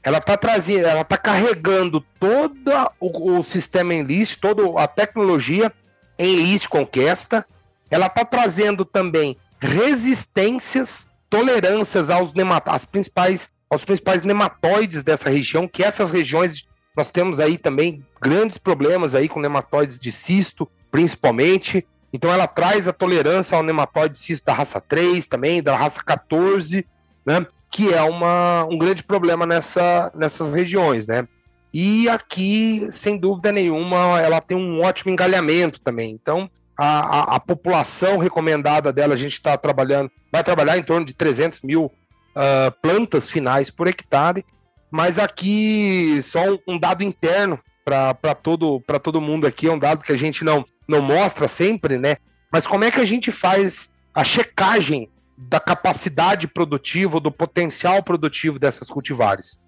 Ela 0.04 0.20
tá 0.20 0.36
trazendo, 0.36 0.88
ela 0.88 1.04
tá 1.04 1.18
carregando 1.18 2.02
todo 2.20 2.72
o, 3.00 3.38
o 3.38 3.44
sistema 3.44 3.94
Enlist, 3.94 4.40
toda 4.40 4.82
a 4.82 4.88
tecnologia 4.88 5.72
Enlist 6.18 6.68
Conquesta. 6.68 7.46
Ela 7.90 8.10
tá 8.10 8.26
trazendo 8.26 8.84
também 8.84 9.38
resistências, 9.60 11.08
tolerâncias 11.30 12.10
aos 12.10 12.34
as 12.66 12.86
principais 12.86 13.52
aos 13.72 13.86
principais 13.86 14.22
nematóides 14.22 15.02
dessa 15.02 15.30
região, 15.30 15.66
que 15.66 15.82
essas 15.82 16.12
regiões 16.12 16.68
nós 16.96 17.10
temos 17.10 17.40
aí 17.40 17.58
também 17.58 18.06
grandes 18.20 18.58
problemas 18.58 19.16
aí 19.16 19.30
com 19.30 19.40
nematóides 19.40 19.98
de 19.98 20.12
cisto, 20.12 20.70
principalmente. 20.92 21.88
Então 22.12 22.32
ela 22.34 22.48
traz 22.48 22.86
a 22.86 22.92
tolerância 22.92 23.56
ao 23.56 23.64
nematóide 23.64 24.18
cisto 24.18 24.46
da 24.46 24.54
raça 24.54 24.82
3 24.82 25.26
também, 25.26 25.64
da 25.64 25.74
raça 25.78 26.04
14, 26.04 26.86
né? 27.26 27.48
Que 27.72 27.94
é 27.94 28.02
uma, 28.02 28.66
um 28.66 28.78
grande 28.78 29.04
problema 29.04 29.46
nessa, 29.46 30.12
nessas 30.14 30.54
regiões, 30.54 31.08
né? 31.08 31.26
E 31.74 32.10
aqui, 32.10 32.90
sem 32.92 33.18
dúvida 33.18 33.54
nenhuma, 33.54 34.20
ela 34.20 34.42
tem 34.42 34.58
um 34.58 34.82
ótimo 34.82 35.14
engalhamento 35.14 35.80
também. 35.80 36.12
Então, 36.12 36.52
a, 36.78 37.00
a, 37.00 37.36
a 37.36 37.40
população 37.40 38.18
recomendada 38.18 38.92
dela, 38.92 39.14
a 39.14 39.18
gente 39.18 39.36
está 39.36 39.58
trabalhando, 39.58 40.12
vai 40.30 40.44
trabalhar 40.44 40.78
em 40.78 40.84
torno 40.84 41.06
de 41.06 41.14
300 41.14 41.62
mil 41.62 41.90
uh, 42.36 42.72
plantas 42.82 43.30
finais 43.30 43.70
por 43.70 43.88
hectare, 43.88 44.46
mas 44.90 45.18
aqui 45.18 46.20
só 46.24 46.52
um, 46.52 46.60
um 46.68 46.80
dado 46.80 47.04
interno 47.04 47.60
para 47.84 48.36
todo, 48.36 48.82
todo 49.02 49.22
mundo 49.22 49.48
aqui, 49.48 49.68
é 49.68 49.72
um 49.72 49.80
dado 49.80 50.04
que 50.04 50.12
a 50.12 50.18
gente 50.18 50.44
não, 50.44 50.64
não 50.88 51.02
mostra 51.02 51.48
sempre, 51.48 51.98
né? 51.98 52.18
Mas 52.52 52.68
como 52.68 52.84
é 52.84 52.92
que 52.92 53.00
a 53.00 53.06
gente 53.06 53.32
faz 53.32 53.92
a 54.14 54.24
checagem 54.24 55.10
da 55.38 55.60
capacidade 55.60 56.48
produtiva, 56.48 57.20
do 57.20 57.32
potencial 57.32 58.04
produtivo 58.04 58.60
dessas 58.60 58.90
cultivares? 58.90 59.60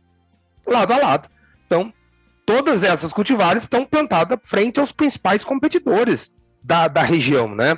Lado 0.65 0.93
a 0.93 0.97
lado. 0.97 1.29
Então, 1.65 1.91
todas 2.45 2.83
essas 2.83 3.11
cultivares 3.11 3.63
estão 3.63 3.85
plantadas 3.85 4.37
frente 4.43 4.79
aos 4.79 4.91
principais 4.91 5.43
competidores 5.43 6.31
da, 6.61 6.87
da 6.87 7.01
região, 7.01 7.53
né? 7.53 7.77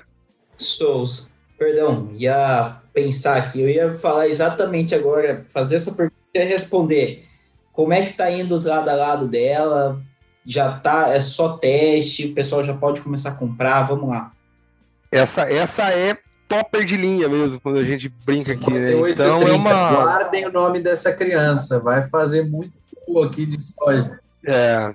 Souls, 0.57 1.27
perdão, 1.57 2.11
ia 2.13 2.81
pensar 2.95 3.35
aqui. 3.35 3.61
Eu 3.61 3.69
ia 3.69 3.93
falar 3.93 4.27
exatamente 4.27 4.95
agora, 4.95 5.45
fazer 5.49 5.75
essa 5.75 5.91
pergunta 5.91 6.15
e 6.33 6.43
responder. 6.43 7.25
Como 7.73 7.91
é 7.91 8.05
que 8.05 8.13
tá 8.13 8.31
indo 8.31 8.55
os 8.55 8.65
lado 8.65 8.89
a 8.89 8.95
lado 8.95 9.27
dela? 9.27 10.01
Já 10.45 10.71
tá, 10.79 11.09
é 11.09 11.19
só 11.19 11.57
teste, 11.57 12.27
o 12.27 12.33
pessoal 12.33 12.63
já 12.63 12.73
pode 12.73 13.01
começar 13.01 13.29
a 13.29 13.35
comprar, 13.35 13.83
vamos 13.83 14.09
lá. 14.09 14.31
Essa, 15.11 15.51
essa 15.51 15.91
é 15.91 16.17
topper 16.47 16.85
de 16.85 16.95
linha 16.95 17.27
mesmo, 17.27 17.59
quando 17.59 17.79
a 17.79 17.83
gente 17.83 18.07
brinca 18.25 18.53
aqui, 18.53 18.71
né? 18.71 18.91
Então 19.09 19.41
é 19.41 19.51
uma. 19.51 19.91
Guardem 19.91 20.45
o 20.45 20.51
nome 20.51 20.79
dessa 20.79 21.11
criança, 21.11 21.79
vai 21.79 22.07
fazer 22.07 22.43
muito 22.43 22.73
aqui 23.23 23.45
de 23.45 23.57
soja. 23.61 24.19
É, 24.45 24.93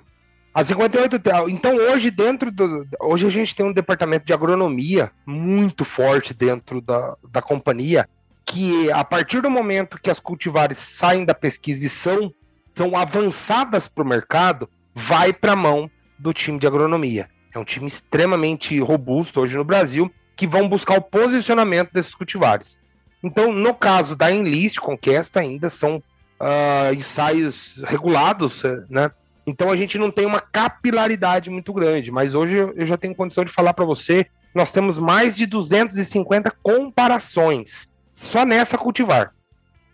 a 0.53 0.63
58 0.63 1.21
Então, 1.49 1.75
hoje, 1.75 2.11
dentro 2.11 2.51
do. 2.51 2.85
Hoje 3.01 3.25
a 3.25 3.29
gente 3.29 3.55
tem 3.55 3.65
um 3.65 3.73
departamento 3.73 4.25
de 4.25 4.33
agronomia 4.33 5.11
muito 5.25 5.85
forte 5.85 6.33
dentro 6.33 6.81
da, 6.81 7.15
da 7.29 7.41
companhia, 7.41 8.07
que 8.45 8.91
a 8.91 9.03
partir 9.03 9.41
do 9.41 9.49
momento 9.49 9.99
que 9.99 10.09
as 10.09 10.19
cultivares 10.19 10.77
saem 10.77 11.23
da 11.23 11.33
pesquisa 11.33 11.85
e 11.85 11.89
são, 11.89 12.33
são 12.75 12.97
avançadas 12.97 13.87
para 13.87 14.03
o 14.03 14.07
mercado, 14.07 14.69
vai 14.93 15.31
para 15.31 15.53
a 15.53 15.55
mão 15.55 15.89
do 16.19 16.33
time 16.33 16.59
de 16.59 16.67
agronomia. 16.67 17.29
É 17.53 17.59
um 17.59 17.65
time 17.65 17.87
extremamente 17.87 18.77
robusto 18.79 19.39
hoje 19.39 19.55
no 19.55 19.63
Brasil, 19.63 20.11
que 20.35 20.47
vão 20.47 20.67
buscar 20.67 20.97
o 20.97 21.01
posicionamento 21.01 21.91
desses 21.93 22.13
cultivares. 22.13 22.79
Então, 23.23 23.53
no 23.53 23.73
caso 23.73 24.15
da 24.15 24.31
Enlist 24.31 24.79
Conquesta, 24.79 25.39
ainda 25.39 25.69
são 25.69 25.97
uh, 25.97 26.93
ensaios 26.93 27.81
regulados, 27.85 28.63
né? 28.89 29.11
Então 29.45 29.71
a 29.71 29.75
gente 29.75 29.97
não 29.97 30.11
tem 30.11 30.25
uma 30.25 30.39
capilaridade 30.39 31.49
muito 31.49 31.73
grande, 31.73 32.11
mas 32.11 32.35
hoje 32.35 32.55
eu 32.55 32.85
já 32.85 32.97
tenho 32.97 33.15
condição 33.15 33.43
de 33.43 33.51
falar 33.51 33.73
para 33.73 33.85
você 33.85 34.27
nós 34.53 34.71
temos 34.71 34.97
mais 34.97 35.35
de 35.35 35.45
250 35.45 36.51
comparações 36.61 37.89
só 38.13 38.45
nessa 38.45 38.77
cultivar. 38.77 39.33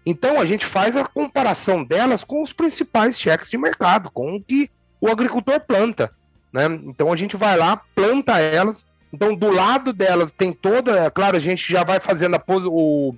Então 0.06 0.40
a 0.40 0.46
gente 0.46 0.66
faz 0.66 0.96
a 0.98 1.06
comparação 1.06 1.84
delas 1.84 2.24
com 2.24 2.42
os 2.42 2.54
principais 2.54 3.20
cheques 3.20 3.50
de 3.50 3.58
mercado, 3.58 4.10
com 4.10 4.36
o 4.36 4.42
que 4.42 4.70
o 5.00 5.10
agricultor 5.10 5.60
planta. 5.60 6.12
Né? 6.52 6.66
Então 6.86 7.12
a 7.12 7.16
gente 7.16 7.36
vai 7.36 7.58
lá, 7.58 7.78
planta 7.94 8.40
elas. 8.40 8.86
Então 9.14 9.36
do 9.36 9.52
lado 9.52 9.94
delas 9.94 10.34
tem 10.34 10.52
toda, 10.52 11.06
é 11.06 11.10
claro, 11.10 11.38
a 11.38 11.42
gente 11.42 11.72
já 11.72 11.84
vai 11.84 12.00
fazendo 12.00 12.36
a, 12.36 12.44
o, 12.48 13.14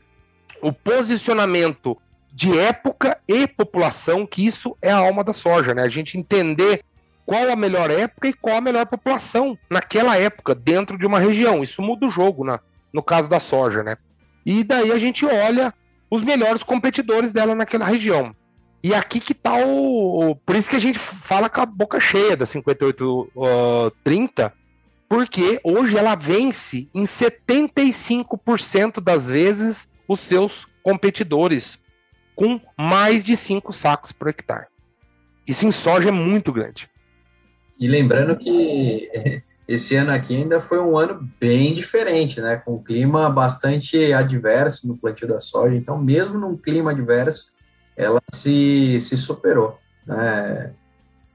o 0.62 0.74
posicionamento 0.74 1.98
de 2.32 2.58
época 2.58 3.20
e 3.28 3.48
população, 3.48 4.26
que 4.26 4.46
isso 4.46 4.78
é 4.82 4.92
a 4.92 4.98
alma 4.98 5.24
da 5.24 5.34
soja, 5.34 5.74
né? 5.74 5.84
A 5.84 5.90
gente 5.90 6.18
entender 6.18 6.84
qual 7.26 7.52
a 7.52 7.56
melhor 7.56 7.92
época 7.92 8.28
e 8.28 8.34
qual 8.34 8.58
a 8.58 8.62
melhor 8.62 8.86
população 8.86 9.58
naquela 9.70 10.18
época, 10.18 10.56
dentro 10.56 10.98
de 10.98 11.06
uma 11.06 11.20
região. 11.20 11.62
Isso 11.62 11.82
muda 11.82 12.08
o 12.08 12.12
jogo, 12.12 12.44
na, 12.44 12.60
no 12.92 13.04
caso 13.04 13.30
da 13.30 13.40
soja, 13.40 13.84
né? 13.84 13.98
E 14.46 14.64
daí 14.64 14.92
a 14.92 14.98
gente 14.98 15.26
olha 15.26 15.74
os 16.10 16.24
melhores 16.24 16.64
competidores 16.64 17.32
dela 17.32 17.54
naquela 17.54 17.86
região. 17.86 18.36
E 18.82 18.96
aqui 18.96 19.20
que 19.20 19.34
tá 19.34 19.58
o. 19.66 20.38
Por 20.46 20.56
isso 20.56 20.70
que 20.70 20.78
a 20.78 20.82
gente 20.82 20.98
fala 20.98 21.50
com 21.50 21.60
a 21.62 21.66
boca 21.66 22.00
cheia 22.00 22.38
da 22.38 22.46
5830, 22.46 24.48
uh, 24.48 24.52
porque 25.08 25.60
hoje 25.64 25.98
ela 25.98 26.16
vence 26.16 26.90
em 26.96 27.04
75% 27.04 29.02
das 29.02 29.28
vezes 29.28 29.90
os 30.08 30.22
seus 30.22 30.66
competidores, 30.82 31.78
com 32.40 32.58
mais 32.78 33.26
de 33.26 33.36
5 33.36 33.74
sacos 33.74 34.14
por 34.14 34.30
hectare. 34.30 34.68
Isso 35.46 35.66
em 35.66 35.72
soja 35.72 36.08
é 36.08 36.12
muito 36.12 36.54
grande. 36.54 36.90
E 37.78 37.86
lembrando 37.86 38.38
que 38.38 39.12
esse 39.68 39.98
ano 39.98 40.12
aqui 40.12 40.38
ainda 40.38 40.62
foi 40.62 40.80
um 40.80 40.98
ano 40.98 41.30
bem 41.38 41.74
diferente, 41.74 42.40
né? 42.40 42.56
Com 42.56 42.76
um 42.76 42.84
clima 42.84 43.30
bastante 43.30 44.14
adverso 44.14 44.88
no 44.88 44.96
plantio 44.96 45.28
da 45.28 45.42
soja. 45.42 45.76
Então, 45.76 45.98
mesmo 45.98 46.40
num 46.40 46.56
clima 46.56 46.92
adverso, 46.92 47.52
ela 47.98 48.22
se, 48.34 49.02
se 49.02 49.18
superou. 49.18 49.78
Né? 50.08 50.72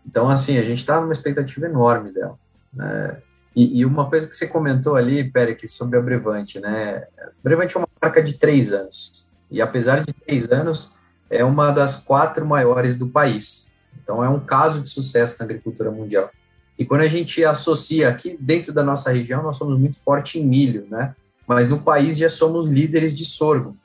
Então, 0.07 0.31
assim, 0.31 0.57
a 0.57 0.63
gente 0.63 0.79
está 0.79 0.99
numa 0.99 1.13
expectativa 1.13 1.67
enorme 1.67 2.13
dela. 2.13 2.39
Né? 2.73 3.19
E, 3.55 3.81
e, 3.81 3.85
uma 3.85 4.09
coisa 4.09 4.27
que 4.27 4.35
você 4.35 4.49
comentou 4.49 4.97
ali, 4.97 5.23
Pérez, 5.23 5.71
sobre 5.71 5.99
a 5.99 6.03
Brevante, 6.03 6.59
né? 6.59 7.05
A 7.19 7.31
Brevante 7.43 7.77
é 7.77 7.79
uma 7.79 7.89
marca 8.01 8.23
de 8.23 8.35
três 8.35 8.73
anos. 8.73 9.25
E 9.55 9.63
apesar 9.63 10.05
de 10.05 10.13
três 10.13 10.51
anos, 10.51 10.95
é 11.31 11.45
uma 11.45 11.71
das 11.71 11.95
quatro 11.95 12.45
maiores 12.45 12.99
do 12.99 13.07
país. 13.07 13.73
Então, 14.03 14.23
é 14.23 14.29
um 14.29 14.41
caso 14.41 14.81
de 14.81 14.91
sucesso 14.91 15.37
na 15.39 15.45
agricultura 15.45 15.93
mundial. 15.93 16.29
E 16.77 16.85
quando 16.85 17.03
a 17.03 17.07
gente 17.09 17.45
associa 17.45 18.09
aqui 18.09 18.37
dentro 18.41 18.73
da 18.73 18.83
nossa 18.83 19.13
região, 19.13 19.45
nós 19.45 19.57
somos 19.57 19.79
muito 19.79 19.97
forte 20.01 20.41
em 20.41 20.45
milho, 20.45 20.89
né? 20.91 21.15
Mas 21.47 21.69
no 21.69 21.79
país 21.79 22.19
já 22.19 22.29
somos 22.29 22.67
líderes 22.67 23.15
de 23.15 23.25
sorgo. 23.25 23.77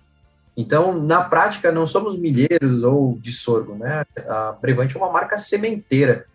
Então, 0.58 1.00
na 1.00 1.22
prática, 1.22 1.72
não 1.72 1.86
somos 1.86 2.18
milheiros 2.18 2.84
ou 2.84 3.20
de 3.22 3.32
sorgo, 3.32 3.76
né? 3.76 4.04
A 4.28 4.54
Brevante 4.60 4.98
é 4.98 5.00
uma 5.00 5.12
marca 5.12 5.38
sementeira. 5.38 6.26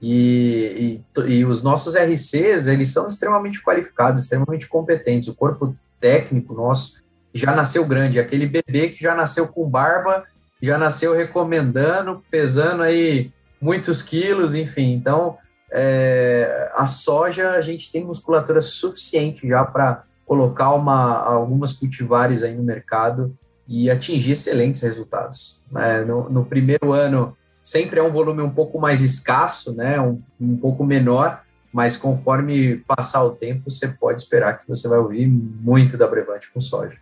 E, 0.00 1.04
e, 1.18 1.20
e, 1.32 1.44
os 1.44 1.62
nossos 1.62 1.94
RCs, 1.94 2.66
eles 2.66 2.88
são 2.88 3.06
extremamente 3.08 3.62
qualificados, 3.62 4.22
extremamente 4.22 4.66
competentes. 4.66 5.28
O 5.28 5.34
corpo 5.34 5.76
técnico 6.00 6.54
nosso 6.54 7.03
já 7.34 7.54
nasceu 7.54 7.84
grande. 7.84 8.20
Aquele 8.20 8.46
bebê 8.46 8.88
que 8.90 9.02
já 9.02 9.14
nasceu 9.14 9.48
com 9.48 9.68
barba, 9.68 10.24
já 10.62 10.78
nasceu 10.78 11.14
recomendando, 11.14 12.22
pesando 12.30 12.82
aí 12.82 13.32
muitos 13.60 14.02
quilos, 14.02 14.54
enfim. 14.54 14.92
Então, 14.92 15.36
é, 15.72 16.70
a 16.74 16.86
soja, 16.86 17.50
a 17.50 17.60
gente 17.60 17.90
tem 17.90 18.04
musculatura 18.04 18.60
suficiente 18.60 19.48
já 19.48 19.64
para 19.64 20.04
colocar 20.24 20.72
uma, 20.72 21.18
algumas 21.18 21.72
cultivares 21.72 22.42
aí 22.42 22.54
no 22.54 22.62
mercado 22.62 23.36
e 23.66 23.90
atingir 23.90 24.32
excelentes 24.32 24.82
resultados. 24.82 25.62
Né? 25.70 26.04
No, 26.04 26.30
no, 26.30 26.44
primeiro 26.44 26.92
ano, 26.92 27.36
sempre 27.62 27.98
é 27.98 28.02
um 28.02 28.10
volume 28.10 28.42
um 28.42 28.50
pouco 28.50 28.78
mais 28.78 29.02
escasso, 29.02 29.74
né? 29.74 30.00
um, 30.00 30.22
um 30.40 30.56
pouco 30.56 30.84
menor, 30.84 31.42
mas 31.72 31.96
conforme 31.96 32.78
passar 32.86 33.24
o 33.24 33.32
tempo, 33.32 33.70
você 33.70 33.88
pode 33.88 34.22
esperar 34.22 34.58
que 34.58 34.68
você 34.68 34.86
vai 34.86 34.98
ouvir 34.98 35.26
muito 35.26 35.96
da 35.96 36.06
Brevante 36.06 36.50
com 36.52 36.60
soja. 36.60 36.96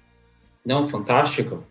Não, 0.64 0.88
fantástico. 0.88 1.64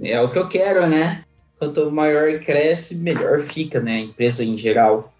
É 0.00 0.20
o 0.20 0.30
que 0.30 0.38
eu 0.38 0.48
quero, 0.48 0.86
né? 0.86 1.24
Quanto 1.58 1.90
maior 1.90 2.40
cresce, 2.40 2.96
melhor 2.96 3.40
fica, 3.40 3.80
né? 3.80 3.96
A 3.96 4.00
empresa 4.00 4.44
em 4.44 4.56
geral. 4.56 5.12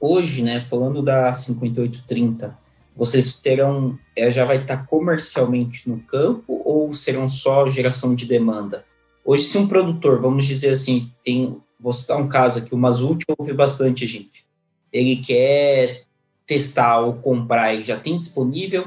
Hoje, 0.00 0.42
né, 0.42 0.66
falando 0.68 1.00
da 1.00 1.32
5830, 1.32 2.58
vocês 2.96 3.38
terão, 3.38 3.98
é, 4.14 4.30
já 4.30 4.44
vai 4.44 4.58
estar 4.58 4.86
comercialmente 4.86 5.88
no 5.88 5.98
campo 6.00 6.60
ou 6.64 6.92
serão 6.92 7.28
só 7.28 7.68
geração 7.68 8.14
de 8.14 8.26
demanda? 8.26 8.84
Hoje, 9.24 9.44
se 9.44 9.56
um 9.56 9.66
produtor, 9.66 10.20
vamos 10.20 10.44
dizer 10.44 10.70
assim, 10.70 11.10
tem, 11.24 11.56
vou 11.80 11.92
citar 11.92 12.18
um 12.18 12.28
caso 12.28 12.58
aqui, 12.58 12.74
o 12.74 12.78
Mazut 12.78 13.24
ouve 13.38 13.52
bastante 13.52 14.06
gente, 14.06 14.44
ele 14.92 15.16
quer 15.16 16.04
testar 16.46 17.00
ou 17.00 17.14
comprar 17.14 17.74
e 17.74 17.82
já 17.82 17.98
tem 17.98 18.18
disponível, 18.18 18.86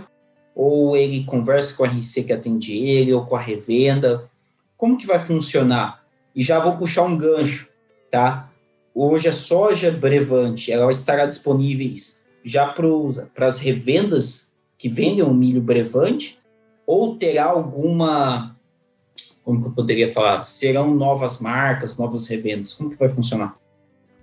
ou 0.60 0.98
ele 0.98 1.24
conversa 1.24 1.78
com 1.78 1.84
a 1.84 1.88
RC 1.88 2.24
que 2.24 2.34
atende 2.34 2.76
ele, 2.76 3.14
ou 3.14 3.24
com 3.24 3.36
a 3.36 3.40
revenda, 3.40 4.28
como 4.76 4.98
que 4.98 5.06
vai 5.06 5.20
funcionar? 5.20 6.04
E 6.36 6.42
já 6.42 6.60
vou 6.60 6.76
puxar 6.76 7.04
um 7.04 7.16
gancho, 7.16 7.70
tá? 8.10 8.52
Hoje 8.92 9.30
a 9.30 9.34
soja 9.34 9.92
brevante, 9.92 10.72
ela 10.72 10.92
estará 10.92 11.28
disponível 11.28 11.94
já 12.44 12.66
para 13.36 13.46
as 13.46 13.60
revendas 13.60 14.58
que 14.80 14.90
vendem 14.90 15.24
o 15.24 15.32
milho 15.32 15.62
brevante, 15.62 16.40
ou 16.88 17.16
terá 17.18 17.46
alguma, 17.46 18.58
como 19.44 19.62
que 19.62 19.68
eu 19.68 19.74
poderia 19.74 20.12
falar, 20.12 20.42
serão 20.42 20.92
novas 20.96 21.40
marcas, 21.40 22.00
novas 22.00 22.26
revendas? 22.26 22.74
Como 22.74 22.90
que 22.90 22.98
vai 22.98 23.10
funcionar? 23.10 23.56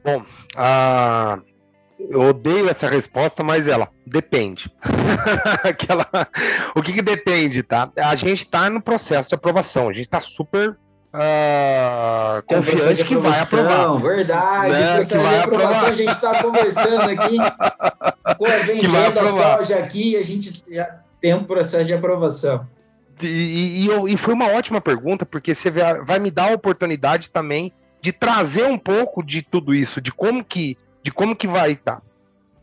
Bom, 0.02 0.24
a, 0.56 1.40
eu 2.10 2.22
odeio 2.22 2.68
essa 2.68 2.88
resposta, 2.88 3.42
mas 3.42 3.68
ela 3.68 3.88
depende. 4.06 4.70
Aquela, 5.64 6.06
o 6.74 6.82
que, 6.82 6.92
que 6.92 7.02
depende, 7.02 7.62
tá? 7.62 7.90
A 7.96 8.14
gente 8.14 8.44
está 8.44 8.68
no 8.70 8.80
processo 8.80 9.30
de 9.30 9.34
aprovação, 9.34 9.88
a 9.88 9.92
gente 9.92 10.06
está 10.06 10.20
super 10.20 10.70
uh, 10.70 12.42
confiante 12.46 13.04
que 13.04 13.16
vai 13.16 13.40
aprovar. 13.40 13.96
Verdade, 13.96 14.70
né? 14.70 15.04
que 15.04 15.16
vai 15.16 15.38
aprovação, 15.38 15.70
aprovar. 15.70 15.92
a 15.92 15.94
gente 15.94 16.10
está 16.10 16.42
conversando 16.42 17.10
aqui 17.10 17.36
com 18.36 18.46
a 18.46 18.56
vendendo 18.64 19.26
soja 19.28 19.78
aqui, 19.78 20.16
a 20.16 20.22
gente 20.22 20.64
já 20.68 21.00
tem 21.20 21.34
um 21.34 21.44
processo 21.44 21.86
de 21.86 21.94
aprovação. 21.94 22.66
E, 23.22 23.86
e, 23.86 24.12
e, 24.12 24.16
foi 24.16 24.34
uma 24.34 24.48
ótima 24.48 24.80
pergunta, 24.80 25.24
porque 25.24 25.54
você 25.54 25.70
vai 25.70 26.18
me 26.18 26.30
dar 26.30 26.50
a 26.50 26.54
oportunidade 26.54 27.30
também 27.30 27.72
de 28.02 28.12
trazer 28.12 28.64
um 28.64 28.76
pouco 28.76 29.22
de 29.22 29.40
tudo 29.40 29.72
isso, 29.72 30.00
de 30.00 30.12
como 30.12 30.44
que, 30.44 30.76
de 31.04 31.12
como 31.12 31.36
que 31.36 31.46
vai 31.46 31.72
estar. 31.72 32.02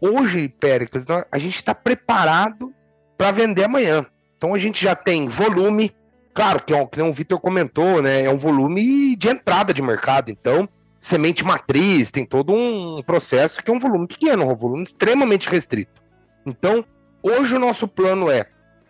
Hoje, 0.02 0.50
Péricles, 0.50 1.06
a 1.32 1.38
gente 1.38 1.56
está 1.56 1.74
preparado 1.76 2.74
para 3.16 3.32
vender 3.32 3.66
amanhã. 3.66 4.06
Então 4.36 4.54
a 4.56 4.60
gente 4.60 4.84
já 4.84 4.96
tem 4.96 5.30
volume, 5.30 5.94
Claro 6.34 6.64
que, 6.64 6.74
é 6.74 6.86
que 6.86 7.02
o 7.02 7.14
Vitor 7.14 7.40
comentou, 7.40 8.02
né? 8.02 8.24
É 8.24 8.30
um 8.30 8.38
volume 8.38 9.16
de 9.16 9.28
entrada 9.28 9.74
de 9.74 9.82
mercado. 9.82 10.32
Então, 10.32 10.68
semente 11.00 11.44
matriz, 11.44 12.10
tem 12.10 12.26
todo 12.26 12.54
um 12.54 13.04
processo 13.04 13.62
que 13.62 13.70
é 13.70 13.74
um 13.74 13.80
volume 13.80 14.08
pequeno, 14.08 14.50
um 14.50 14.56
volume 14.56 14.84
extremamente 14.84 15.50
restrito. 15.50 16.02
Então, 16.46 16.86
hoje 17.22 17.56
o 17.56 17.60
nosso 17.60 17.88
plano 17.88 18.32
é, 18.32 18.46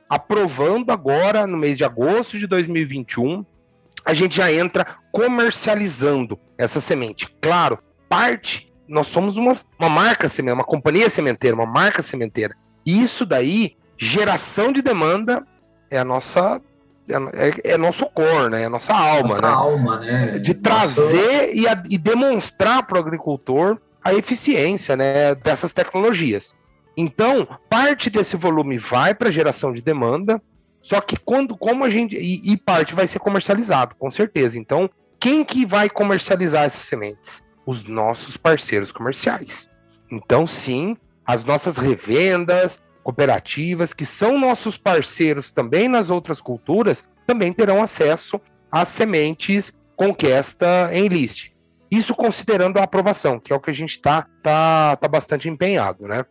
aprovando 0.08 0.92
agora, 0.92 1.48
no 1.48 1.58
mês 1.58 1.78
de 1.78 1.84
agosto 1.84 2.38
de 2.38 2.46
2021, 2.46 3.44
a 4.06 4.14
gente 4.14 4.38
já 4.38 4.52
entra 4.52 4.86
comercializando 5.12 6.40
essa 6.58 6.80
semente. 6.80 7.28
Claro, 7.42 7.80
parte, 8.08 8.71
nós 8.92 9.08
somos 9.08 9.38
uma, 9.38 9.56
uma 9.80 9.90
marca 9.90 10.28
sementeira, 10.28 10.56
uma 10.56 10.66
companhia 10.66 11.10
sementeira, 11.10 11.56
uma 11.56 11.66
marca 11.66 12.02
sementeira. 12.02 12.56
E 12.86 13.02
isso 13.02 13.26
daí, 13.26 13.76
geração 13.98 14.72
de 14.72 14.82
demanda, 14.82 15.46
é 15.90 15.98
a 15.98 16.06
nossa 16.06 16.62
é, 17.34 17.74
é, 17.74 17.78
nosso 17.78 18.06
core, 18.08 18.52
né? 18.52 18.64
É 18.64 18.70
nossa 18.70 18.94
alma, 18.94 19.22
nossa 19.22 19.42
né? 19.42 19.48
alma, 19.48 20.00
né? 20.00 20.40
De 20.40 20.54
trazer 20.54 21.48
Nosso... 21.48 21.56
e, 21.56 21.68
a, 21.68 21.84
e 21.90 21.98
demonstrar 21.98 22.84
para 22.84 22.98
o 22.98 23.00
agricultor 23.00 23.80
a 24.04 24.14
eficiência, 24.14 24.96
né, 24.96 25.36
dessas 25.36 25.74
tecnologias. 25.74 26.56
Então, 26.98 27.48
parte 27.70 28.10
desse 28.10 28.36
volume 28.36 28.78
vai 28.78 29.14
para 29.14 29.32
geração 29.32 29.72
de 29.72 29.82
demanda, 29.82 30.42
só 30.82 31.00
que 31.00 31.16
quando, 31.18 31.56
como 31.56 31.86
a 31.86 31.90
gente 31.90 32.16
e, 32.16 32.52
e, 32.52 32.58
parte 32.58 32.96
vai 32.96 33.06
ser 33.06 33.20
comercializado, 33.20 33.96
com 33.96 34.10
certeza. 34.10 34.58
Então, 34.58 34.90
quem 35.20 35.44
que 35.44 35.66
vai 35.66 35.90
comercializar 35.90 36.64
essas 36.64 36.84
sementes? 36.84 37.44
Os 37.66 37.84
nossos 37.84 38.38
parceiros 38.38 38.92
comerciais. 38.92 39.70
Então, 40.12 40.46
sim, 40.46 40.98
as 41.26 41.46
nossas 41.46 41.78
revendas, 41.78 42.82
cooperativas, 43.04 43.94
que 43.94 44.06
são 44.06 44.40
nossos 44.40 44.78
parceiros 44.78 45.52
também 45.52 45.88
nas 45.88 46.10
outras 46.10 46.42
culturas, 46.42 47.06
também 47.26 47.54
terão 47.54 47.82
acesso 47.82 48.40
às 48.72 48.90
sementes 48.90 49.74
conquista 49.96 50.90
em 50.92 51.08
list. 51.08 51.52
Isso 51.90 52.16
considerando 52.16 52.78
a 52.80 52.84
aprovação, 52.84 53.40
que 53.40 53.52
é 53.52 53.56
o 53.56 53.60
que 53.60 53.70
a 53.70 53.74
gente 53.74 53.92
está 53.92 54.28
tá, 54.42 54.96
tá 54.96 55.08
bastante 55.08 55.50
empenhado, 55.50 56.08
né? 56.08 56.26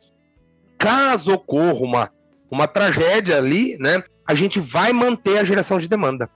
Caso 0.78 1.34
ocorra 1.34 1.80
uma 1.80 2.10
uma 2.50 2.66
tragédia 2.66 3.36
ali, 3.36 3.78
né? 3.78 4.02
A 4.26 4.34
gente 4.34 4.58
vai 4.58 4.92
manter 4.92 5.38
a 5.38 5.44
geração 5.44 5.78
de 5.78 5.88
demanda, 5.88 6.28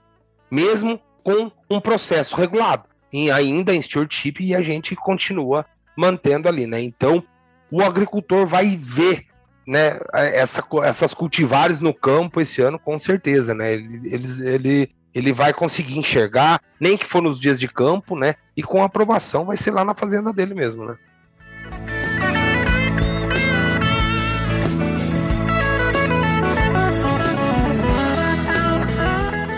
mesmo 0.49 0.99
com 1.23 1.51
um 1.69 1.81
processo 1.81 2.35
regulado, 2.35 2.85
e 3.15 3.31
ainda 3.31 3.73
em 3.73 3.81
stewardship, 3.81 4.41
e 4.41 4.53
a 4.53 4.61
gente 4.61 4.93
continua 4.93 5.65
mantendo 5.95 6.49
ali, 6.49 6.67
né? 6.67 6.81
Então, 6.81 7.23
o 7.71 7.81
agricultor 7.81 8.45
vai 8.45 8.75
ver 8.75 9.25
né, 9.65 9.97
essa, 10.13 10.61
essas 10.83 11.13
cultivares 11.13 11.79
no 11.79 11.93
campo 11.93 12.41
esse 12.41 12.61
ano, 12.61 12.77
com 12.77 12.99
certeza, 12.99 13.53
né? 13.55 13.73
Ele, 13.73 14.01
ele, 14.03 14.49
ele, 14.49 14.91
ele 15.13 15.31
vai 15.31 15.53
conseguir 15.53 15.97
enxergar, 15.97 16.61
nem 16.77 16.97
que 16.97 17.05
for 17.05 17.21
nos 17.21 17.39
dias 17.39 17.57
de 17.57 17.69
campo, 17.69 18.17
né? 18.17 18.35
E 18.55 18.61
com 18.61 18.83
aprovação 18.83 19.45
vai 19.45 19.55
ser 19.55 19.71
lá 19.71 19.85
na 19.85 19.95
fazenda 19.95 20.33
dele 20.33 20.53
mesmo, 20.53 20.83
né? 20.83 20.97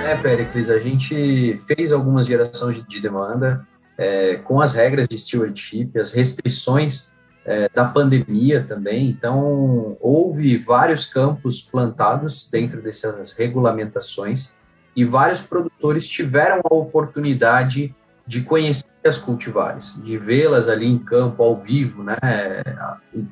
É, 0.08 0.16
Pericles, 0.16 0.70
a 0.70 0.80
gente 0.80 1.60
fez 1.68 1.92
algumas 1.92 2.26
gerações 2.26 2.82
de 2.82 3.02
demanda 3.02 3.68
é, 3.98 4.36
com 4.38 4.62
as 4.62 4.74
regras 4.74 5.06
de 5.06 5.20
stewardship, 5.20 6.00
as 6.00 6.14
restrições 6.14 7.12
é, 7.46 7.68
da 7.68 7.84
pandemia 7.84 8.64
também. 8.64 9.10
Então, 9.10 9.98
houve 10.00 10.60
vários 10.60 11.06
campos 11.06 11.62
plantados 11.62 12.50
dentro 12.50 12.82
dessas 12.82 13.34
regulamentações 13.34 14.54
e 14.96 15.04
vários 15.04 15.42
produtores 15.42 16.08
tiveram 16.08 16.62
a 16.64 16.74
oportunidade 16.74 17.94
de 18.26 18.42
conhecer 18.44 18.88
as 19.06 19.18
cultivares, 19.18 20.02
de 20.02 20.18
vê-las 20.18 20.70
ali 20.70 20.86
em 20.86 20.98
campo, 20.98 21.44
ao 21.44 21.58
vivo, 21.58 22.02
né? 22.02 22.16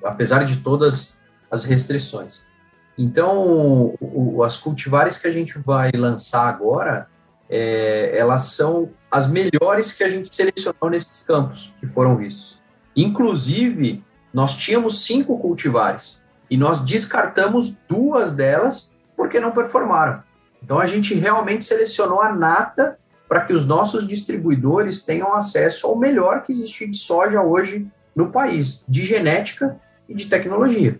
Apesar 0.03 0.43
de 0.43 0.57
todas 0.57 1.21
as 1.49 1.63
restrições. 1.63 2.53
Então, 2.97 3.95
o, 3.99 4.41
as 4.43 4.57
cultivares 4.57 5.17
que 5.17 5.27
a 5.27 5.31
gente 5.31 5.59
vai 5.59 5.91
lançar 5.91 6.47
agora, 6.47 7.07
é, 7.49 8.17
elas 8.17 8.45
são 8.45 8.89
as 9.11 9.27
melhores 9.27 9.93
que 9.93 10.03
a 10.03 10.09
gente 10.09 10.33
selecionou 10.33 10.89
nesses 10.89 11.21
campos 11.21 11.73
que 11.79 11.87
foram 11.87 12.15
vistos. 12.15 12.61
Inclusive, 12.95 14.03
nós 14.33 14.55
tínhamos 14.55 15.03
cinco 15.05 15.37
cultivares 15.39 16.23
e 16.49 16.57
nós 16.57 16.81
descartamos 16.81 17.81
duas 17.87 18.33
delas 18.33 18.93
porque 19.15 19.39
não 19.39 19.51
performaram. 19.51 20.23
Então 20.61 20.79
a 20.79 20.85
gente 20.85 21.13
realmente 21.13 21.65
selecionou 21.65 22.21
a 22.21 22.33
nata 22.33 22.97
para 23.27 23.41
que 23.41 23.53
os 23.53 23.65
nossos 23.65 24.07
distribuidores 24.07 25.03
tenham 25.03 25.33
acesso 25.35 25.87
ao 25.87 25.97
melhor 25.97 26.43
que 26.43 26.51
existe 26.51 26.87
de 26.87 26.97
soja 26.97 27.41
hoje 27.41 27.87
no 28.15 28.31
país, 28.31 28.85
de 28.87 29.03
genética 29.03 29.79
e 30.07 30.13
de 30.13 30.27
tecnologia. 30.27 30.99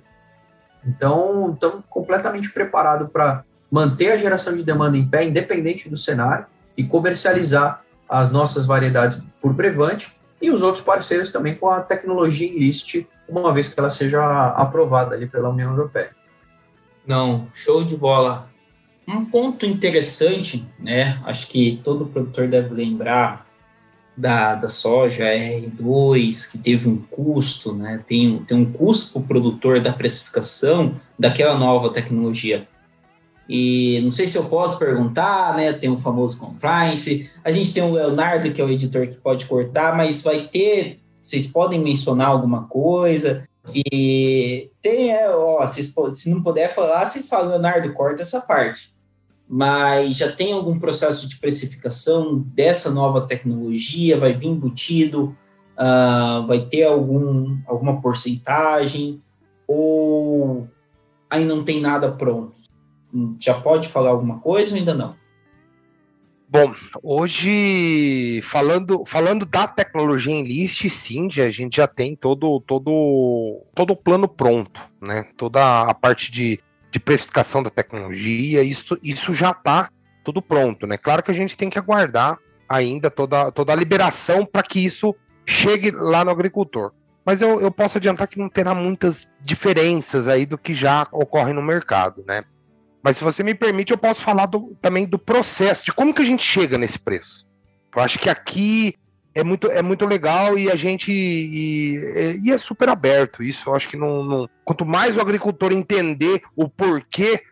Então, 0.86 1.52
estamos 1.54 1.84
completamente 1.90 2.52
preparados 2.52 3.10
para 3.12 3.44
manter 3.72 4.12
a 4.12 4.18
geração 4.18 4.56
de 4.56 4.64
demanda 4.64 4.98
em 4.98 5.08
pé, 5.08 5.26
independente 5.26 5.90
do 5.90 5.98
cenário, 5.98 6.46
e 6.78 6.84
comercializar 6.84 7.82
as 8.08 8.32
nossas 8.32 8.66
variedades 8.66 9.26
por 9.42 9.54
Brevante 9.54 10.16
e 10.42 10.52
os 10.52 10.62
outros 10.62 10.84
parceiros 10.84 11.32
também 11.32 11.56
com 11.56 11.70
a 11.70 11.82
tecnologia 11.82 12.48
em 12.48 12.60
list, 12.60 13.06
uma 13.28 13.54
vez 13.54 13.74
que 13.74 13.80
ela 13.80 13.90
seja 13.90 14.50
aprovada 14.50 15.16
ali 15.16 15.26
pela 15.28 15.50
União 15.50 15.72
Europeia. 15.72 16.12
Não, 17.06 17.48
show 17.54 17.84
de 17.84 17.96
bola. 17.96 18.50
Um 19.08 19.26
ponto 19.26 19.66
interessante, 19.66 20.68
né? 20.80 21.20
Acho 21.26 21.48
que 21.48 21.80
todo 21.84 22.08
produtor 22.08 22.48
deve 22.48 22.74
lembrar 22.74 23.45
da, 24.18 24.56
da 24.56 24.70
soja 24.70 25.26
R2, 25.26 26.50
que 26.50 26.58
teve 26.58 26.88
um 26.88 26.98
custo, 26.98 27.74
né? 27.74 28.02
Tem, 28.08 28.40
tem 28.46 28.58
um 28.58 28.72
custo 28.72 29.14
para 29.14 29.22
o 29.22 29.28
produtor 29.28 29.82
da 29.82 29.92
precificação 29.92 31.00
daquela 31.20 31.58
nova 31.58 31.90
tecnologia. 31.90 32.68
E 33.48 34.00
não 34.04 34.12
sei 34.12 34.26
se 34.26 34.38
eu 34.38 34.46
posso 34.46 34.80
perguntar, 34.80 35.56
né? 35.56 35.74
Tem 35.74 35.90
o 35.90 35.98
famoso 35.98 36.40
compliance. 36.40 37.30
A 37.44 37.52
gente 37.52 37.74
tem 37.74 37.84
o 37.84 37.92
Leonardo, 37.92 38.52
que 38.52 38.62
é 38.62 38.66
o 38.66 38.70
editor 38.70 39.08
que 39.08 39.16
pode 39.16 39.46
cortar, 39.46 39.96
mas 39.96 40.22
vai 40.22 40.48
ter. 40.48 41.00
Vocês 41.22 41.46
podem 41.46 41.80
mencionar 41.80 42.30
alguma 42.30 42.68
coisa? 42.68 43.48
E 43.74 44.70
tem, 44.82 45.12
é, 45.12 45.30
ó, 45.30 45.66
se, 45.68 45.84
se 45.84 46.30
não 46.30 46.42
puder 46.42 46.74
falar, 46.74 47.06
vocês 47.06 47.28
falam, 47.28 47.50
Leonardo, 47.50 47.94
corta 47.94 48.22
essa 48.22 48.40
parte. 48.42 48.95
Mas 49.48 50.18
já 50.18 50.32
tem 50.32 50.54
algum 50.54 50.80
processo 50.80 51.28
de 51.28 51.38
precificação 51.38 52.40
dessa 52.40 52.90
nova 52.90 53.22
tecnologia? 53.22 54.18
Vai 54.18 54.34
vir 54.34 54.48
embutido? 54.48 55.36
Uh, 55.78 56.48
vai 56.48 56.62
ter 56.62 56.84
algum, 56.84 57.58
alguma 57.68 58.02
porcentagem? 58.02 59.22
Ou 59.68 60.68
ainda 61.30 61.56
não 61.56 61.64
tem 61.64 61.80
nada 61.80 62.12
pronto? 62.12 62.56
já 63.40 63.54
pode 63.54 63.88
falar 63.88 64.10
alguma 64.10 64.40
coisa 64.40 64.72
ou 64.72 64.78
ainda 64.78 64.94
não? 64.94 65.16
Bom, 66.48 66.74
hoje 67.02 68.42
falando 68.44 69.04
falando 69.06 69.46
da 69.46 69.68
tecnologia 69.68 70.34
em 70.34 70.44
list, 70.44 70.88
sim, 70.90 71.28
a 71.38 71.50
gente 71.50 71.78
já 71.78 71.88
tem 71.88 72.16
todo 72.16 72.62
todo 72.62 73.62
todo 73.74 73.92
o 73.92 73.96
plano 73.96 74.28
pronto, 74.28 74.80
né? 75.02 75.24
Toda 75.36 75.82
a 75.82 75.94
parte 75.94 76.32
de, 76.32 76.60
de 76.96 77.00
precificação 77.02 77.62
da 77.62 77.70
tecnologia, 77.70 78.64
isso 78.64 78.98
isso 79.04 79.34
já 79.34 79.52
está 79.52 79.90
tudo 80.24 80.42
pronto, 80.42 80.88
né? 80.88 80.98
Claro 80.98 81.22
que 81.22 81.30
a 81.30 81.34
gente 81.34 81.58
tem 81.58 81.70
que 81.70 81.78
aguardar 81.78 82.40
ainda 82.70 83.12
toda 83.12 83.52
toda 83.52 83.74
a 83.74 83.76
liberação 83.76 84.46
para 84.46 84.64
que 84.64 84.80
isso 84.80 85.14
chegue 85.46 85.92
lá 85.92 86.24
no 86.24 86.32
agricultor. 86.32 86.94
Mas 87.26 87.42
eu, 87.42 87.60
eu 87.60 87.70
posso 87.70 87.98
adiantar 87.98 88.30
que 88.30 88.40
não 88.40 88.48
terá 88.48 88.74
muitas 88.74 89.28
diferenças 89.42 90.26
aí 90.26 90.46
do 90.46 90.58
que 90.58 90.74
já 90.74 91.06
ocorre 91.12 91.52
no 91.52 91.62
mercado, 91.62 92.24
né? 92.26 92.44
Mas 93.04 93.18
se 93.18 93.26
você 93.26 93.44
me 93.44 93.54
permite, 93.54 93.92
eu 93.92 93.98
posso 93.98 94.22
falar 94.22 94.46
do, 94.46 94.74
também 94.82 95.06
do 95.06 95.20
processo, 95.20 95.84
de 95.84 95.92
como 95.92 96.14
que 96.14 96.22
a 96.22 96.26
gente 96.26 96.46
chega 96.46 96.78
nesse 96.78 96.98
preço. 96.98 97.46
Eu 97.94 98.02
acho 98.02 98.18
que 98.18 98.30
aqui 98.30 98.96
é 99.36 99.44
muito, 99.44 99.68
é 99.68 99.82
muito 99.82 100.06
legal 100.06 100.58
e 100.58 100.72
a 100.72 100.78
gente 100.78 101.12
e, 101.12 102.40
e 102.42 102.52
é 102.52 102.58
super 102.58 102.88
aberto. 102.88 103.44
Isso 103.44 103.70
eu 103.70 103.76
acho 103.76 103.90
que 103.90 103.98
não, 103.98 104.24
não, 104.24 104.50
Quanto 104.64 104.86
mais 104.86 105.18
o 105.18 105.22
agricultor 105.22 105.74
entender 105.74 106.42
o 106.56 106.70
porquê 106.70 107.44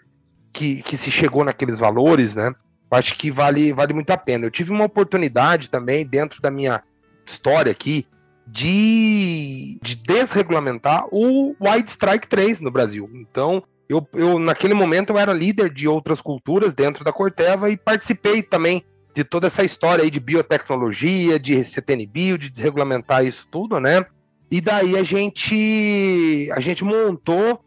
que, 0.54 0.82
que 0.82 0.96
se 0.96 1.12
chegou 1.12 1.44
naqueles 1.44 1.78
valores, 1.78 2.36
né? 2.36 2.56
Eu 2.90 2.98
acho 2.98 3.16
que 3.16 3.30
vale, 3.30 3.74
vale 3.74 3.94
muito 3.94 4.12
a 4.12 4.18
pena. 4.18 4.46
Eu 4.46 4.52
tive 4.52 4.72
uma 4.72 4.86
oportunidade 4.86 5.70
também, 5.70 6.06
dentro 6.06 6.42
da 6.42 6.50
minha 6.50 6.82
história 7.26 7.72
aqui, 7.72 8.08
de, 8.48 9.78
de 9.82 9.96
desregulamentar 9.96 11.06
o 11.12 11.56
Wide 11.60 11.90
Strike 11.90 12.28
3 12.28 12.62
no 12.62 12.72
Brasil. 12.72 13.10
Então, 13.14 13.62
eu, 13.90 14.08
eu, 14.14 14.40
naquele 14.40 14.74
momento, 14.74 15.12
eu 15.12 15.18
era 15.18 15.34
líder 15.34 15.70
de 15.74 15.88
outras 15.88 16.22
culturas 16.22 16.74
dentro 16.74 17.04
da 17.04 17.12
Corteva 17.12 17.70
e 17.70 17.76
participei 17.76 18.42
também 18.42 18.86
de 19.14 19.24
toda 19.24 19.48
essa 19.48 19.64
história 19.64 20.04
aí 20.04 20.10
de 20.10 20.20
biotecnologia, 20.20 21.40
de 21.40 21.64
CTN 21.64 22.06
Bio, 22.06 22.38
de 22.38 22.50
desregulamentar 22.50 23.26
isso 23.26 23.48
tudo, 23.52 23.80
né? 23.80 24.06
E 24.50 24.60
daí 24.62 24.98
a 24.98 25.04
gente, 25.04 26.50
a 26.54 26.60
gente 26.60 26.84
montou, 26.84 27.64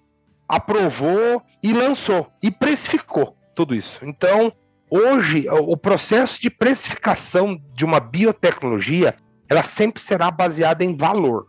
aprovou 0.48 1.42
e 1.62 1.72
lançou 1.72 2.30
e 2.42 2.50
precificou 2.50 3.36
tudo 3.54 3.74
isso. 3.74 4.00
Então, 4.04 4.52
hoje, 4.90 5.46
o 5.48 5.76
processo 5.76 6.40
de 6.40 6.50
precificação 6.50 7.60
de 7.74 7.84
uma 7.84 7.98
biotecnologia, 7.98 9.14
ela 9.48 9.62
sempre 9.62 10.02
será 10.02 10.30
baseada 10.30 10.84
em 10.84 10.96
valor. 10.96 11.48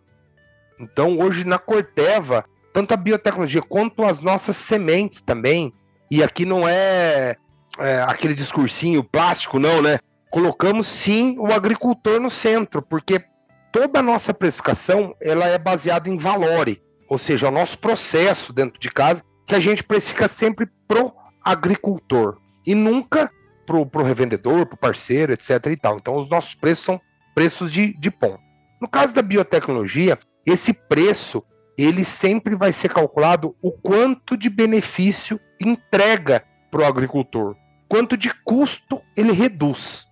Então, 0.79 1.19
hoje 1.19 1.43
na 1.43 1.57
Corteva, 1.57 2.45
tanto 2.71 2.93
a 2.93 2.97
biotecnologia 2.97 3.61
quanto 3.61 4.05
as 4.05 4.21
nossas 4.21 4.55
sementes 4.55 5.21
também. 5.21 5.73
E 6.09 6.23
aqui 6.23 6.45
não 6.45 6.67
é, 6.67 7.35
é 7.79 8.01
aquele 8.01 8.33
discursinho 8.33 9.03
plástico, 9.03 9.59
não, 9.59 9.81
né? 9.81 9.99
Colocamos 10.29 10.87
sim 10.87 11.37
o 11.39 11.53
agricultor 11.53 12.19
no 12.19 12.29
centro, 12.29 12.81
porque 12.81 13.23
toda 13.71 13.99
a 13.99 14.03
nossa 14.03 14.33
precificação 14.33 15.15
ela 15.21 15.45
é 15.45 15.57
baseada 15.57 16.09
em 16.09 16.17
valore, 16.17 16.81
ou 17.09 17.17
seja, 17.17 17.47
o 17.47 17.51
nosso 17.51 17.77
processo 17.79 18.51
dentro 18.51 18.79
de 18.79 18.89
casa, 18.89 19.23
que 19.45 19.55
a 19.55 19.59
gente 19.59 19.83
precifica 19.83 20.27
sempre 20.27 20.67
pro 20.87 21.13
agricultor 21.43 22.37
e 22.65 22.75
nunca 22.75 23.31
pro, 23.65 23.85
pro 23.85 24.03
revendedor, 24.03 24.65
pro 24.65 24.77
parceiro, 24.77 25.31
etc. 25.31 25.67
e 25.67 25.77
tal. 25.77 25.97
Então 25.97 26.15
os 26.17 26.29
nossos 26.29 26.55
preços 26.55 26.85
são 26.85 27.01
preços 27.33 27.71
de, 27.71 27.93
de 27.97 28.11
ponto. 28.11 28.39
No 28.81 28.87
caso 28.87 29.13
da 29.13 29.21
biotecnologia, 29.21 30.19
esse 30.45 30.73
preço 30.73 31.43
ele 31.77 32.03
sempre 32.03 32.55
vai 32.55 32.71
ser 32.71 32.89
calculado 32.89 33.55
o 33.61 33.71
quanto 33.71 34.35
de 34.35 34.49
benefício 34.49 35.39
entrega 35.61 36.43
para 36.71 36.81
o 36.81 36.85
agricultor, 36.85 37.55
quanto 37.87 38.17
de 38.17 38.33
custo 38.43 39.01
ele 39.15 39.31
reduz. 39.31 40.07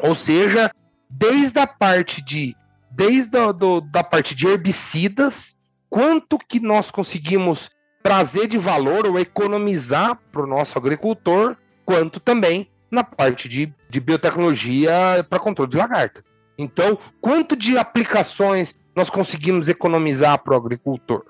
Ou 0.00 0.14
seja, 0.14 0.70
desde 1.08 1.58
a 1.58 1.66
parte 1.66 2.22
de 2.22 2.56
desde 2.90 3.36
a, 3.36 3.52
do, 3.52 3.82
da 3.82 4.02
parte 4.02 4.34
de 4.34 4.46
herbicidas, 4.46 5.54
quanto 5.90 6.38
que 6.38 6.58
nós 6.58 6.90
conseguimos 6.90 7.70
trazer 8.02 8.46
de 8.46 8.56
valor 8.56 9.06
ou 9.06 9.18
economizar 9.18 10.18
para 10.32 10.42
o 10.42 10.46
nosso 10.46 10.78
agricultor, 10.78 11.56
quanto 11.84 12.18
também 12.18 12.70
na 12.90 13.04
parte 13.04 13.48
de, 13.48 13.72
de 13.90 14.00
biotecnologia 14.00 15.26
para 15.28 15.38
controle 15.38 15.70
de 15.70 15.76
lagartas. 15.76 16.34
Então, 16.56 16.98
quanto 17.20 17.54
de 17.54 17.76
aplicações 17.76 18.74
nós 18.94 19.10
conseguimos 19.10 19.68
economizar 19.68 20.38
para 20.38 20.54
o 20.54 20.56
agricultor. 20.56 21.26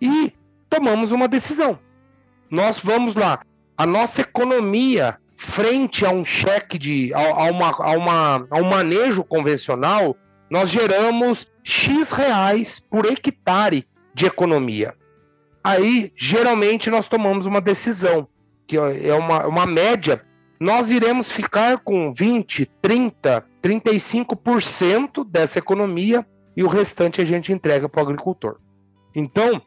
E 0.00 0.32
tomamos 0.70 1.10
uma 1.10 1.26
decisão. 1.26 1.78
nós 2.48 2.78
vamos 2.78 3.16
lá. 3.16 3.42
A 3.82 3.86
nossa 3.86 4.20
economia, 4.20 5.18
frente 5.36 6.06
a 6.06 6.10
um 6.10 6.24
cheque 6.24 6.78
de. 6.78 7.12
a, 7.12 7.18
a 7.18 7.50
uma, 7.50 7.70
a, 7.70 7.90
uma, 7.96 8.46
a 8.48 8.58
um 8.60 8.70
manejo 8.70 9.24
convencional, 9.24 10.16
nós 10.48 10.70
geramos 10.70 11.48
X 11.64 12.12
reais 12.12 12.78
por 12.78 13.04
hectare 13.06 13.84
de 14.14 14.24
economia. 14.24 14.94
Aí, 15.64 16.12
geralmente, 16.14 16.90
nós 16.90 17.08
tomamos 17.08 17.44
uma 17.44 17.60
decisão, 17.60 18.28
que 18.68 18.76
é 18.76 19.14
uma, 19.14 19.48
uma 19.48 19.66
média. 19.66 20.24
Nós 20.60 20.92
iremos 20.92 21.32
ficar 21.32 21.78
com 21.78 22.12
20, 22.12 22.70
30, 22.80 23.44
35% 23.60 25.28
dessa 25.28 25.58
economia 25.58 26.24
e 26.56 26.62
o 26.62 26.68
restante 26.68 27.20
a 27.20 27.24
gente 27.24 27.52
entrega 27.52 27.88
para 27.88 28.00
o 28.00 28.04
agricultor. 28.04 28.60
Então, 29.12 29.60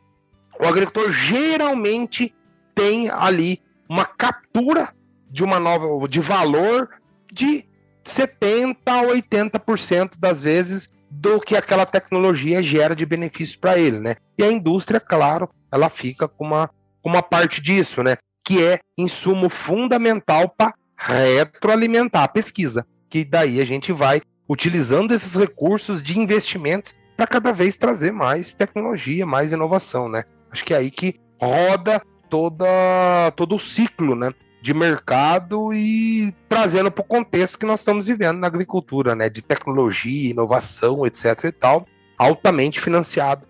o 0.58 0.66
agricultor 0.66 1.12
geralmente 1.12 2.34
tem 2.74 3.10
ali 3.10 3.60
uma 3.88 4.06
captura 4.06 4.94
de 5.30 5.44
uma 5.44 5.60
nova 5.60 6.08
de 6.08 6.20
valor 6.20 6.90
de 7.32 7.66
70 8.04 8.92
a 8.92 9.04
80% 9.04 10.12
das 10.18 10.42
vezes 10.42 10.90
do 11.10 11.40
que 11.40 11.56
aquela 11.56 11.86
tecnologia 11.86 12.62
gera 12.62 12.96
de 12.96 13.06
benefício 13.06 13.60
para 13.60 13.78
ele, 13.78 14.00
né? 14.00 14.16
E 14.38 14.44
a 14.44 14.52
indústria, 14.52 15.00
claro, 15.00 15.50
ela 15.72 15.90
fica 15.90 16.28
com 16.28 16.46
uma, 16.46 16.70
uma 17.04 17.22
parte 17.22 17.62
disso, 17.62 18.04
né? 18.04 18.18
Que 18.44 18.64
é 18.64 18.80
insumo 18.98 19.50
fundamental 19.50 20.50
para 20.50 20.74
retroalimentar 20.98 22.24
a 22.24 22.28
pesquisa, 22.28 22.86
que 23.10 23.24
daí 23.24 23.60
a 23.60 23.66
gente 23.66 23.92
vai 23.92 24.22
utilizando 24.48 25.14
esses 25.14 25.36
recursos 25.36 26.02
de 26.02 26.20
investimentos 26.20 26.94
para 27.18 27.28
cada 27.28 27.52
vez 27.52 27.78
trazer 27.78 28.12
mais 28.12 28.54
tecnologia, 28.54 29.26
mais 29.26 29.52
inovação, 29.52 30.10
né? 30.10 30.24
Acho 30.52 30.64
que 30.64 30.74
é 30.74 30.78
aí 30.78 30.92
que 30.92 31.20
roda 31.42 32.02
toda 32.36 33.32
todo 33.38 33.56
o 33.56 33.60
ciclo, 33.60 34.14
né? 34.14 34.34
De 34.62 34.74
mercado 34.74 35.74
e 35.74 36.34
trazendo 36.50 36.92
para 36.92 37.02
o 37.02 37.08
contexto 37.08 37.58
que 37.58 37.66
nós 37.66 37.80
estamos 37.80 38.08
vivendo 38.08 38.40
na 38.40 38.48
agricultura, 38.48 39.16
né? 39.16 39.30
De 39.30 39.42
tecnologia, 39.42 40.32
inovação, 40.32 41.06
etc. 41.06 41.46
e 41.46 41.52
tal, 41.54 41.88
altamente 42.18 42.82
financiado 42.82 43.48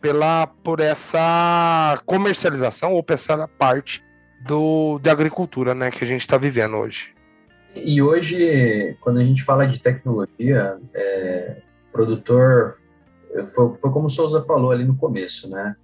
pela 0.00 0.46
por 0.46 0.80
essa 0.80 2.00
comercialização 2.06 2.94
ou 2.94 3.02
por 3.02 3.12
essa 3.12 3.46
parte 3.46 4.02
do 4.46 4.98
da 4.98 5.12
agricultura, 5.12 5.74
né? 5.74 5.90
Que 5.90 6.04
a 6.04 6.06
gente 6.06 6.22
está 6.22 6.38
vivendo 6.38 6.78
hoje. 6.78 7.12
E 7.74 8.00
hoje, 8.00 8.96
quando 9.02 9.20
a 9.20 9.24
gente 9.24 9.42
fala 9.42 9.66
de 9.66 9.78
tecnologia, 9.78 10.78
é, 10.94 11.56
produtor, 11.90 12.78
foi, 13.54 13.76
foi 13.76 13.90
como 13.90 14.06
o 14.06 14.10
Souza 14.10 14.40
falou 14.40 14.70
ali 14.70 14.84
no 14.84 14.96
começo, 14.96 15.50
né? 15.50 15.76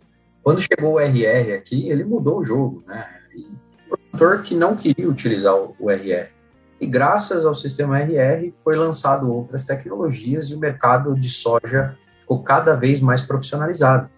Quando 0.49 0.63
chegou 0.63 0.95
o 0.95 0.99
RR 0.99 1.53
aqui, 1.53 1.91
ele 1.91 2.05
mudou 2.05 2.39
o 2.39 2.45
jogo, 2.45 2.83
né? 2.87 3.07
E 3.37 3.47
o 3.91 3.99
produtor 3.99 4.43
que 4.43 4.55
não 4.55 4.75
queria 4.75 5.07
utilizar 5.07 5.55
o, 5.55 5.91
RR. 5.91 6.31
E 6.81 6.87
graças 6.87 7.45
ao 7.45 7.55
sistema 7.55 7.99
RR 7.99 8.51
foi 8.65 8.75
lançado 8.75 9.31
outras 9.31 9.65
tecnologias 9.65 10.49
e 10.49 10.55
o 10.55 10.59
mercado 10.59 11.15
de 11.15 11.29
soja 11.29 11.99
ficou 12.19 12.43
cada 12.43 12.75
vez 12.75 12.99
mais 12.99 13.21
profissionalizado. 13.21 14.09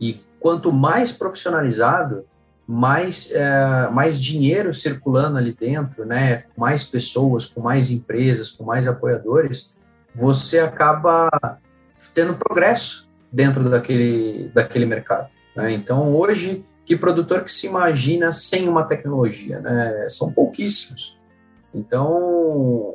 E 0.00 0.20
quanto 0.40 0.72
mais 0.72 1.12
profissionalizado, 1.12 2.24
mais, 2.66 3.30
é, 3.30 3.88
mais 3.92 4.20
dinheiro 4.20 4.74
circulando 4.74 5.38
ali 5.38 5.54
dentro, 5.54 6.04
né, 6.04 6.46
mais 6.56 6.82
pessoas, 6.82 7.46
com 7.46 7.60
mais 7.60 7.92
empresas, 7.92 8.50
com 8.50 8.64
mais 8.64 8.88
apoiadores, 8.88 9.78
você 10.12 10.58
acaba 10.58 11.30
tendo 12.12 12.34
progresso 12.34 13.08
dentro 13.30 13.70
daquele, 13.70 14.50
daquele 14.52 14.84
mercado. 14.84 15.28
Né? 15.56 15.72
Então, 15.72 16.14
hoje, 16.14 16.64
que 16.84 16.96
produtor 16.96 17.44
que 17.44 17.52
se 17.52 17.66
imagina 17.66 18.32
sem 18.32 18.68
uma 18.68 18.84
tecnologia? 18.84 19.60
Né? 19.60 20.06
São 20.08 20.32
pouquíssimos. 20.32 21.16
Então, 21.72 22.94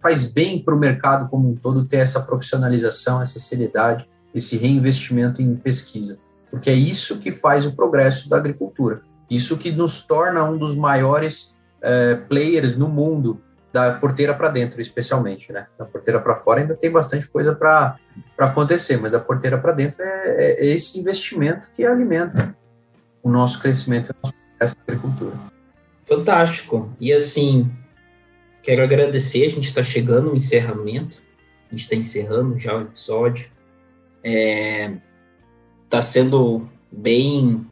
faz 0.00 0.30
bem 0.30 0.58
para 0.58 0.74
o 0.74 0.78
mercado 0.78 1.28
como 1.28 1.50
um 1.50 1.54
todo 1.54 1.84
ter 1.84 1.98
essa 1.98 2.20
profissionalização, 2.20 3.20
essa 3.20 3.38
seriedade, 3.38 4.08
esse 4.34 4.56
reinvestimento 4.56 5.40
em 5.40 5.56
pesquisa, 5.56 6.18
porque 6.50 6.70
é 6.70 6.74
isso 6.74 7.18
que 7.18 7.32
faz 7.32 7.66
o 7.66 7.74
progresso 7.74 8.28
da 8.28 8.36
agricultura. 8.36 9.02
Isso 9.28 9.56
que 9.58 9.72
nos 9.72 10.06
torna 10.06 10.44
um 10.44 10.56
dos 10.56 10.76
maiores 10.76 11.58
é, 11.82 12.14
players 12.14 12.76
no 12.76 12.88
mundo, 12.88 13.40
da 13.72 13.92
porteira 13.92 14.34
para 14.34 14.48
dentro, 14.48 14.80
especialmente, 14.80 15.52
né? 15.52 15.66
Da 15.78 15.84
porteira 15.84 16.20
para 16.20 16.36
fora 16.36 16.60
ainda 16.60 16.74
tem 16.74 16.90
bastante 16.90 17.28
coisa 17.28 17.54
para 17.54 17.98
acontecer, 18.38 18.96
mas 18.96 19.12
da 19.12 19.20
porteira 19.20 19.58
para 19.58 19.72
dentro 19.72 20.02
é, 20.02 20.56
é, 20.58 20.66
esse 20.66 20.98
investimento 20.98 21.70
que 21.72 21.84
alimenta 21.84 22.56
o 23.22 23.30
nosso 23.30 23.60
crescimento 23.60 24.08
e 24.08 24.10
o 24.12 24.16
nosso 24.22 24.34
processo 24.34 24.76
de 24.76 24.82
agricultura. 24.82 25.36
Fantástico. 26.08 26.90
E 27.00 27.12
assim, 27.12 27.70
quero 28.62 28.82
agradecer, 28.82 29.44
a 29.44 29.50
gente 29.50 29.68
está 29.68 29.82
chegando 29.82 30.30
no 30.30 30.36
encerramento, 30.36 31.22
a 31.68 31.74
gente 31.74 31.82
está 31.82 31.96
encerrando 31.96 32.58
já 32.58 32.76
o 32.76 32.82
episódio. 32.82 33.50
Está 34.22 34.38
é, 34.38 34.92
tá 35.88 36.02
sendo 36.02 36.68
bem 36.90 37.66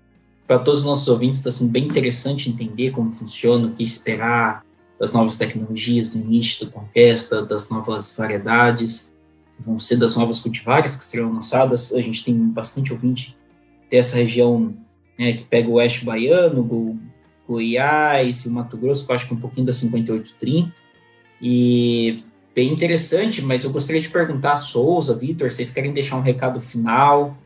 para 0.47 0.59
todos 0.59 0.81
os 0.81 0.85
nossos 0.85 1.09
ouvintes 1.09 1.41
está 1.41 1.51
sendo 1.51 1.71
bem 1.71 1.85
interessante 1.85 2.51
entender 2.51 2.91
como 2.91 3.11
funciona, 3.11 3.67
o 3.67 3.73
que 3.73 3.83
esperar 3.83 4.65
das 4.99 5.13
novas 5.13 5.37
tecnologias 5.37 6.15
do 6.15 6.21
início 6.21 6.67
da 6.67 6.73
conquista, 6.73 7.45
das 7.45 7.69
novas 7.69 8.15
variedades, 8.17 9.13
vão 9.59 9.79
ser 9.79 9.97
das 9.97 10.17
novas 10.17 10.41
cultivares 10.41 10.97
que 10.97 11.05
serão 11.05 11.33
lançadas. 11.33 11.93
A 11.93 12.01
gente 12.01 12.25
tem 12.25 12.35
bastante 12.37 12.93
ouvinte 12.93 13.37
dessa 13.91 14.17
região 14.17 14.75
né, 15.19 15.33
que 15.33 15.45
pega 15.45 15.69
o 15.69 15.75
oeste 15.75 16.05
baiano, 16.05 16.63
Go, 16.63 16.99
Goiás 17.49 18.45
e 18.45 18.49
o 18.49 18.51
Mato 18.51 18.77
Grosso, 18.77 19.05
que 19.05 19.13
eu 19.13 19.17
acho 19.17 19.27
que 19.27 19.35
é 19.35 19.37
um 19.37 19.41
pouquinho 19.41 19.67
da 19.67 19.73
5830. 19.73 20.73
E 21.41 22.17
bem 22.55 22.73
interessante, 22.73 23.43
mas 23.43 23.65
eu 23.65 23.71
gostaria 23.71 24.01
de 24.01 24.09
perguntar 24.09 24.57
Souza, 24.57 25.15
Vitor, 25.15 25.51
vocês 25.51 25.71
querem 25.71 25.93
deixar 25.93 26.17
um 26.17 26.23
recado 26.23 26.61
final? 26.61 27.37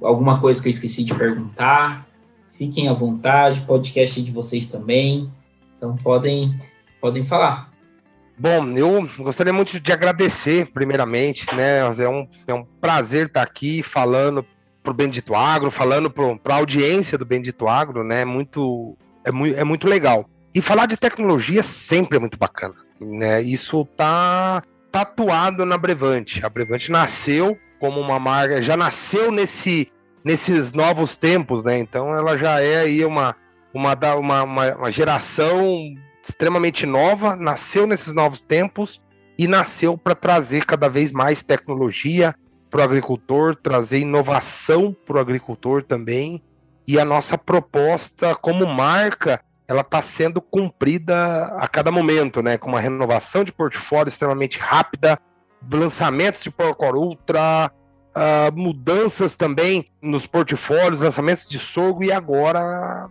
Alguma 0.00 0.40
coisa 0.40 0.60
que 0.60 0.68
eu 0.68 0.70
esqueci 0.70 1.04
de 1.04 1.14
perguntar? 1.14 2.08
Fiquem 2.50 2.88
à 2.88 2.92
vontade, 2.92 3.62
podcast 3.62 4.20
de 4.20 4.30
vocês 4.30 4.70
também. 4.70 5.30
Então 5.76 5.96
podem, 5.96 6.42
podem 7.00 7.24
falar. 7.24 7.70
Bom, 8.38 8.72
eu 8.76 9.08
gostaria 9.18 9.52
muito 9.52 9.78
de 9.78 9.92
agradecer, 9.92 10.66
primeiramente, 10.72 11.54
né? 11.54 11.80
É 11.80 12.08
um, 12.08 12.26
é 12.46 12.54
um 12.54 12.64
prazer 12.64 13.26
estar 13.26 13.42
aqui 13.42 13.82
falando 13.82 14.44
para 14.82 14.92
o 14.92 14.94
Bendito 14.94 15.34
Agro, 15.34 15.70
falando 15.70 16.10
para 16.10 16.54
a 16.54 16.58
audiência 16.58 17.18
do 17.18 17.26
Bendito 17.26 17.68
Agro, 17.68 18.02
né? 18.02 18.24
Muito, 18.24 18.96
é, 19.26 19.30
muito, 19.30 19.58
é 19.58 19.64
muito 19.64 19.86
legal. 19.86 20.24
E 20.54 20.62
falar 20.62 20.86
de 20.86 20.96
tecnologia 20.96 21.62
sempre 21.62 22.16
é 22.16 22.20
muito 22.20 22.38
bacana, 22.38 22.74
né? 22.98 23.42
Isso 23.42 23.84
tá 23.96 24.62
tatuado 24.90 25.66
na 25.66 25.76
Brevante. 25.76 26.44
A 26.44 26.48
Brevante 26.48 26.90
nasceu 26.90 27.58
como 27.78 28.00
uma 28.00 28.18
marca, 28.18 28.62
já 28.62 28.76
nasceu 28.76 29.30
nesse 29.30 29.92
nesses 30.24 30.72
novos 30.72 31.16
tempos, 31.16 31.64
né? 31.64 31.78
Então 31.78 32.14
ela 32.14 32.36
já 32.36 32.60
é 32.60 32.80
aí 32.80 33.04
uma, 33.04 33.34
uma, 33.72 33.94
uma, 34.16 34.42
uma, 34.42 34.74
uma 34.74 34.90
geração 34.90 35.94
extremamente 36.22 36.86
nova, 36.86 37.36
nasceu 37.36 37.86
nesses 37.86 38.12
novos 38.12 38.40
tempos 38.40 39.00
e 39.38 39.46
nasceu 39.46 39.96
para 39.96 40.14
trazer 40.14 40.64
cada 40.66 40.88
vez 40.88 41.12
mais 41.12 41.42
tecnologia 41.42 42.34
para 42.68 42.80
o 42.80 42.84
agricultor, 42.84 43.56
trazer 43.56 44.00
inovação 44.00 44.94
para 45.04 45.16
o 45.16 45.20
agricultor 45.20 45.82
também. 45.82 46.42
E 46.86 46.98
a 46.98 47.04
nossa 47.04 47.38
proposta 47.38 48.34
como 48.34 48.66
marca, 48.66 49.40
ela 49.66 49.80
está 49.80 50.02
sendo 50.02 50.40
cumprida 50.40 51.44
a 51.56 51.66
cada 51.68 51.90
momento, 51.90 52.42
né? 52.42 52.58
Com 52.58 52.70
uma 52.70 52.80
renovação 52.80 53.44
de 53.44 53.52
portfólio 53.52 54.08
extremamente 54.08 54.58
rápida, 54.58 55.18
lançamentos 55.72 56.42
de 56.42 56.50
Porcor 56.50 56.96
Ultra, 56.96 57.70
uh, 58.10 58.56
mudanças 58.56 59.36
também 59.36 59.90
nos 60.02 60.26
portfólios, 60.26 61.00
lançamentos 61.00 61.48
de 61.48 61.58
sorgo 61.58 62.04
e 62.04 62.12
agora 62.12 63.08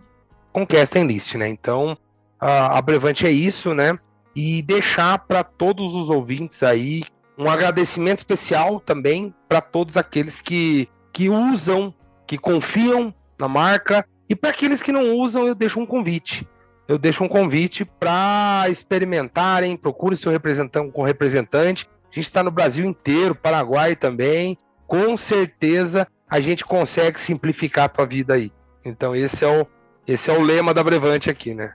Conquest 0.52 0.96
Enlist, 0.96 1.34
né? 1.36 1.48
Então, 1.48 1.96
a 2.40 2.80
Brevante 2.82 3.26
é 3.26 3.30
isso, 3.30 3.74
né? 3.74 3.98
E 4.34 4.62
deixar 4.62 5.18
para 5.18 5.44
todos 5.44 5.94
os 5.94 6.08
ouvintes 6.08 6.62
aí 6.62 7.02
um 7.36 7.48
agradecimento 7.48 8.18
especial 8.18 8.80
também 8.80 9.34
para 9.48 9.60
todos 9.60 9.96
aqueles 9.96 10.40
que, 10.40 10.88
que 11.12 11.28
usam, 11.28 11.92
que 12.26 12.38
confiam 12.38 13.14
na 13.38 13.48
marca 13.48 14.06
e 14.28 14.36
para 14.36 14.50
aqueles 14.50 14.80
que 14.80 14.92
não 14.92 15.16
usam, 15.16 15.46
eu 15.46 15.54
deixo 15.54 15.80
um 15.80 15.86
convite. 15.86 16.46
Eu 16.86 16.98
deixo 16.98 17.22
um 17.24 17.28
convite 17.28 17.84
para 17.84 18.66
experimentarem, 18.68 19.76
procure 19.76 20.16
seu 20.16 20.30
representante 20.30 20.92
com 20.92 21.02
representante. 21.02 21.88
A 22.10 22.14
gente 22.14 22.24
está 22.24 22.42
no 22.42 22.50
Brasil 22.50 22.84
inteiro, 22.84 23.34
Paraguai 23.34 23.94
também 23.94 24.56
com 24.90 25.16
certeza 25.16 26.04
a 26.28 26.40
gente 26.40 26.64
consegue 26.64 27.18
simplificar 27.20 27.84
a 27.84 27.88
tua 27.88 28.04
vida 28.04 28.34
aí. 28.34 28.50
Então 28.84 29.14
esse 29.14 29.44
é 29.44 29.48
o, 29.48 29.64
esse 30.04 30.28
é 30.28 30.36
o 30.36 30.42
lema 30.42 30.74
da 30.74 30.82
Brevante 30.82 31.30
aqui, 31.30 31.54
né? 31.54 31.74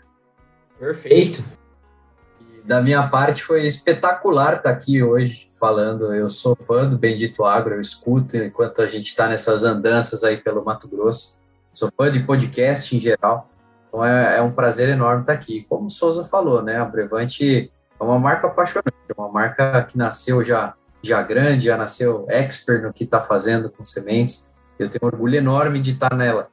Perfeito. 0.80 1.44
Da 2.64 2.82
minha 2.82 3.08
parte 3.08 3.44
foi 3.44 3.66
espetacular 3.66 4.56
estar 4.56 4.70
aqui 4.70 5.02
hoje 5.02 5.52
falando. 5.60 6.14
Eu 6.14 6.28
sou 6.28 6.56
fã 6.56 6.88
do 6.88 6.98
Bendito 6.98 7.44
Agro, 7.46 7.76
eu 7.76 7.82
escuto 7.82 8.38
enquanto 8.38 8.82
a 8.82 8.88
gente 8.88 9.08
está 9.08 9.28
nessas 9.28 9.64
andanças 9.64 10.24
aí 10.24 10.38
pelo 10.38 10.66
Mato 10.66 10.88
Grosso. 10.88 11.40
Sou 11.72 11.92
fã 11.96 12.10
de 12.10 12.22
podcast 12.22 12.96
em 12.96 13.00
geral. 13.00 13.50
Então 13.88 14.04
é, 14.04 14.38
é, 14.38 14.42
um 14.42 14.52
prazer 14.52 14.90
enorme 14.90 15.22
estar 15.22 15.34
aqui. 15.34 15.66
Como 15.70 15.88
o 15.88 15.90
Souza 15.90 16.26
falou, 16.26 16.62
né? 16.62 16.78
A 16.78 16.86
Brevante 16.86 17.72
é 18.00 18.04
uma 18.04 18.20
marca 18.20 18.48
apaixonante, 18.48 18.96
uma 19.16 19.30
marca 19.30 19.84
que 19.84 19.98
nasceu 19.98 20.44
já, 20.44 20.74
já 21.02 21.22
grande, 21.22 21.66
já 21.66 21.78
nasceu 21.78 22.26
expert 22.30 22.82
no 22.82 22.92
que 22.92 23.04
está 23.04 23.22
fazendo 23.22 23.70
com 23.70 23.86
sementes. 23.86 24.52
Eu 24.78 24.90
tenho 24.90 25.06
orgulho 25.06 25.36
enorme 25.36 25.80
de 25.80 25.92
estar 25.92 26.14
nela. 26.16 26.50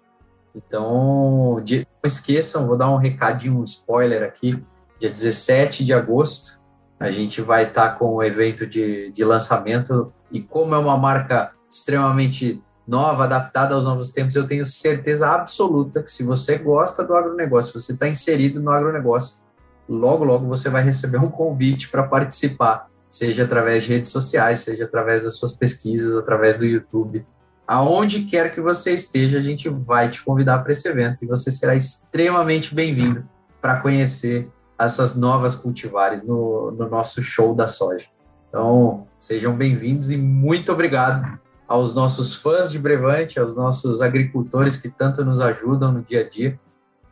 Então, 0.55 1.57
não 1.57 1.85
esqueçam, 2.05 2.67
vou 2.67 2.77
dar 2.77 2.91
um 2.91 2.97
recadinho, 2.97 3.59
um 3.59 3.65
spoiler 3.65 4.23
aqui. 4.23 4.63
Dia 5.01 5.11
17 5.11 5.85
de 5.85 5.93
agosto, 5.93 6.61
a 7.01 7.11
gente 7.11 7.41
vai 7.41 7.65
estar 7.65 7.99
com 7.99 8.17
o 8.17 8.23
evento 8.23 8.67
de, 8.67 9.11
de 9.11 9.25
lançamento. 9.25 10.13
E 10.31 10.41
como 10.41 10.75
é 10.75 10.79
uma 10.79 10.97
marca 10.97 11.53
extremamente 11.71 12.63
nova, 12.87 13.25
adaptada 13.25 13.75
aos 13.75 13.85
novos 13.85 14.11
tempos, 14.11 14.37
eu 14.37 14.47
tenho 14.47 14.67
certeza 14.67 15.29
absoluta 15.29 16.03
que 16.03 16.11
se 16.11 16.23
você 16.23 16.59
gosta 16.59 17.05
do 17.05 17.15
agronegócio, 17.15 17.79
você 17.79 17.93
está 17.93 18.09
inserido 18.09 18.61
no 18.61 18.71
agronegócio, 18.71 19.43
logo, 19.89 20.25
logo 20.25 20.47
você 20.47 20.69
vai 20.69 20.83
receber 20.83 21.19
um 21.19 21.31
convite 21.31 21.89
para 21.89 22.03
participar, 22.03 22.89
seja 23.09 23.45
através 23.45 23.85
de 23.85 23.91
redes 23.91 24.11
sociais, 24.11 24.61
seja 24.61 24.85
através 24.85 25.25
das 25.25 25.37
suas 25.37 25.53
pesquisas, 25.53 26.17
através 26.17 26.57
do 26.57 26.65
YouTube. 26.65 27.25
Aonde 27.67 28.25
quer 28.25 28.53
que 28.53 28.61
você 28.61 28.93
esteja, 28.93 29.39
a 29.39 29.43
gente 29.43 29.69
vai 29.69 30.11
te 30.11 30.23
convidar 30.23 30.59
para 30.59 30.73
esse 30.73 30.89
evento 30.89 31.25
e 31.25 31.27
você 31.27 31.51
será 31.51 31.75
extremamente 31.75 32.75
bem-vindo 32.75 33.25
para 33.61 33.81
conhecer 33.81 34.51
essas 34.79 35.15
novas 35.15 35.55
cultivares 35.55 36.23
no, 36.23 36.73
no 36.73 36.89
nosso 36.89 37.23
show 37.23 37.55
da 37.55 37.69
soja. 37.69 38.07
Então, 38.49 39.07
sejam 39.19 39.57
bem-vindos 39.57 40.11
e 40.11 40.17
muito 40.17 40.73
obrigado 40.73 41.39
aos 41.67 41.95
nossos 41.95 42.35
fãs 42.35 42.71
de 42.71 42.79
Brevante, 42.79 43.39
aos 43.39 43.57
nossos 43.57 44.03
agricultores 44.03 44.77
que 44.77 44.91
tanto 44.91 45.25
nos 45.25 45.41
ajudam 45.41 45.93
no 45.93 46.03
dia 46.03 46.21
a 46.21 46.29
dia, 46.29 46.61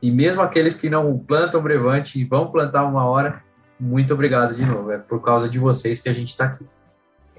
e 0.03 0.11
mesmo 0.11 0.43
aqueles 0.43 0.75
que 0.75 0.91
não 0.91 1.17
plantam 1.19 1.63
Brevante 1.63 2.19
e 2.19 2.25
vão 2.25 2.51
plantar 2.51 2.85
uma 2.85 3.05
hora, 3.05 3.43
muito 3.79 4.13
obrigado 4.13 4.55
de 4.55 4.65
novo. 4.65 4.91
É 4.91 4.99
por 4.99 5.23
causa 5.23 5.49
de 5.49 5.59
vocês 5.59 6.01
que 6.01 6.09
a 6.09 6.13
gente 6.13 6.29
está 6.29 6.45
aqui. 6.45 6.67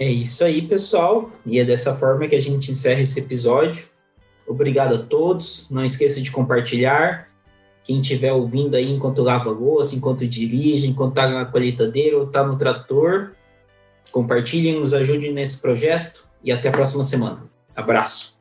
É 0.01 0.09
isso 0.09 0.43
aí, 0.43 0.63
pessoal. 0.63 1.29
E 1.45 1.59
é 1.59 1.63
dessa 1.63 1.93
forma 1.93 2.27
que 2.27 2.35
a 2.35 2.41
gente 2.41 2.71
encerra 2.71 3.01
esse 3.01 3.19
episódio. 3.19 3.85
Obrigado 4.47 4.95
a 4.95 4.97
todos. 4.97 5.67
Não 5.69 5.85
esqueça 5.85 6.19
de 6.19 6.31
compartilhar. 6.31 7.29
Quem 7.83 8.01
estiver 8.01 8.33
ouvindo 8.33 8.73
aí 8.73 8.91
enquanto 8.91 9.21
lava 9.21 9.51
louça, 9.51 9.93
enquanto 9.93 10.27
dirige, 10.27 10.87
enquanto 10.87 11.11
está 11.11 11.27
na 11.27 11.45
colheitadeira 11.45 12.17
ou 12.17 12.23
está 12.23 12.43
no 12.43 12.57
trator, 12.57 13.33
compartilhem, 14.11 14.79
nos 14.79 14.91
ajudem 14.91 15.33
nesse 15.33 15.59
projeto 15.59 16.27
e 16.43 16.51
até 16.51 16.69
a 16.69 16.71
próxima 16.71 17.03
semana. 17.03 17.43
Abraço. 17.75 18.40